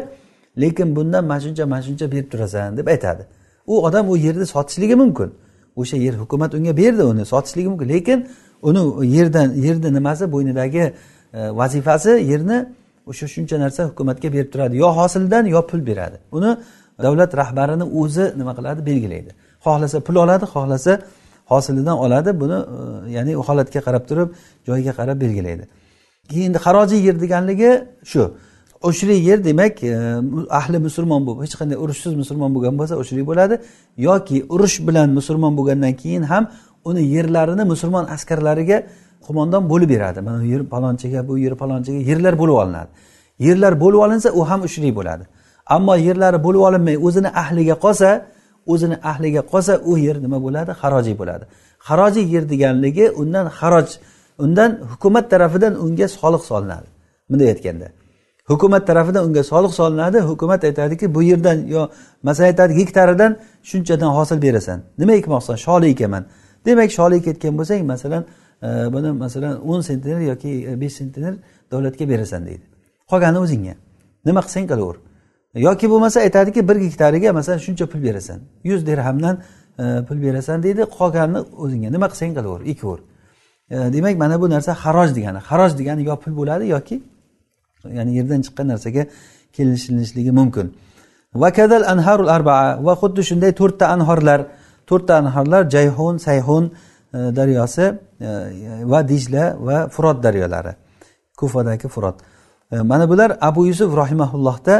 lekin 0.62 0.88
bundan 0.96 1.24
mana 1.30 1.40
shuncha 1.44 1.64
mana 1.72 1.82
shuncha 1.88 2.06
berib 2.12 2.28
turasan 2.32 2.76
deb 2.78 2.86
aytadi. 2.94 3.22
U 3.66 3.74
odam 3.86 4.04
u 4.12 4.16
yerni 4.16 4.46
sotishligi 4.54 4.96
mumkin. 5.02 5.28
O'sha 5.80 5.96
yer 5.96 6.14
hukumat 6.22 6.54
unga 6.54 6.76
berdi 6.76 7.02
uni 7.12 7.24
sotishligi 7.32 7.68
mumkin. 7.68 7.88
Lekin 7.94 8.18
uni 8.62 8.82
yerdan 9.16 9.48
yerni 9.64 9.94
nimasi 9.96 10.24
bo'ynidagi 10.32 10.84
E, 11.34 11.38
vazifasi 11.50 12.10
yerni 12.10 12.66
o'sha 13.06 13.26
shuncha 13.34 13.56
narsa 13.64 13.84
hukumatga 13.88 14.28
berib 14.32 14.52
turadi. 14.52 14.76
Yo 14.76 14.88
hosildan 14.98 15.44
yo 15.46 15.66
pul 15.66 15.80
beradi. 15.86 16.16
Uni 16.32 16.56
davlat 17.04 17.36
rahbarini 17.40 17.84
o'zi 18.00 18.24
nima 18.40 18.52
qiladi? 18.58 18.80
Belgilaydi. 18.90 19.30
Xohlasa 19.64 20.00
pul 20.06 20.16
oladi 20.24 20.44
xohlasa 20.54 20.92
hosilidan 21.52 21.96
oladi. 22.04 22.30
Buni 22.40 22.58
e, 22.74 23.10
ya'ni 23.16 23.32
holatga 23.48 23.80
qarab 23.86 24.04
turib 24.08 24.28
joyiga 24.68 24.92
qarab 24.98 25.20
belgilaydi. 25.24 25.64
Endi 26.46 26.58
harojiy 26.58 27.00
yer 27.06 27.16
deganligi 27.24 27.70
shu. 28.04 28.22
Ushri 28.82 29.16
yer 29.28 29.44
demak 29.44 29.82
e, 29.82 29.92
ahli 30.60 30.78
musulmon 30.86 31.26
bo'lib 31.26 31.40
hech 31.44 31.54
qanday 31.60 31.76
urushsiz 31.84 32.12
musulmon 32.22 32.50
bo'lgan 32.56 32.74
bo'lsa 32.80 32.94
ushri 33.02 33.22
bo'ladi 33.30 33.54
yoki 34.08 34.36
urush 34.54 34.76
bilan 34.88 35.08
musulmon 35.18 35.52
bo'lgandan 35.58 35.94
keyin 36.02 36.22
ham 36.32 36.44
uni 36.88 37.02
yerlarini 37.14 37.64
musulmon 37.72 38.04
askarlariga 38.14 38.78
qo'mondon 39.26 39.62
bo'lib 39.72 39.88
beradi 39.94 40.20
mana 40.26 40.38
bu 40.42 40.46
yer 40.54 40.62
palonchiga 40.74 41.28
bu 41.28 41.38
yer 41.38 41.54
palonchiga 41.62 42.00
yerlar 42.10 42.34
bo'lib 42.40 42.56
olinadi. 42.62 42.90
Yerlar 43.46 43.80
bo'lib 43.82 44.00
olinsa 44.06 44.28
u 44.38 44.40
ham 44.50 44.60
ushri 44.68 44.90
bo'ladi. 44.98 45.24
Ammo 45.66 45.94
yerlari 46.06 46.38
bo'lib 46.46 46.62
olinmay 46.68 46.96
o'zini 47.06 47.30
ahliga 47.42 47.74
qolsa 47.84 48.08
o'zini 48.72 48.96
ahliga 49.10 49.42
qolsa 49.52 49.72
u 49.90 49.98
yer 50.06 50.16
nima 50.24 50.38
bo'ladi? 50.46 50.70
Harojiy 50.80 51.18
bo'ladi. 51.20 51.44
Harojiy 51.88 52.26
yer 52.34 52.44
deganligi 52.52 53.06
undan 53.20 53.46
haroj 53.58 53.88
undan 54.44 54.70
hukumat 54.90 55.30
tarafidan 55.32 55.74
unga 55.84 56.06
soliq 56.08 56.42
solinadi. 56.50 56.88
Bunday 57.30 57.48
aytganda. 57.54 57.88
Hukumat 58.50 58.86
tarafidan 58.86 59.22
unga 59.28 59.42
soliq 59.52 59.72
solinadi 59.80 60.18
hukumat 60.30 60.64
aytadiki 60.64 61.14
bu 61.14 61.22
yerdan 61.22 61.58
yo 61.74 61.82
masalan 62.22 62.48
aytadi 62.50 62.72
gektaridan 62.80 63.36
shunchadan 63.62 64.10
hosil 64.18 64.38
berasan. 64.42 64.78
Nima 64.98 65.12
ekmoqchisan 65.20 65.56
sholi 65.66 65.86
ekaman 65.94 66.24
demak 66.66 66.90
sholi 66.90 67.14
ekayotgan 67.20 67.54
bo'lsang 67.58 67.82
masalan 67.92 68.22
buni 68.62 69.12
masalan 69.12 69.60
o'n 69.70 69.80
sentner 69.80 70.20
yoki 70.20 70.48
e, 70.48 70.80
besh 70.80 70.92
sentner 70.92 71.34
davlatga 71.70 72.08
berasan 72.08 72.46
deydi. 72.46 72.64
Qolgani 73.10 73.38
o'zingga. 73.38 73.74
Nima 74.26 74.40
qilsang 74.40 74.66
qilaver 74.70 74.96
yoki 75.54 75.90
bo'lmasa 75.90 76.20
aytadiki 76.20 76.68
bir 76.68 76.76
gektariga 76.76 77.32
masalan 77.32 77.58
shuncha 77.58 77.86
pul 77.86 78.02
berasan. 78.02 78.40
Yuz 78.64 78.86
dirhamdan 78.86 79.36
e, 79.78 79.84
pul 80.08 80.22
berasan 80.22 80.62
deydi 80.62 80.82
qolganini 80.98 81.40
o'zingga. 81.64 81.88
Nima 81.96 82.06
qilsang 82.12 82.32
qilaver 82.38 82.60
ekaver 82.72 83.00
e, 83.70 83.76
demak 83.94 84.16
mana 84.22 84.40
bu 84.40 84.50
narsa 84.50 84.72
xaroj 84.82 85.10
degani. 85.16 85.40
Xaroj 85.48 85.72
degani 85.78 86.02
yo 86.10 86.16
pul 86.22 86.32
bo'ladi 86.40 86.66
yoki 86.74 86.96
ya'ni 87.98 88.12
yerdan 88.18 88.40
chiqqan 88.46 88.66
narsaga 88.72 89.02
kelishilishligi 89.56 90.32
mumkin. 90.40 90.66
Vakadal 91.34 91.84
anharul 91.92 92.30
arbaa. 92.36 92.84
Va 92.86 92.94
xuddi 93.00 93.22
shunday 93.28 93.52
to'rtta 93.60 93.84
anhorlar 93.94 94.40
to'rtta 94.90 95.12
anhorlar 95.20 95.62
jayhun 95.74 96.14
sayhun 96.26 96.64
E, 97.14 97.18
daryosi 97.36 97.82
e, 97.82 98.28
va 98.84 99.08
dijla 99.08 99.56
va 99.60 99.88
furot 99.88 100.22
daryolari. 100.22 100.72
Kufadagi 101.36 101.88
furot 101.88 102.16
e, 102.72 102.76
mana 102.80 103.08
bular 103.08 103.38
abu 103.40 103.66
yusuf 103.66 103.96
rahimaullohda 103.96 104.76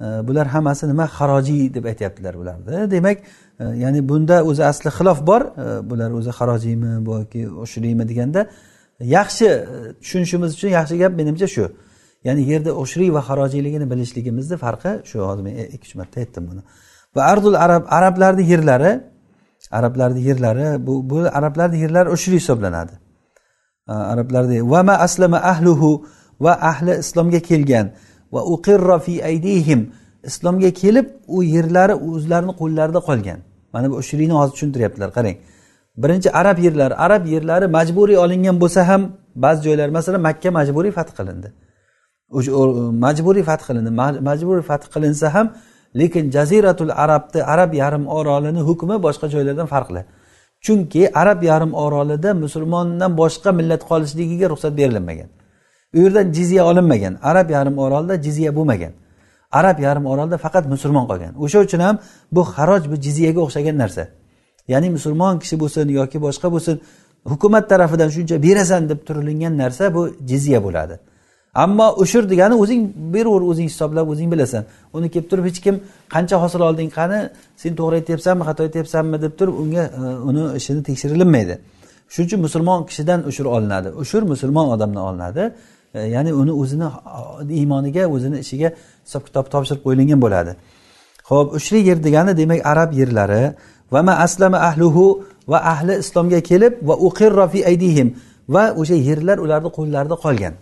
bular 0.00 0.46
hammasi 0.46 0.86
nima? 0.88 1.06
Harojiy 1.06 1.74
deb 1.74 1.84
aytyaptilar 1.84 2.34
bularni. 2.38 2.90
Demak 2.90 3.18
ya'ni 3.58 4.08
bunda 4.08 4.44
o'zi 4.44 4.64
asli 4.64 4.90
xilof 4.98 5.26
bor. 5.26 5.42
Bular 5.90 6.10
o'zi 6.18 6.30
harojiymi 6.38 6.90
yoki 7.06 7.48
ushriymi 7.64 8.08
deganda 8.10 8.46
yaxshi 9.00 9.48
tushunishimiz 10.02 10.50
uchun 10.56 10.70
yaxshi 10.78 10.98
gap 11.02 11.12
menimcha 11.20 11.48
shu. 11.54 11.64
Ya'ni 12.26 12.42
yerda 12.50 12.70
ushriy 12.82 13.10
va 13.16 13.20
harojiyligini 13.28 13.90
bilishligimizni 13.90 14.56
farqi 14.64 14.92
shu 15.10 15.18
hozir 15.28 15.42
men 15.42 15.54
ikki 15.74 15.86
uch 15.88 15.94
marta 16.00 16.20
aytdim 16.22 16.44
buni. 16.50 16.62
Va 17.16 17.22
ardul 17.32 17.54
arab 17.64 17.82
arablarni 17.98 18.44
yerlari 18.52 18.92
arablarni 19.70 20.20
yerlari 20.28 20.86
bu 20.86 21.10
bu 21.10 21.18
arablarni 21.32 21.78
yerlari 21.78 22.08
ushriy 22.10 22.36
hisoblanadi. 22.36 22.92
Arablarni 23.86 24.70
va 24.70 24.82
ma 24.82 24.92
aslama 24.92 25.36
ahluhu? 25.36 26.06
Va 26.40 26.52
ahli 26.52 26.98
islomga 26.98 27.40
kelgan. 27.40 27.86
Va 28.32 28.44
uqirra 28.44 28.98
fi 28.98 29.24
aydihim? 29.24 29.80
Islomga 30.24 30.70
kelib 30.70 31.06
u 31.26 31.42
yerlari 31.42 31.94
o'zlarini 31.94 32.52
qo'llarida 32.60 33.00
qolgan. 33.08 33.38
Mana 33.72 33.90
bu 33.90 33.94
ushrini 34.02 34.32
hozir 34.32 34.52
tushuntiryaptilar 34.52 35.10
qarang. 35.16 35.36
Birinchi 36.02 36.28
arab 36.40 36.58
yerlari 36.58 36.94
arab 36.94 37.26
yerlari 37.26 37.66
majburiy 37.66 38.18
olingan 38.24 38.56
bo'lsa 38.62 38.80
ham 38.88 39.02
ba'zi 39.44 39.60
joylar 39.66 39.88
masalan 39.88 40.20
makka 40.28 40.50
majburiy 40.58 40.92
fath 40.98 41.10
qilindi. 41.18 41.48
Majburiy 43.06 43.44
fath 43.50 43.62
qilindi 43.68 43.90
majburiy 44.30 44.64
fath 44.70 44.84
qilinsa 44.94 45.26
ham 45.34 45.46
lekin 45.94 46.30
jaziratul 46.30 46.90
arabni 46.90 47.42
arab 47.44 47.74
yarim 47.74 48.06
orolini 48.06 48.60
hukmi 48.60 49.02
boshqa 49.02 49.28
joylardan 49.28 49.66
farqli. 49.66 50.04
Chunki 50.60 51.10
arab 51.14 51.42
yarim 51.42 51.74
orolida 51.74 52.34
musulmondan 52.34 53.16
boshqa 53.16 53.52
millat 53.52 53.82
qolishligiga 53.90 54.46
ruxsat 54.52 54.76
berilmagan. 54.76 55.28
U 55.94 55.98
yerdan 55.98 56.32
jizya 56.32 56.66
olinmagan. 56.66 57.18
Arab 57.22 57.50
yarim 57.50 57.78
orolida 57.78 58.22
jizya 58.22 58.56
bo'lmagan. 58.56 58.92
Arab 59.52 59.78
yarim 59.80 60.06
orolida 60.06 60.38
faqat 60.44 60.64
musulmon 60.66 61.06
qolgan. 61.10 61.32
O'sha 61.44 61.58
uchun 61.66 61.80
ham 61.80 61.98
bu 62.32 62.42
xaroj 62.54 62.82
bu 62.90 62.96
jizyaga 63.06 63.40
o'xshagan 63.46 63.76
narsa. 63.82 64.04
Ya'ni 64.72 64.88
musulmon 64.96 65.38
kishi 65.42 65.56
bo'lsin 65.62 65.88
yoki 65.98 66.18
boshqa 66.26 66.48
bo'lsin 66.54 66.76
hukumat 67.24 67.68
tarafidan 67.68 68.08
shuncha 68.16 68.36
berasan 68.46 68.82
deb 68.90 69.00
turilingan 69.06 69.54
narsa 69.62 69.94
bu 69.94 70.02
jizya 70.30 70.58
bo'ladi. 70.66 70.94
Ammo 71.64 71.86
ushur 72.02 72.24
degani 72.32 72.54
o'zing 72.62 72.80
beraver 73.14 73.42
o'zing 73.50 73.66
hisoblab 73.70 74.06
o'zing 74.12 74.28
bilasan. 74.32 74.62
Uni 74.96 75.08
kelib 75.14 75.28
turib 75.30 75.44
hech 75.50 75.60
kim 75.64 75.74
qancha 76.14 76.36
hosil 76.42 76.60
olding 76.68 76.90
qani 76.98 77.18
sen 77.62 77.72
to'g'ri 77.78 77.94
aytyapsanmi 78.00 78.42
xato 78.48 78.60
aytyapsanmi 78.68 79.16
deb 79.24 79.32
turib 79.38 79.54
unga 79.62 79.84
e, 80.00 80.02
uni 80.28 80.42
ishini 80.60 80.80
tekshirilinmaydi 80.88 81.56
shuning 82.12 82.26
uchun 82.28 82.40
musulmon 82.46 82.80
kishidan 82.88 83.20
ushur 83.30 83.46
olinadi. 83.56 83.88
Ushur 84.02 84.22
musulmon 84.22 84.66
odamdan 84.74 85.02
olinadi. 85.08 85.44
E, 85.94 86.00
ya'ni 86.14 86.32
uni 86.42 86.52
o'zini 86.62 86.88
e, 87.50 87.54
iymoniga 87.60 88.04
o'zini 88.14 88.38
ishiga 88.44 88.68
hisob 89.06 89.22
kitob 89.28 89.46
topshirib 89.52 89.80
qo'yilgan 89.86 90.20
bo'ladi. 90.24 90.52
Ho'p 91.30 91.48
ushri 91.58 91.78
yer 91.88 91.98
degani 92.06 92.32
demak 92.40 92.60
arab 92.72 92.90
yerlari. 93.00 93.42
Va 93.92 94.00
ma 94.02 94.14
aslama 94.26 94.58
ahluhu 94.68 95.04
va 95.52 95.58
ahli 95.72 95.94
islomga 96.02 96.40
kelib 96.50 96.74
va 96.88 96.94
uqirra 97.08 97.46
fi 97.52 97.60
aydihim. 97.70 98.08
Va 98.54 98.64
o'sha 98.80 98.96
yerlar 99.08 99.38
ularni 99.44 99.70
qo'llarida 99.78 100.16
qolgan. 100.24 100.54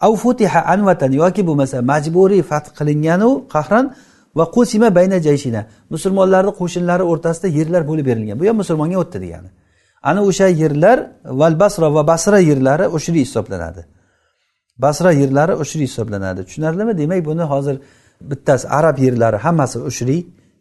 Av 0.00 0.16
futiha 0.22 0.60
anvatan 0.74 1.12
yoki 1.12 1.42
bo'lmasa 1.48 1.76
majburiy 1.92 2.42
fath 2.50 2.68
qilinganu 2.78 3.30
qahran 3.54 3.94
va 4.38 4.44
qusima 4.56 4.88
bayna 4.98 5.18
jayshina 5.26 5.60
musulmonlarni 5.94 6.52
qo'shinlari 6.60 7.04
o'rtasida 7.12 7.48
yerlar 7.58 7.82
bo'lib 7.90 8.06
berilgan 8.10 8.36
bu 8.40 8.44
ham 8.48 8.56
musulmonga 8.62 8.96
o'tdi 9.02 9.18
degani 9.24 9.50
ana 10.10 10.20
o'sha 10.28 10.46
yerlar 10.62 10.98
val 11.40 11.54
basra 11.62 11.88
va 11.96 12.02
basra 12.12 12.38
yerlari 12.50 12.86
ushri 12.96 13.18
hisoblanadi 13.26 13.82
basra 14.84 15.10
yerlari 15.20 15.54
ushri 15.62 15.82
hisoblanadi 15.88 16.40
tushunarlimi 16.46 16.92
demak 17.00 17.20
buni 17.28 17.44
hozir 17.52 17.76
bittasi 18.30 18.68
arab 18.78 18.96
yerlari 19.06 19.36
hammasi 19.36 19.78
ushri 19.90 20.18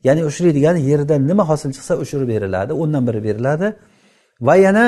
ya'ni 0.08 0.22
ushri 0.30 0.50
degani 0.58 0.80
yerdan 0.92 1.22
nima 1.30 1.44
hosil 1.50 1.70
chiqsa 1.76 1.94
ushirib 2.04 2.28
beriladi 2.34 2.72
o'ndan 2.82 3.04
biri 3.08 3.22
beriladi 3.28 3.68
va 4.48 4.56
yana 4.66 4.86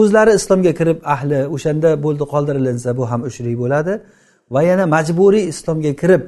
o'zlari 0.00 0.32
islomga 0.40 0.72
kirib 0.78 0.98
ahli 1.14 1.40
o'shanda 1.54 1.90
bo'ldi 2.04 2.24
qoldirilinsa 2.32 2.90
bu 2.98 3.04
ham 3.10 3.20
ushrik 3.28 3.56
bo'ladi. 3.62 3.92
Va 4.54 4.60
yana 4.70 4.84
majburiy 4.94 5.44
islomga 5.52 5.92
kirib 6.02 6.22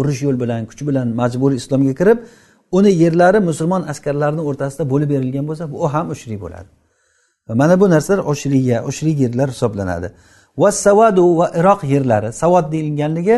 urush 0.00 0.20
yo'l 0.26 0.36
bilan 0.42 0.62
kuch 0.70 0.82
bilan 0.88 1.06
majburiy 1.20 1.58
islomga 1.62 1.94
kirib 2.00 2.18
uni 2.78 2.90
yerlari 3.02 3.38
musulmon 3.48 3.82
askarlarini 3.92 4.42
o'rtasida 4.48 4.84
bo'lib 4.92 5.08
berilgan 5.14 5.44
bo'lsa 5.50 5.64
bu 5.72 5.86
ham 5.94 6.06
ushrik 6.14 6.38
bo'ladi. 6.44 6.68
Mana 7.60 7.74
bu 7.80 7.86
narsalar 7.94 8.20
ushriya 8.32 8.78
ushrik 8.90 9.16
yerlar 9.24 9.48
hisoblanadi. 9.54 10.08
Va 10.62 10.70
savadu 10.84 11.24
va 11.38 11.46
iroq 11.60 11.80
yerlari 11.94 12.28
savod 12.42 12.66
deyilganligi 12.72 13.36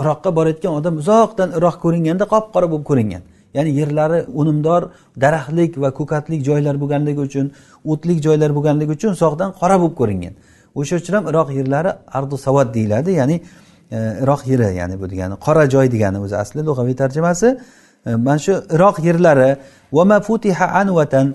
iroqqa 0.00 0.30
borayotgan 0.38 0.72
odam 0.78 0.94
uzoqdan 1.02 1.48
iroq 1.58 1.76
ko'ringanda 1.84 2.24
qop 2.32 2.44
qora 2.54 2.66
bo'lib 2.72 2.86
ko'ringan. 2.90 3.22
Ya'ni 3.56 3.70
yerlari 3.80 4.18
unumdor 4.40 4.82
daraxtlik 5.22 5.72
va 5.82 5.90
ko'katlik 5.98 6.40
joylar 6.48 6.74
bo'lganligi 6.82 7.20
uchun 7.28 7.46
o'tlik 7.92 8.18
joylar 8.26 8.50
bo'lganligi 8.56 8.92
uchun 8.98 9.10
uzoqdan 9.16 9.50
qora 9.60 9.76
bo'lib 9.82 9.96
ko'ringan. 10.00 10.34
O'sha 10.80 10.94
uchun 11.00 11.14
ham 11.18 11.24
iroq 11.30 11.48
yerlari 11.58 11.90
ardu 12.18 12.36
savad 12.46 12.68
deyiladi 12.76 13.10
ya'ni 13.20 13.36
e, 13.96 13.98
iroq 14.22 14.40
yeri 14.50 14.68
ya'ni 14.80 14.94
bu 15.00 15.06
degani 15.12 15.34
qora 15.46 15.64
joy 15.74 15.86
degani 15.94 16.18
o'zi 16.24 16.36
asli 16.42 16.60
lug'aviy 16.68 16.96
tarjimasi. 17.02 17.48
E, 18.08 18.10
mana 18.26 18.38
shu 18.44 18.52
iroq 18.76 18.96
yerlari 19.08 19.50
va 19.96 20.04
mafutiha 20.12 20.66
anvatan 20.82 21.26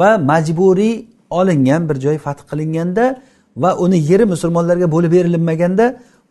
va 0.00 0.10
majburiy 0.30 0.94
olingan 1.30 1.82
bir 1.88 1.96
joy 2.04 2.16
fath 2.26 2.42
qilinganda 2.50 3.04
va 3.62 3.70
uni 3.84 3.98
yeri 4.10 4.24
musulmonlarga 4.32 4.86
bo'lib 4.94 5.10
berilinmaganda 5.16 5.86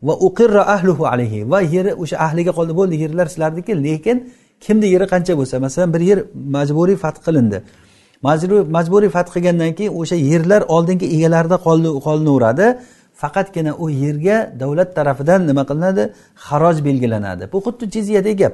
va 0.08 0.14
uqirra 0.28 0.64
ahluhu 0.76 1.04
alayhi 1.14 1.50
va 1.52 1.60
yeri 1.76 1.92
o'sha 2.04 2.18
ahliga 2.26 2.52
qoldi 2.58 2.74
bo'ldi 2.80 2.96
yerlar 3.04 3.26
sizlarniki 3.34 3.74
lekin 3.88 4.18
kimni 4.60 4.88
yeri 4.94 5.06
qancha 5.14 5.34
bo'lsa 5.40 5.60
masalan 5.66 5.94
bir 5.96 6.02
yer 6.10 6.20
majburiy 6.56 6.98
fath 7.04 7.20
qilindi. 7.26 7.58
Majburiy 8.78 9.10
fath 9.16 9.30
qilgandan 9.36 9.72
keyin 9.78 9.94
o'sha 10.02 10.16
yerlar 10.32 10.62
oldingi 10.76 11.08
egalarida 11.16 11.58
qolinaveradi 12.06 12.68
faqatgina 13.22 13.72
u 13.84 13.90
yerga 14.04 14.38
davlat 14.62 14.90
tarafidan 14.98 15.48
nima 15.50 15.64
qilinadi? 15.70 16.04
Xaroj 16.48 16.78
belgilanadi. 16.88 17.44
Bu 17.54 17.58
xuddi 17.66 17.86
jizyadek 17.96 18.36
gap. 18.40 18.54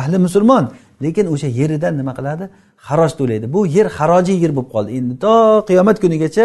Ahli 0.00 0.18
musulmon 0.26 0.64
lekin 1.04 1.26
o'sha 1.34 1.48
yeridan 1.60 1.94
nima 2.00 2.12
qiladi? 2.18 2.44
Xaroj 2.88 3.12
to'laydi. 3.20 3.46
Bu 3.54 3.60
yer 3.76 3.86
xarojiy 3.98 4.38
yer 4.44 4.52
bo'lib 4.56 4.70
qoldi. 4.74 4.90
Endi 4.98 5.14
to 5.24 5.34
qiyomat 5.68 5.96
kunigacha 6.02 6.44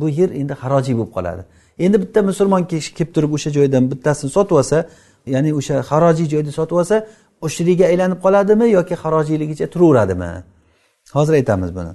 bu 0.00 0.06
yer 0.18 0.30
endi 0.40 0.54
xarojiy 0.62 0.94
bo'lib 0.98 1.12
qoladi. 1.16 1.42
Endi 1.84 1.96
bitta 2.02 2.20
musulmon 2.30 2.62
kishi 2.70 2.90
kelib 2.98 3.10
turib 3.14 3.30
o'sha 3.36 3.50
joydan 3.56 3.82
bittasini 3.92 4.30
sotib 4.36 4.54
olsa 4.60 4.78
ya'ni 5.34 5.50
o'sha 5.58 5.76
xarojiy 5.90 6.26
joyni 6.32 6.52
sotib 6.58 6.76
olsa 6.80 6.96
ushriga 7.46 7.84
aylanib 7.90 8.18
qoladimi 8.24 8.66
yoki 8.78 8.94
harojiyligicha 9.02 9.66
turaveradimi? 9.74 10.30
Hozir 11.16 11.34
aytamiz 11.40 11.70
buni. 11.78 11.92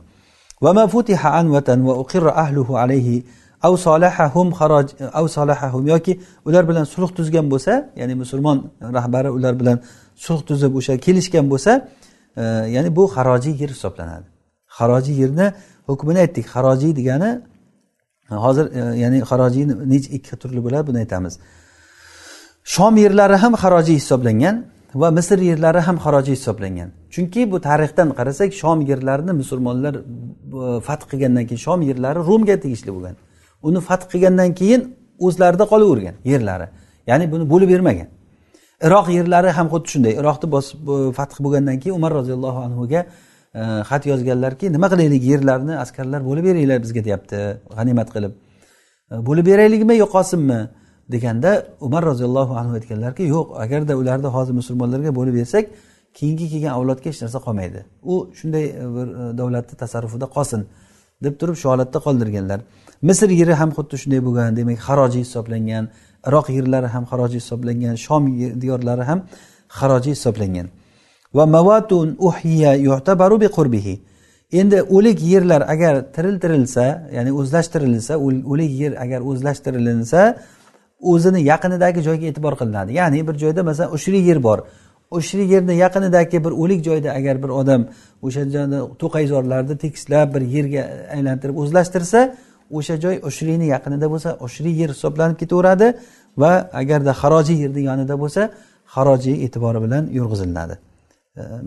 Yoki 5.93 6.19
ular 6.45 6.63
bilan 6.69 6.83
sulh 6.83 7.09
tuzgan 7.17 7.45
bo'lsa 7.53 7.73
ya'ni 7.95 8.15
musulmon 8.15 8.57
rahbari 8.97 9.29
ular 9.37 9.53
bilan 9.59 9.77
sulh 10.25 10.41
tuzib 10.49 10.75
o'sha 10.79 10.93
kelishgan 11.05 11.45
bo'lsa 11.51 11.71
e, 12.37 12.43
ya'ni 12.75 12.95
bu 12.97 13.03
harojiy 13.15 13.55
yer 13.61 13.69
hisoblanadi. 13.75 14.27
Harojiy 14.77 15.15
yerni 15.21 15.47
hukmini 15.89 16.19
aytdik. 16.23 16.45
Harojiy 16.55 16.91
degani 16.99 17.31
hozir 18.45 18.65
e, 18.79 18.81
ya'ni 19.03 19.19
xarojiy 19.29 19.63
necha 19.93 20.09
ikki 20.17 20.35
turli 20.41 20.63
bo'ladi 20.65 20.87
buni 20.89 20.97
aytamiz. 21.03 21.33
Shom 22.73 22.93
yerlari 23.03 23.35
ham 23.43 23.53
harojiy 23.63 23.95
hisoblangan. 24.01 24.55
Va 25.01 25.11
misr 25.17 25.39
yerlari 25.49 25.79
ham 25.87 25.97
xaroji 26.05 26.31
hisoblangan. 26.37 26.89
Chunki 27.13 27.41
bu 27.51 27.57
tarixdan 27.67 28.09
qarasak 28.19 28.49
shom 28.61 28.79
yerlarini 28.91 29.33
musulmonlar 29.41 29.95
e, 29.95 30.01
fath 30.87 31.03
qilgandan 31.11 31.45
keyin 31.49 31.61
shom 31.67 31.79
yerlari 31.89 32.19
rumga 32.29 32.55
tegishli 32.63 32.91
bo'lgan. 32.95 33.15
Uni 33.67 33.79
fath 33.87 34.03
qilgandan 34.11 34.49
keyin 34.59 34.81
o'zlarida 35.25 35.65
qolavergan 35.71 36.15
yerlari. 36.31 36.67
Ya'ni 37.09 37.25
buni 37.33 37.45
bo'lib 37.53 37.69
bermagan. 37.73 38.07
Iroq 38.87 39.07
yerlari 39.17 39.49
ham 39.57 39.67
xuddi 39.73 39.87
shunday. 39.93 40.13
Iroqni 40.21 40.47
bosib 40.55 40.79
fath 41.17 41.35
bo'lgandan 41.43 41.77
keyin 41.81 41.95
umar 41.99 42.11
roziyallohu 42.19 42.59
anhuga 42.67 43.01
e, 43.59 43.61
xat 43.89 44.03
yozganlarki 44.11 44.65
nima 44.75 44.87
qilaylik 44.93 45.23
yerlarni? 45.31 45.73
Askarlar 45.83 46.21
bo'lib 46.29 46.43
beringlar 46.49 46.79
bizga 46.85 47.01
deyapti. 47.07 47.37
G'animat 47.77 48.09
qilib. 48.15 48.33
E, 49.11 49.15
bo'lib 49.27 49.45
beraylikmi 49.51 49.95
yo'qolsinmi 50.03 50.59
deganda 51.11 51.67
umar 51.81 52.03
roziyallohu 52.05 52.53
anhu 52.61 52.73
aytganlarki 52.79 53.23
yo'q 53.35 53.47
agarda 53.63 53.93
ularni 54.01 54.29
hozir 54.35 54.53
musulmonlarga 54.53 55.11
bo'lib 55.15 55.35
bersak 55.41 55.65
keyingi 56.17 56.45
kelgan 56.51 56.73
avlodga 56.77 57.07
hech 57.11 57.21
narsa 57.23 57.39
qolmaydi. 57.45 57.79
U 58.03 58.15
shunday 58.39 58.65
e, 58.65 58.85
bir 58.95 59.07
e, 59.21 59.37
davlatni 59.39 59.75
tasarrufida 59.83 60.27
qolsin 60.35 60.61
deb 61.25 61.33
turib 61.39 61.55
shu 61.61 61.67
holatda 61.73 61.99
qoldirganlar. 62.05 62.59
Misr 63.09 63.29
yeri 63.41 63.53
ham 63.61 63.69
xuddi 63.77 63.95
shunday 64.01 64.21
bo'lgan 64.27 64.55
demak 64.59 64.79
harojiy 64.87 65.21
hisoblangan 65.25 65.85
iroq 66.27 66.47
yerlari 66.57 66.87
ham 66.95 67.03
harojiy 67.11 67.39
hisoblangan 67.43 67.95
shom 68.05 68.23
diyorlari 68.63 69.03
ham 69.09 69.19
harojiy 69.79 70.13
hisoblangan. 70.17 70.67
Va 71.37 71.45
mavatun 71.55 72.07
uhiya 72.27 72.71
yu'tabaru 72.87 73.41
bi 73.43 73.47
qurbihi 73.57 73.95
endi 74.59 74.81
o'lik 74.95 75.19
yerlar 75.33 75.61
agar 75.73 75.95
tiriltirilsa 76.15 76.85
ya'ni 77.15 77.31
o'zlashtirilsa 77.39 78.13
o'lik 78.51 78.71
yer 78.81 78.93
agar 79.03 79.19
o'zlashtirilinsa 79.29 80.21
o'zini 81.11 81.41
yaqinidagi 81.51 81.99
joyga 82.07 82.25
e'tibor 82.31 82.53
qilinadi. 82.61 82.91
Ya'ni 82.99 83.27
bir 83.27 83.35
joyda 83.43 83.61
masalan 83.69 83.93
ushli 83.97 84.19
yer 84.29 84.39
bor. 84.47 84.59
Ushli 85.17 85.43
yerni 85.53 85.75
yaqinidagi 85.85 86.37
bir 86.45 86.53
o'lik 86.61 86.81
joyda 86.87 87.09
agar 87.19 87.35
bir 87.43 87.51
odam 87.61 87.81
o'sha 88.25 88.41
to'qayzorlarni 89.01 89.75
tekislab 89.83 90.27
bir 90.35 90.43
yerga 90.55 90.83
aylantirib 91.15 91.55
o'zlashtirsa 91.63 92.19
o'sha 92.77 92.95
joy 93.03 93.15
ushriyni 93.29 93.67
yaqinida 93.75 94.07
bo'lsa 94.13 94.29
ushriy 94.45 94.75
yer 94.81 94.89
hisoblanib 94.95 95.37
ketaveradi 95.41 95.87
va 96.41 96.51
agarda 96.81 97.11
harojiy 97.21 97.57
yerni 97.63 97.81
yonida 97.89 98.15
bo'lsa 98.23 98.41
harojiy 98.95 99.35
e'tibori 99.45 99.79
bilan 99.85 100.03
yurg'izilinadi 100.17 100.75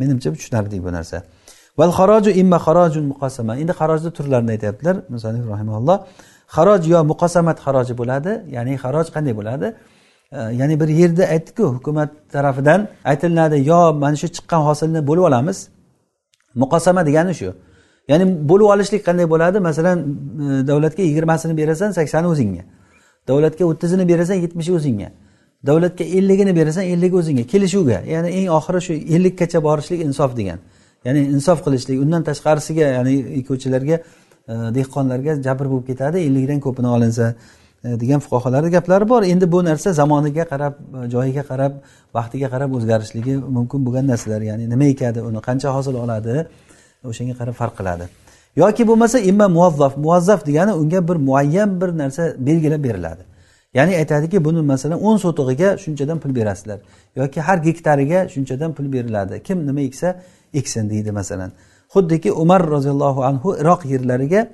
menimcha 0.00 0.32
tushunarli 0.32 0.84
bu 0.84 0.92
narsa. 0.92 1.22
Val 1.78 1.92
haroju 1.98 2.30
imma 2.30 2.58
harojun 2.66 3.04
muqosama 3.12 3.56
endi 3.62 3.72
harojni 3.72 4.10
turlarini 4.10 4.50
aytyaptilar. 4.50 4.96
Musanif 5.08 5.44
rahimalloh 5.52 5.98
haroj 6.56 6.82
yo 6.92 7.00
muqosamat 7.10 7.58
haroji 7.64 7.94
bo'ladi 8.00 8.32
ya'ni 8.56 8.72
haroj 8.84 9.06
qanday 9.14 9.34
bo'ladi? 9.40 9.68
Ya'ni 10.60 10.80
bir 10.80 10.88
yerda 11.00 11.24
aytdikku 11.34 11.64
hukumat 11.76 12.10
tarafidan 12.32 12.80
aytilinadi 13.10 13.56
yo 13.70 13.80
mana 14.02 14.16
shu 14.22 14.28
chiqqan 14.36 14.60
hosilni 14.68 15.00
bo'lib 15.08 15.24
olamiz. 15.30 15.58
Muqosama 16.62 17.02
degani 17.08 17.34
shu. 17.40 17.50
Ya'ni 18.10 18.24
bo'lib 18.50 18.66
olishlik 18.74 19.02
qanday 19.08 19.26
bo'ladi? 19.34 19.58
Masalan 19.68 19.98
e, 20.00 20.66
davlatga 20.68 21.02
yigirmasini 21.08 21.54
berasan 21.60 21.90
saksoni 21.98 22.26
o'zingga. 22.32 22.62
Davlatga 23.28 23.64
o'ttizini 23.70 24.04
berasan 24.12 24.36
yetmishi 24.44 24.72
o'zingga. 24.78 25.08
Davlatga 25.68 26.04
elligini 26.18 26.52
berasan 26.60 26.84
ellik 26.92 27.12
o'zingga. 27.20 27.44
Kelishuvga 27.52 27.98
ya'ni 28.14 28.28
eng 28.38 28.48
oxiri 28.58 28.80
shu 28.86 28.92
ellikkacha 29.16 29.58
borishlik 29.68 30.00
insof 30.08 30.30
degan. 30.40 30.58
Ya'ni 31.06 31.20
insof 31.34 31.58
qilishlik 31.64 31.96
undan 32.04 32.22
tashqarisiga 32.28 32.86
ya'ni 32.96 33.12
ikkovchilarga 33.40 33.96
dehqonlarga 34.48 35.32
jabr 35.46 35.66
bo'lib 35.72 35.86
ketadi 35.90 36.18
ellikdan 36.26 36.60
ko'pini 36.66 36.88
olinsa 36.96 37.34
e, 37.84 37.88
degan 38.02 38.20
fuqarolarni 38.24 38.70
gaplari 38.70 39.08
bor. 39.08 39.22
Endi 39.22 39.52
bu 39.52 39.64
narsa 39.64 39.92
zamoniga 39.92 40.44
qarab 40.52 40.74
e, 40.78 41.10
joyiga 41.14 41.42
qarab 41.50 41.72
vaqtiga 42.16 42.48
qarab 42.54 42.70
o'zgarishligi 42.78 43.34
mumkin 43.56 43.86
bo'lgan 43.86 44.06
narsalar. 44.12 44.40
Ya'ni 44.50 44.70
nima 44.72 44.86
ekadi 44.94 45.20
uni 45.28 45.40
qancha 45.48 45.68
hosil 45.76 45.94
oladi 46.04 46.34
o'shanga 47.10 47.34
qarab 47.40 47.54
farq 47.60 47.74
qiladi. 47.80 48.04
Yoki 48.62 48.82
bo'lmasa 48.90 49.18
imma 49.30 49.46
muvazzaf 49.56 49.96
muvazzaf 50.04 50.46
degani 50.46 50.72
unga 50.82 51.08
bir 51.08 51.16
muayyan 51.28 51.80
bir 51.80 51.90
narsa 52.02 52.22
belgilab 52.38 52.84
beriladi. 52.84 53.22
Ya'ni 53.74 53.96
aytadiki 53.96 54.44
buni 54.44 54.60
masalan 54.72 54.98
o'n 55.08 55.16
sotig'iga 55.24 55.68
shunchadan 55.84 56.18
pul 56.22 56.34
berasizlar. 56.38 56.78
Yoki 57.16 57.40
har 57.40 57.58
gektariga 57.68 58.28
shunchadan 58.34 58.70
pul 58.76 58.92
beriladi. 58.92 59.42
Kim 59.42 59.66
nima 59.66 59.80
eksa 59.80 60.08
eksin 60.54 60.90
deydi 60.90 61.12
masalan. 61.12 61.50
Xuddiki 61.94 62.32
umar 62.32 62.70
roziyallohu 62.70 63.24
anhu 63.24 63.56
iroq 63.60 63.80
yerlariga 63.92 64.48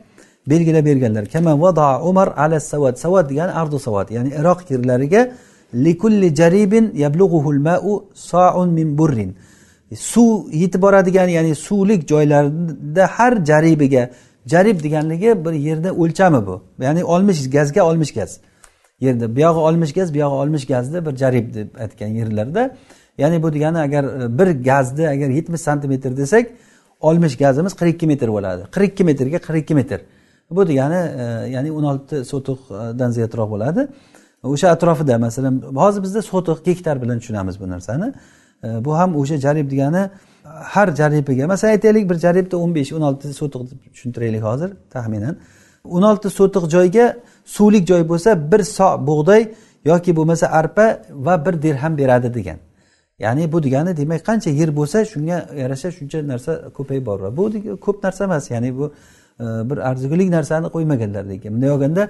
belgilab 0.51 0.85
berganlar. 0.87 1.27
Kama 1.27 1.61
vada 1.61 2.03
umar 2.03 2.29
ala 2.37 2.61
savad 2.61 2.97
savad 2.97 3.31
degani 3.31 3.53
ardu 3.53 3.79
savad 3.79 4.11
ya'ni 4.11 4.29
iroq 4.29 4.71
yerlariga 4.71 5.33
likulli 5.75 6.35
jaribin 6.35 6.93
yablughuhul 6.95 7.59
ma'u 7.59 8.05
sa'un 8.15 8.69
min 8.69 8.99
burrin. 8.99 9.37
Suv 9.95 10.53
yetib 10.53 10.83
boradigan 10.83 11.29
ya'ni 11.29 11.55
suvlik 11.55 12.09
joylarda 12.09 13.07
har 13.07 13.33
jaribiga 13.45 14.11
jarib 14.47 14.83
deganligi 14.83 15.45
bir 15.45 15.53
yerda 15.53 15.91
o'lchami 15.93 16.47
bu? 16.47 16.63
Ya'ni 16.81 17.05
oltmish 17.05 17.51
gazga 17.51 17.83
oltmish 17.89 18.15
gaz. 18.15 18.41
Yerda 19.01 19.37
buyog'i 19.37 19.61
oltmish 19.69 19.93
gaz 19.93 20.15
buyog'i 20.15 20.35
oltmish 20.35 20.67
gazni 20.67 21.07
bir 21.07 21.17
jarib 21.17 21.55
deb 21.55 21.69
aytgan 21.83 22.07
yerlarda. 22.21 22.63
Ya'ni 23.19 23.43
bu 23.43 23.53
degani 23.53 23.79
agar 23.79 24.05
bir 24.39 24.49
gazni 24.65 25.09
agar 25.09 25.29
yetmish 25.29 25.61
santimetr 25.61 26.17
desak 26.17 26.47
oltmish 27.09 27.37
gazimiz 27.45 27.73
qirq 27.81 27.95
ikki 27.95 28.07
metr 28.13 28.29
bo'ladi. 28.37 28.63
Qirq 28.75 28.93
ikki 28.93 29.05
metrga 29.11 29.39
qirq 29.47 29.63
ikki 29.63 29.75
metr. 29.81 30.01
Bu 30.51 30.67
degani 30.71 31.01
e, 31.23 31.25
ya'ni 31.55 31.71
o'n 31.79 31.85
olti 31.93 32.25
sotiqdan 32.33 33.11
ziyodroq 33.17 33.49
bo'ladi. 33.55 33.87
O'sha 34.53 34.69
atrofida 34.77 35.19
masalan 35.27 35.55
hozir 35.83 36.03
bizda 36.07 36.23
sotiq 36.33 36.59
gektar 36.69 37.03
bilan 37.03 37.19
tushunamiz 37.23 37.61
bu 37.61 37.67
narsani. 37.75 38.13
E, 38.67 38.69
bu 38.85 38.99
ham 38.99 39.17
o'sha 39.21 39.37
jarib 39.47 39.71
degani 39.73 40.03
har 40.45 40.89
jaribiga 41.01 41.47
masalan 41.47 41.73
aytaylik 41.77 42.11
bir 42.11 42.19
jaribda 42.25 42.57
o'n 42.57 42.75
besh 42.75 42.93
o'n 42.97 43.05
olti 43.09 43.27
sotiq 43.41 43.63
deb 43.71 43.79
tushuntiraylik 43.95 44.43
hozir 44.43 44.71
taxminan. 44.95 45.35
O'n 45.85 46.03
olti 46.11 46.29
sotiq 46.39 46.65
joyga 46.77 47.07
suvlik 47.57 47.85
joy 47.91 48.03
bo'lsa 48.11 48.31
bir 48.53 48.63
so 48.77 48.89
bug'doy 49.09 49.43
yoki 49.91 50.17
bo'lmasa 50.19 50.47
arpa 50.61 50.87
va 51.27 51.35
bir 51.47 51.63
dirham 51.63 51.99
beradi 51.99 52.35
degan. 52.35 52.59
Ya'ni 53.19 53.53
bu 53.53 53.63
degani 53.63 53.97
demak 53.97 54.27
qancha 54.29 54.51
yer 54.51 54.71
bo'lsa 54.77 55.05
shunga 55.13 55.37
yarasha 55.63 55.89
shuncha 55.99 56.19
narsa 56.33 56.53
ko'payib 56.77 57.07
boraveradi 57.07 57.37
bu 57.37 57.77
ko'p 57.87 58.05
narsa 58.05 58.25
emas 58.25 58.51
ya'ni 58.51 58.71
bu 58.79 58.93
e, 59.41 59.45
bir 59.71 59.79
arzigulik 59.91 60.29
narsani 60.37 60.67
qo'ymaganlar 60.75 61.25
lekin 61.33 61.55
bunday 61.55 61.71
olganda 61.71 62.09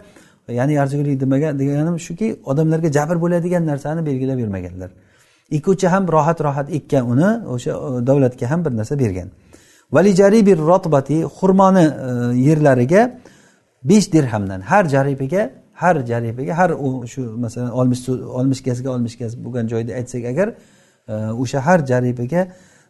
ya'ni 0.48 0.80
arzigulik 0.80 1.20
demagan 1.20 1.58
deganim 1.58 1.98
shuki 1.98 2.36
odamlarga 2.50 2.88
jabr 2.92 3.16
bo'ladigan 3.24 3.66
narsani 3.66 4.06
belgilab 4.06 4.38
bermaganlar 4.38 4.90
ekuvchi 5.50 5.88
ham 5.88 6.08
rohat 6.08 6.40
rohat 6.40 6.72
ekkan 6.72 7.10
uni 7.10 7.30
o'sha 7.54 7.70
e, 7.70 8.06
davlatga 8.06 8.50
ham 8.50 8.64
bir 8.64 8.76
narsa 8.76 8.98
bergan. 8.98 9.28
Valijaribi 9.92 10.56
rotbati 10.56 11.22
xurmoni 11.22 11.84
e, 11.84 12.10
yerlariga 12.46 13.02
besh 13.84 14.12
dirhamdan 14.12 14.60
har 14.60 14.84
jaribiga 14.84 15.50
har 15.74 15.96
jaribiga 16.10 16.54
har 16.60 16.70
shu 17.12 17.22
masalan 17.44 17.70
oltmish 17.70 18.08
oltmish 18.08 18.62
gazga 18.68 18.88
oltmish 18.94 19.16
gaz 19.18 19.32
bo'lgan 19.44 19.66
joyda 19.72 19.92
aytsak 20.00 20.24
agar 20.32 20.48
o'sha 21.42 21.60
har 21.66 21.78
jaribiga 21.90 22.42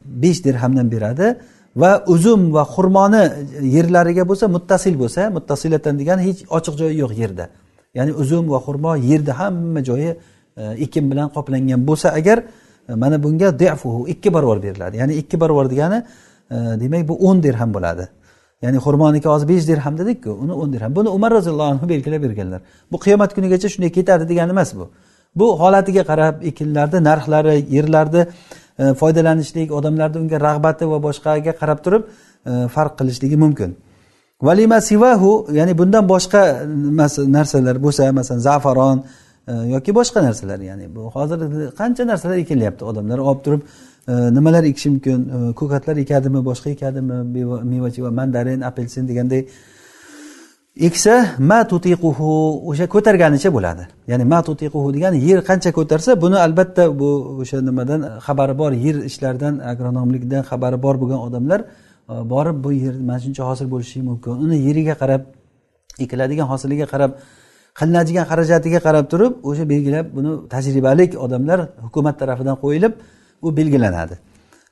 besh 0.05 0.45
dirhamdan 0.45 0.87
beradi 0.95 1.37
va 1.77 2.05
uzum 2.07 2.53
va 2.53 2.63
xurmoni 2.75 3.23
yerlariga 3.77 4.25
bo'lsa 4.31 4.47
muttasil 4.57 4.95
bo'lsa 5.03 5.31
muttasilatan 5.37 5.95
degani 6.01 6.23
hech 6.29 6.41
ochiq 6.57 6.75
joyi 6.81 6.95
yo'q 7.03 7.13
yerda. 7.23 7.45
Ya'ni 7.95 8.13
uzum 8.23 8.45
va 8.53 8.59
xurmo 8.67 8.93
yerda 9.11 9.33
hamma 9.41 9.81
joyi 9.89 10.11
ekin 10.57 11.11
bilan 11.11 11.29
qoplangan 11.37 11.87
bo'lsa 11.89 12.09
agar 12.19 12.39
e, 12.89 12.95
mana 12.95 13.23
bunga 13.23 13.59
defuhu 13.59 14.09
ikki 14.09 14.35
barobar 14.35 14.63
beriladi. 14.63 14.97
Ya'ni 14.97 15.15
ikki 15.15 15.41
barobar 15.41 15.71
degani 15.71 15.99
e, 16.51 16.55
demak 16.55 17.09
bu 17.09 17.15
o'n 17.29 17.43
dirham 17.43 17.75
bo'ladi. 17.75 18.09
Ya'ni 18.63 18.79
xurmoniki 18.87 19.29
hozir 19.29 19.49
besh 19.49 19.67
dirham 19.69 19.99
dedikku 19.99 20.31
uni 20.31 20.53
o'n 20.53 20.73
dirham. 20.73 20.97
Buni 20.97 21.09
umar 21.09 21.31
roziyallohu 21.33 21.71
anhu 21.75 21.89
belgilab 21.89 22.23
berganlar. 22.23 22.61
Bu 22.93 22.97
qiyomat 23.05 23.35
kunigacha 23.37 23.69
shunday 23.69 23.91
ketadi 23.99 24.25
degani 24.29 24.51
emas 24.51 24.71
bu. 24.79 24.91
Bu 25.37 25.61
holatiga 25.61 26.05
qarab 26.11 26.43
ekinlarni 26.51 26.99
narxlari 27.09 27.57
yerlarni 27.77 28.23
e, 28.79 28.95
foydalanishlik 29.01 29.73
odamlarni 29.79 30.19
unga 30.25 30.39
rag'bati 30.49 30.85
va 30.93 30.99
boshqaga 31.07 31.53
qarab 31.61 31.83
turib 31.85 32.03
e, 32.07 32.69
farq 32.75 32.93
qilishligi 32.99 33.37
mumkin. 33.45 33.77
Valima 34.43 34.81
sivahu 34.91 35.33
ya'ni 35.59 35.79
bundan 35.81 36.05
boshqa 36.15 36.43
narsalar 37.37 37.77
bo'lsa 37.85 38.13
masalan 38.19 38.41
zafaron 38.49 38.99
e, 39.49 39.53
yoki 39.75 39.93
boshqa 39.99 40.23
narsalar 40.29 40.61
ya'ni 40.71 40.87
bu 40.97 41.03
hozir 41.17 41.39
qancha 41.81 42.07
narsalar 42.13 42.37
ekilyapti? 42.45 42.83
Odamlar 42.91 43.19
olib 43.29 43.41
turib 43.45 43.63
nimalar 44.37 44.65
ekish 44.71 44.87
mumkin? 44.93 45.21
Ko'katlar 45.61 45.97
ekadimi 46.05 46.41
boshqa 46.51 46.69
ekadimi? 46.77 47.17
Mevachi 47.73 48.01
va 48.07 48.11
mandarin 48.21 48.61
apelsin 48.71 49.09
deganday 49.11 49.43
eksa 50.77 51.37
ma 51.39 51.63
tutiquhu 51.65 52.11
o'sha 52.71 52.87
ko'targanicha 52.87 53.51
bo'ladi. 53.57 53.87
Ya'ni 54.11 54.25
ma 54.25 54.43
tutiquhu 54.43 54.93
degani 54.97 55.19
yer 55.29 55.39
qancha 55.49 55.71
ko'tarsa 55.79 56.21
buni 56.21 56.37
albatta 56.47 56.99
bu 57.01 57.11
o'sha 57.43 57.59
nimadan 57.69 58.01
xabari 58.27 58.55
bor 58.59 58.73
yer 58.73 58.97
ishlaridan 59.11 59.55
agronomlikdan 59.73 60.43
xabari 60.51 60.79
bor 60.85 60.95
bo'lgan 61.03 61.21
odamlar 61.27 61.61
e, 62.13 62.15
borib 62.33 62.57
bu 62.65 62.71
yer 62.85 62.95
mana 63.09 63.19
shuncha 63.25 63.43
hosil 63.51 63.67
bo'lishi 63.75 63.99
mumkin. 64.09 64.33
Uni 64.45 64.57
yeriga 64.67 64.95
qarab 65.03 65.23
ekiladigan 66.05 66.47
hosiliga 66.53 66.87
qarab 66.93 67.11
qilinadigan 67.79 68.25
xarajatiga 68.31 68.81
qarab 68.87 69.05
turib 69.13 69.33
o'sha 69.49 69.65
belgilab 69.73 70.07
buni 70.17 70.31
tajribalik 70.53 71.11
odamlar 71.25 71.59
hukumat 71.85 72.17
tarafidan 72.21 72.57
qo'yilib 72.63 72.93
u 73.47 73.49
belgilanadi. 73.59 74.15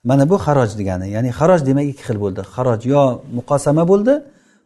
Mana 0.08 0.24
bu 0.30 0.36
xaroj 0.46 0.70
degani 0.80 1.06
ya'ni 1.14 1.30
xaroj 1.38 1.60
demak 1.68 1.86
ikki 1.92 2.02
xil 2.08 2.18
bo'ldi. 2.24 2.40
Xaroj 2.54 2.80
yo 2.92 3.02
muqosama 3.38 3.84
bo'ldi 3.92 4.14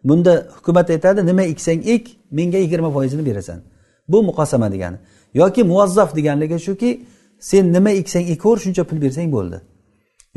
bunda 0.08 0.32
hukumat 0.56 0.90
aytadi 0.90 1.20
nima 1.30 1.42
eksang 1.52 1.80
ek 1.94 2.04
menga 2.38 2.58
yigirma 2.58 2.90
foizini 2.96 3.26
berasan. 3.28 3.58
Bu 4.08 4.18
muqosama 4.28 4.68
degani. 4.74 4.98
Yoki 5.34 5.62
muvazzaf 5.70 6.16
deganligi 6.16 6.58
shuki 6.66 6.90
sen 7.40 7.64
nima 7.72 7.90
eksang 7.90 8.26
ekaver 8.34 8.58
shuncha 8.64 8.82
pul 8.88 8.98
bersang 9.04 9.28
bo'ldi. 9.36 9.58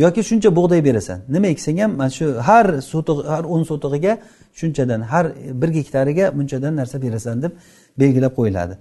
Yoki 0.03 0.21
shuncha 0.29 0.49
bug'doy 0.57 0.81
berasan. 0.87 1.19
Nima 1.35 1.47
eksang 1.53 1.77
ham 1.81 1.91
mana 1.99 2.09
shu 2.17 2.25
har 2.47 2.67
sotiq 2.91 3.17
har 3.33 3.43
o'n 3.53 3.63
sotig'iga 3.71 4.13
shunchadan 4.59 5.01
har 5.11 5.25
bir 5.61 5.69
gektariga 5.77 6.25
bunchadan 6.37 6.73
narsa 6.79 6.97
berasan 7.05 7.35
deb 7.43 7.51
belgilab 7.99 8.33
qo'yiladi. 8.39 8.75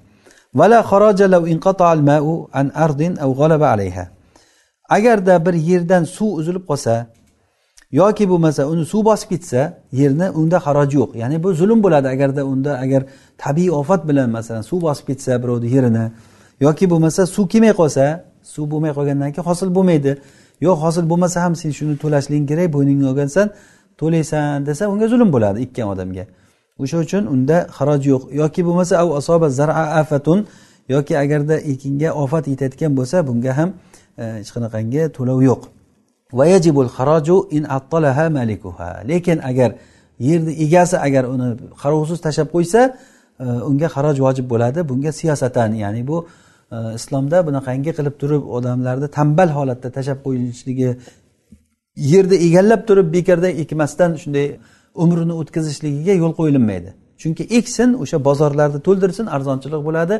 Vala 0.54 0.78
al 1.92 2.02
ma'u 2.10 2.48
an 2.52 2.66
ardin 2.74 3.16
aw 3.24 3.30
g'alaba 3.40 3.66
alayha. 3.74 4.04
Agarda 4.88 5.46
bir 5.46 5.54
yerdan 5.54 6.04
suv 6.04 6.30
uzilib 6.40 6.64
qolsa 6.70 7.06
yoki 7.92 8.28
bo'lmasa 8.28 8.66
uni 8.66 8.84
suv 8.86 9.04
bosib 9.04 9.28
ketsa 9.28 9.80
yerni 9.92 10.30
unda 10.30 10.58
haroji 10.58 10.96
yo'q. 10.96 11.16
Ya'ni 11.16 11.42
bu 11.42 11.54
zulm 11.54 11.82
bo'ladi 11.82 12.08
agarda 12.08 12.44
unda 12.44 12.78
agar 12.78 13.02
tabiiy 13.38 13.70
ofat 13.70 14.08
bilan 14.08 14.30
masalan 14.30 14.62
suv 14.62 14.80
bosib 14.82 15.06
ketsa 15.06 15.42
birovni 15.42 15.68
yerini 15.74 16.10
yoki 16.60 16.90
bo'lmasa 16.90 17.26
suv 17.26 17.48
kelmay 17.48 17.72
qolsa 17.80 18.24
suv 18.42 18.70
bo'lmay 18.72 18.92
qolgandan 18.98 19.30
keyin 19.32 19.46
hosil 19.50 19.68
bo'lmaydi. 19.76 20.12
Yo'q 20.60 20.76
hosil 20.84 21.04
bo'lmasa 21.10 21.38
ham 21.44 21.54
sen 21.56 21.70
shuni 21.78 21.94
to'lashliging 22.02 22.46
kerak 22.50 22.68
bo'yningga 22.74 23.06
olgansan 23.12 23.46
to'laysan 24.00 24.66
desa 24.68 24.84
unga 24.92 25.06
zulm 25.12 25.28
bo'ladi 25.34 25.58
ekkan 25.64 25.86
odamga. 25.92 26.24
O'sha 26.82 26.98
uchun 27.04 27.22
unda 27.34 27.56
haroj 27.76 28.02
yo'q. 28.12 28.22
Yoki 28.40 28.60
bo'lmasa 28.68 28.94
asoba 29.20 29.48
zara 29.58 29.72
afatun 30.00 30.38
yoki 30.94 31.14
agarda 31.18 31.56
ekinga 31.72 32.08
ofat 32.22 32.44
yetayotgan 32.52 32.92
bo'lsa 32.98 33.16
bunga 33.28 33.52
ham 33.58 33.68
e, 34.18 34.24
hech 34.40 34.50
qanaqangi 34.54 35.02
to'lov 35.16 35.40
yo'q. 35.50 35.77
Lekin 39.10 39.38
agar 39.50 39.70
yerni 40.18 40.52
egasi 40.64 40.96
agar 41.06 41.24
uni 41.34 41.48
qarovsiz 41.82 42.18
tashlab 42.26 42.48
qo'ysa 42.54 42.80
e, 43.40 43.44
unga 43.70 43.88
xaroj 43.94 44.16
vojib 44.26 44.46
bo'ladi. 44.52 44.80
Bunga 44.90 45.12
siyosatan 45.20 45.70
ya'ni 45.82 46.02
bu 46.10 46.16
e, 46.72 46.76
islomda 46.98 47.38
bunaqangi 47.48 47.92
qilib 47.98 48.14
turib 48.22 48.42
odamlarni 48.56 49.08
tanbal 49.18 49.48
holatda 49.58 49.88
tashlab 49.96 50.18
qo'yilishligi 50.26 50.90
yerni 52.12 52.36
egallab 52.46 52.82
turib 52.88 53.08
bekordan 53.16 53.52
ekmasdan 53.62 54.10
shunday 54.22 54.46
umrini 55.04 55.34
o'tkazishligiga 55.40 56.14
yo'l 56.22 56.34
qo'yilmaydi. 56.40 56.90
Chunki 57.22 57.44
eksin 57.58 57.88
o'sha 58.02 58.18
bozorlarni 58.28 58.80
to'ldirsin 58.86 59.26
arzonchilik 59.36 59.82
bo'ladi 59.88 60.16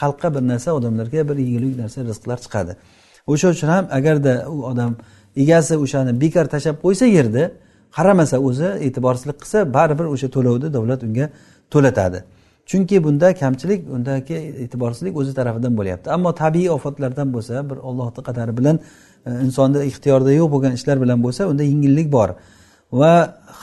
xalqqa 0.00 0.28
bir 0.34 0.42
narsa 0.50 0.70
odamlarga 0.78 1.20
bir 1.28 1.36
yegulik 1.46 1.74
narsa 1.82 1.98
rizqlar 2.10 2.38
chiqadi. 2.44 2.72
O'sha 3.32 3.48
uchun 3.54 3.68
ham 3.74 3.84
agarda 3.98 4.32
u 4.54 4.56
odam 4.72 4.92
egasi 5.42 5.74
o'shani 5.84 6.12
bekor 6.22 6.46
tashlab 6.54 6.76
qo'ysa 6.84 7.06
yerni 7.16 7.44
qaramasa 7.96 8.36
o'zi 8.48 8.68
e'tiborsizlik 8.86 9.38
qilsa 9.42 9.58
baribir 9.76 10.06
o'sha 10.14 10.28
to'lovni 10.36 10.68
davlat 10.76 11.00
unga 11.06 11.26
to'latadi. 11.72 12.20
Chunki 12.70 12.96
bunda 13.04 13.28
kamchilik 13.42 13.80
undagi 13.96 14.36
e'tiborsizlik 14.64 15.14
o'zi 15.20 15.32
tarafidan 15.38 15.72
bo'lyapti. 15.78 16.06
Ammo 16.16 16.30
tabiiy 16.42 16.70
ofatlardan 16.76 17.28
bo'lsa 17.34 17.54
bir 17.70 17.78
ollohni 17.88 18.22
qadari 18.28 18.52
bilan 18.58 18.76
e, 19.26 19.30
insonni 19.46 19.80
ixtiyorida 19.90 20.32
yo'q 20.40 20.48
bo'lgan 20.54 20.72
ishlar 20.78 20.96
bilan 21.04 21.18
bo'lsa 21.24 21.42
unda 21.50 21.62
yengillik 21.70 22.08
bor. 22.16 22.28
Va 23.00 23.12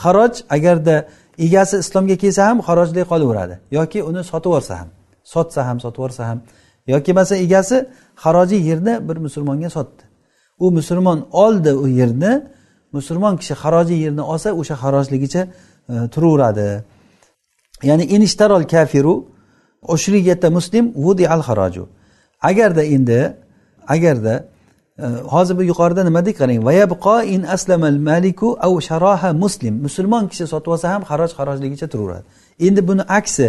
xaroj 0.02 0.34
agarda 0.56 0.96
egasi 1.46 1.76
islomga 1.84 2.16
kelsa 2.22 2.42
ham 2.48 2.58
xarojlik 2.68 3.06
qolaveradi. 3.12 3.54
Yoki 3.78 3.98
uni 4.10 4.22
sotib 4.30 4.50
yuborsa 4.50 4.74
ham 4.80 4.88
sotsa 5.34 5.60
ham 5.68 5.78
sotib 5.84 6.00
yuborsa 6.00 6.22
ham. 6.30 6.38
Yoki 6.92 7.12
masalan 7.18 7.40
egasi 7.46 7.76
xarojiy 8.24 8.60
yerni 8.70 8.94
bir 9.08 9.16
musulmonga 9.26 9.70
sotdi. 9.76 10.07
U 10.58 10.70
musulmon 10.70 11.26
oldi 11.32 11.72
u 11.74 11.88
yerni 11.88 12.32
musulmon 12.92 13.36
kishi 13.36 13.54
xaroji 13.62 13.96
yerni 14.04 14.22
olsa 14.32 14.52
o'sha 14.60 14.74
xarojligicha 14.82 15.42
e, 15.46 15.94
turaveradi. 16.14 16.68
Ya'ni 17.82 18.04
inishtarol 18.16 18.64
kafiru 18.74 19.14
ushriyata 19.94 20.50
muslim 20.50 20.84
vudi 21.04 21.24
al 21.28 21.42
haroju 21.48 21.84
agarda 22.50 22.82
endi 22.82 23.20
agarda 23.94 24.34
e, 24.98 25.06
hozir 25.34 25.54
bu 25.58 25.62
yuqorida 25.70 26.02
nima 26.08 26.20
dedik 26.24 26.36
qarang? 26.40 26.60
Vayabqo 26.68 27.16
in 27.34 27.42
aslamal 27.56 27.98
maliku 28.10 28.48
av 28.66 28.72
sharoha 28.88 29.30
muslim. 29.44 29.74
Musulmon 29.86 30.24
kishi 30.30 30.46
sotib 30.52 30.70
olsa 30.74 30.86
ham 30.94 31.02
haroj 31.10 31.30
harojligicha 31.38 31.86
turaveradi. 31.92 32.24
Endi 32.66 32.80
buni 32.88 33.02
aksi 33.18 33.46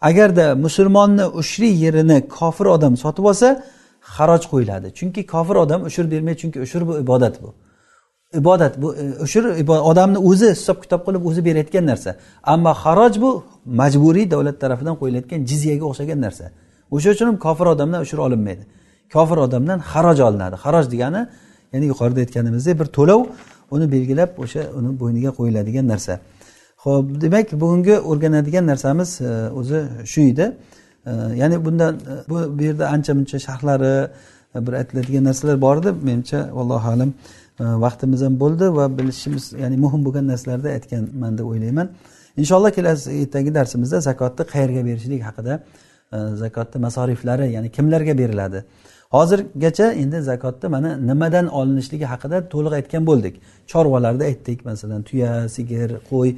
agarda 0.00 0.46
musulmonni 0.64 1.26
ushriy 1.40 1.74
yerini 1.84 2.18
kofir 2.36 2.66
odam 2.76 2.94
sotib 3.04 3.24
olsa 3.30 3.48
haroj 4.16 4.42
qo'yiladi. 4.52 4.88
Chunki 4.98 5.20
kofir 5.26 5.56
odam 5.64 5.80
ushur 5.88 6.06
bermaydi 6.12 6.38
chunki 6.42 6.58
ushur 6.66 6.82
bu 6.88 6.98
ibodat 7.04 7.42
bu. 7.42 7.50
Ibodat 8.40 8.82
bu 8.82 8.88
e, 8.96 9.04
ushur 9.24 9.44
odamni 9.90 10.18
o'zi 10.30 10.48
hisob 10.50 10.78
kitob 10.84 11.00
qilib 11.06 11.22
o'zi 11.28 11.40
berayotgan 11.48 11.86
narsa. 11.90 12.10
Ammo 12.42 12.72
haroj 12.84 13.14
bu 13.24 13.30
majburiy 13.80 14.26
davlat 14.30 14.56
tarafidan 14.62 14.96
qo'yilayotgan 15.00 15.40
jizyaga 15.50 15.84
o'xshagan 15.90 16.20
narsa. 16.26 16.44
O'sha 16.94 17.08
uchun 17.14 17.26
ham 17.30 17.38
kofir 17.46 17.66
odamdan 17.74 18.00
ushur 18.06 18.18
olinmaydi. 18.26 18.64
Kofir 19.14 19.38
odamdan 19.46 19.78
haroj 19.92 20.18
olinadi. 20.28 20.56
Haroj 20.64 20.86
degani 20.94 21.22
ya'ni 21.72 21.86
yuqorida 21.92 22.20
aytganimizdek 22.24 22.74
bir 22.80 22.88
to'lov 22.98 23.20
uni 23.74 23.86
belgilab 23.94 24.30
o'sha 24.44 24.62
uni 24.78 24.90
bo'yniga 25.00 25.30
qo'yiladigan 25.38 25.86
narsa. 25.92 26.12
Ho'p 26.84 27.06
demak 27.22 27.46
bugungi 27.62 27.96
o'rganadigan 28.10 28.64
narsamiz 28.70 29.10
e, 29.20 29.30
o'zi 29.60 29.80
shu 30.12 30.20
edi. 30.32 30.46
Ya'ni 31.06 31.64
bundan 31.64 32.00
bu 32.28 32.58
bu 32.58 32.62
yerda 32.62 32.88
ancha 32.88 33.14
muncha 33.14 33.38
sharhlari 33.38 34.10
e, 34.54 34.66
bir 34.66 34.72
aytiladigan 34.72 35.24
narsalar 35.24 35.60
bor 35.60 35.76
edi 35.76 35.90
menimcha 36.02 36.38
allohu 36.60 36.88
alam 36.94 37.10
e, 37.60 37.64
vaqtimiz 37.64 38.20
ham 38.22 38.40
bo'ldi 38.40 38.74
va 38.78 38.98
bilishimiz 38.98 39.52
ya'ni 39.62 39.76
muhim 39.76 40.04
bo'lgan 40.06 40.26
narsalarni 40.32 40.68
aytganman 40.76 41.38
deb 41.38 41.44
o'ylayman. 41.44 41.88
Inshaalloh 42.36 42.70
kelasi 42.78 43.10
ertangi 43.22 43.54
darsimizda 43.54 44.00
zakotni 44.00 44.44
qayerga 44.52 44.82
berishlik 44.88 45.22
haqida 45.28 45.54
zakotni 46.42 46.78
masoriflari 46.86 47.52
ya'ni 47.52 47.68
kimlarga 47.76 48.18
beriladi? 48.18 48.64
Hozirgacha 49.16 49.92
endi 49.92 50.18
zakotni 50.22 50.68
mana 50.68 50.90
nimadan 50.96 51.46
olinishligi 51.58 52.06
haqida 52.12 52.48
to'liq 52.52 52.72
aytgan 52.78 53.02
bo'ldik. 53.10 53.34
Chorvalarni 53.72 54.24
aytdik 54.30 54.58
masalan 54.70 55.02
tuya 55.08 55.48
sigir 55.56 55.90
qo'y 56.10 56.30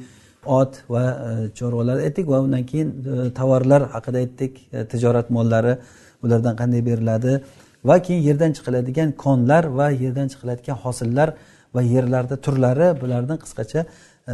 ot 0.45 0.83
va 0.89 1.03
e, 1.27 1.49
chorvalar 1.57 1.97
aytdik 2.05 2.27
va 2.27 2.41
undan 2.41 2.63
keyin 2.65 2.89
e, 2.89 3.29
tovarlar 3.39 3.81
haqida 3.93 4.17
aytdik. 4.23 4.53
E, 4.73 4.85
tijorat 4.91 5.29
mollari 5.29 5.77
ulardan 6.23 6.55
qanday 6.61 6.81
beriladi 6.85 7.41
va 7.83 7.95
keyin 8.05 8.21
yerdan 8.29 8.51
chiqiladigan 8.57 9.09
konlar 9.23 9.63
va 9.79 9.87
yerdan 10.03 10.27
chiqiladigan 10.33 10.77
hosillar 10.83 11.29
va 11.75 11.81
yerlarni 11.81 12.37
turlari 12.45 12.87
bularni 13.01 13.35
qisqacha 13.43 13.81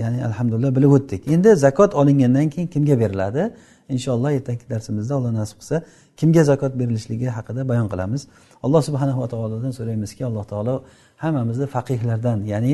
ya'ni 0.03 0.19
alhamdulillah 0.29 0.75
bilib 0.77 0.91
o'tdik. 0.97 1.21
Endi 1.35 1.55
zakot 1.65 1.91
olingandan 2.01 2.49
keyin 2.53 2.67
kimga 2.75 2.95
beriladi? 3.03 3.43
Inshaalloh 3.95 4.31
ertangi 4.37 4.65
darsimizda 4.73 5.13
alloh 5.17 5.31
nasib 5.41 5.57
qilsa 5.61 5.77
kimga 6.19 6.43
zakot 6.51 6.73
berilishligi 6.79 7.27
haqida 7.37 7.61
bayon 7.71 7.87
qilamiz. 7.93 8.21
Alloh 8.65 8.81
subhanava 8.87 9.27
taolodan 9.33 9.71
so'raymizki 9.77 10.25
alloh 10.29 10.43
taolo 10.51 10.75
hammamizni 11.23 11.67
faqihlardan 11.75 12.39
ya'ni 12.53 12.73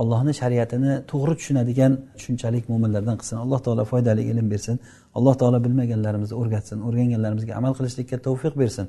allohni 0.00 0.32
shariatini 0.40 0.92
to'g'ri 1.10 1.34
tushunadigan 1.38 1.92
tushunchalik 2.18 2.64
mo'minlardan 2.72 3.16
qilsin 3.20 3.36
alloh 3.44 3.60
taolo 3.66 3.84
foydali 3.92 4.22
ilm 4.32 4.46
bersin 4.52 4.76
alloh 5.18 5.34
taolo 5.40 5.58
bilmaganlarimizni 5.66 6.36
o'rgatsin 6.40 6.78
o'rganganlarimizga 6.88 7.52
amal 7.60 7.72
qilishlikka 7.78 8.16
tavfiq 8.26 8.54
bersin 8.62 8.88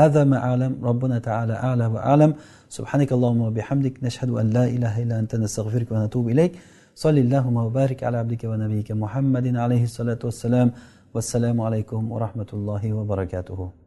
هذا 0.00 0.24
ما 0.24 0.38
أعلم 0.48 0.72
ربنا 0.84 1.18
تعالى 1.28 1.54
أعلى 1.66 1.86
وأعلم 1.94 2.34
سبحانك 2.76 3.10
اللهم 3.16 3.40
وبحمدك 3.48 3.94
نشهد 4.06 4.30
أن 4.40 4.46
لا 4.56 4.64
إله 4.76 4.94
إلا 5.02 5.18
أنت 5.22 5.32
نستغفرك 5.42 5.88
ونتوب 5.92 6.28
إليك 6.28 6.52
صل 6.94 7.16
اللهم 7.24 7.56
وبارك 7.56 7.98
على 8.06 8.16
عبدك 8.22 8.42
ونبيك 8.50 8.88
محمد 8.92 9.46
عليه 9.56 9.82
الصلاة 9.88 10.18
والسلام 10.28 10.68
والسلام 11.14 11.60
عليكم 11.66 12.12
ورحمة 12.12 12.50
الله 12.52 12.82
وبركاته 12.92 13.81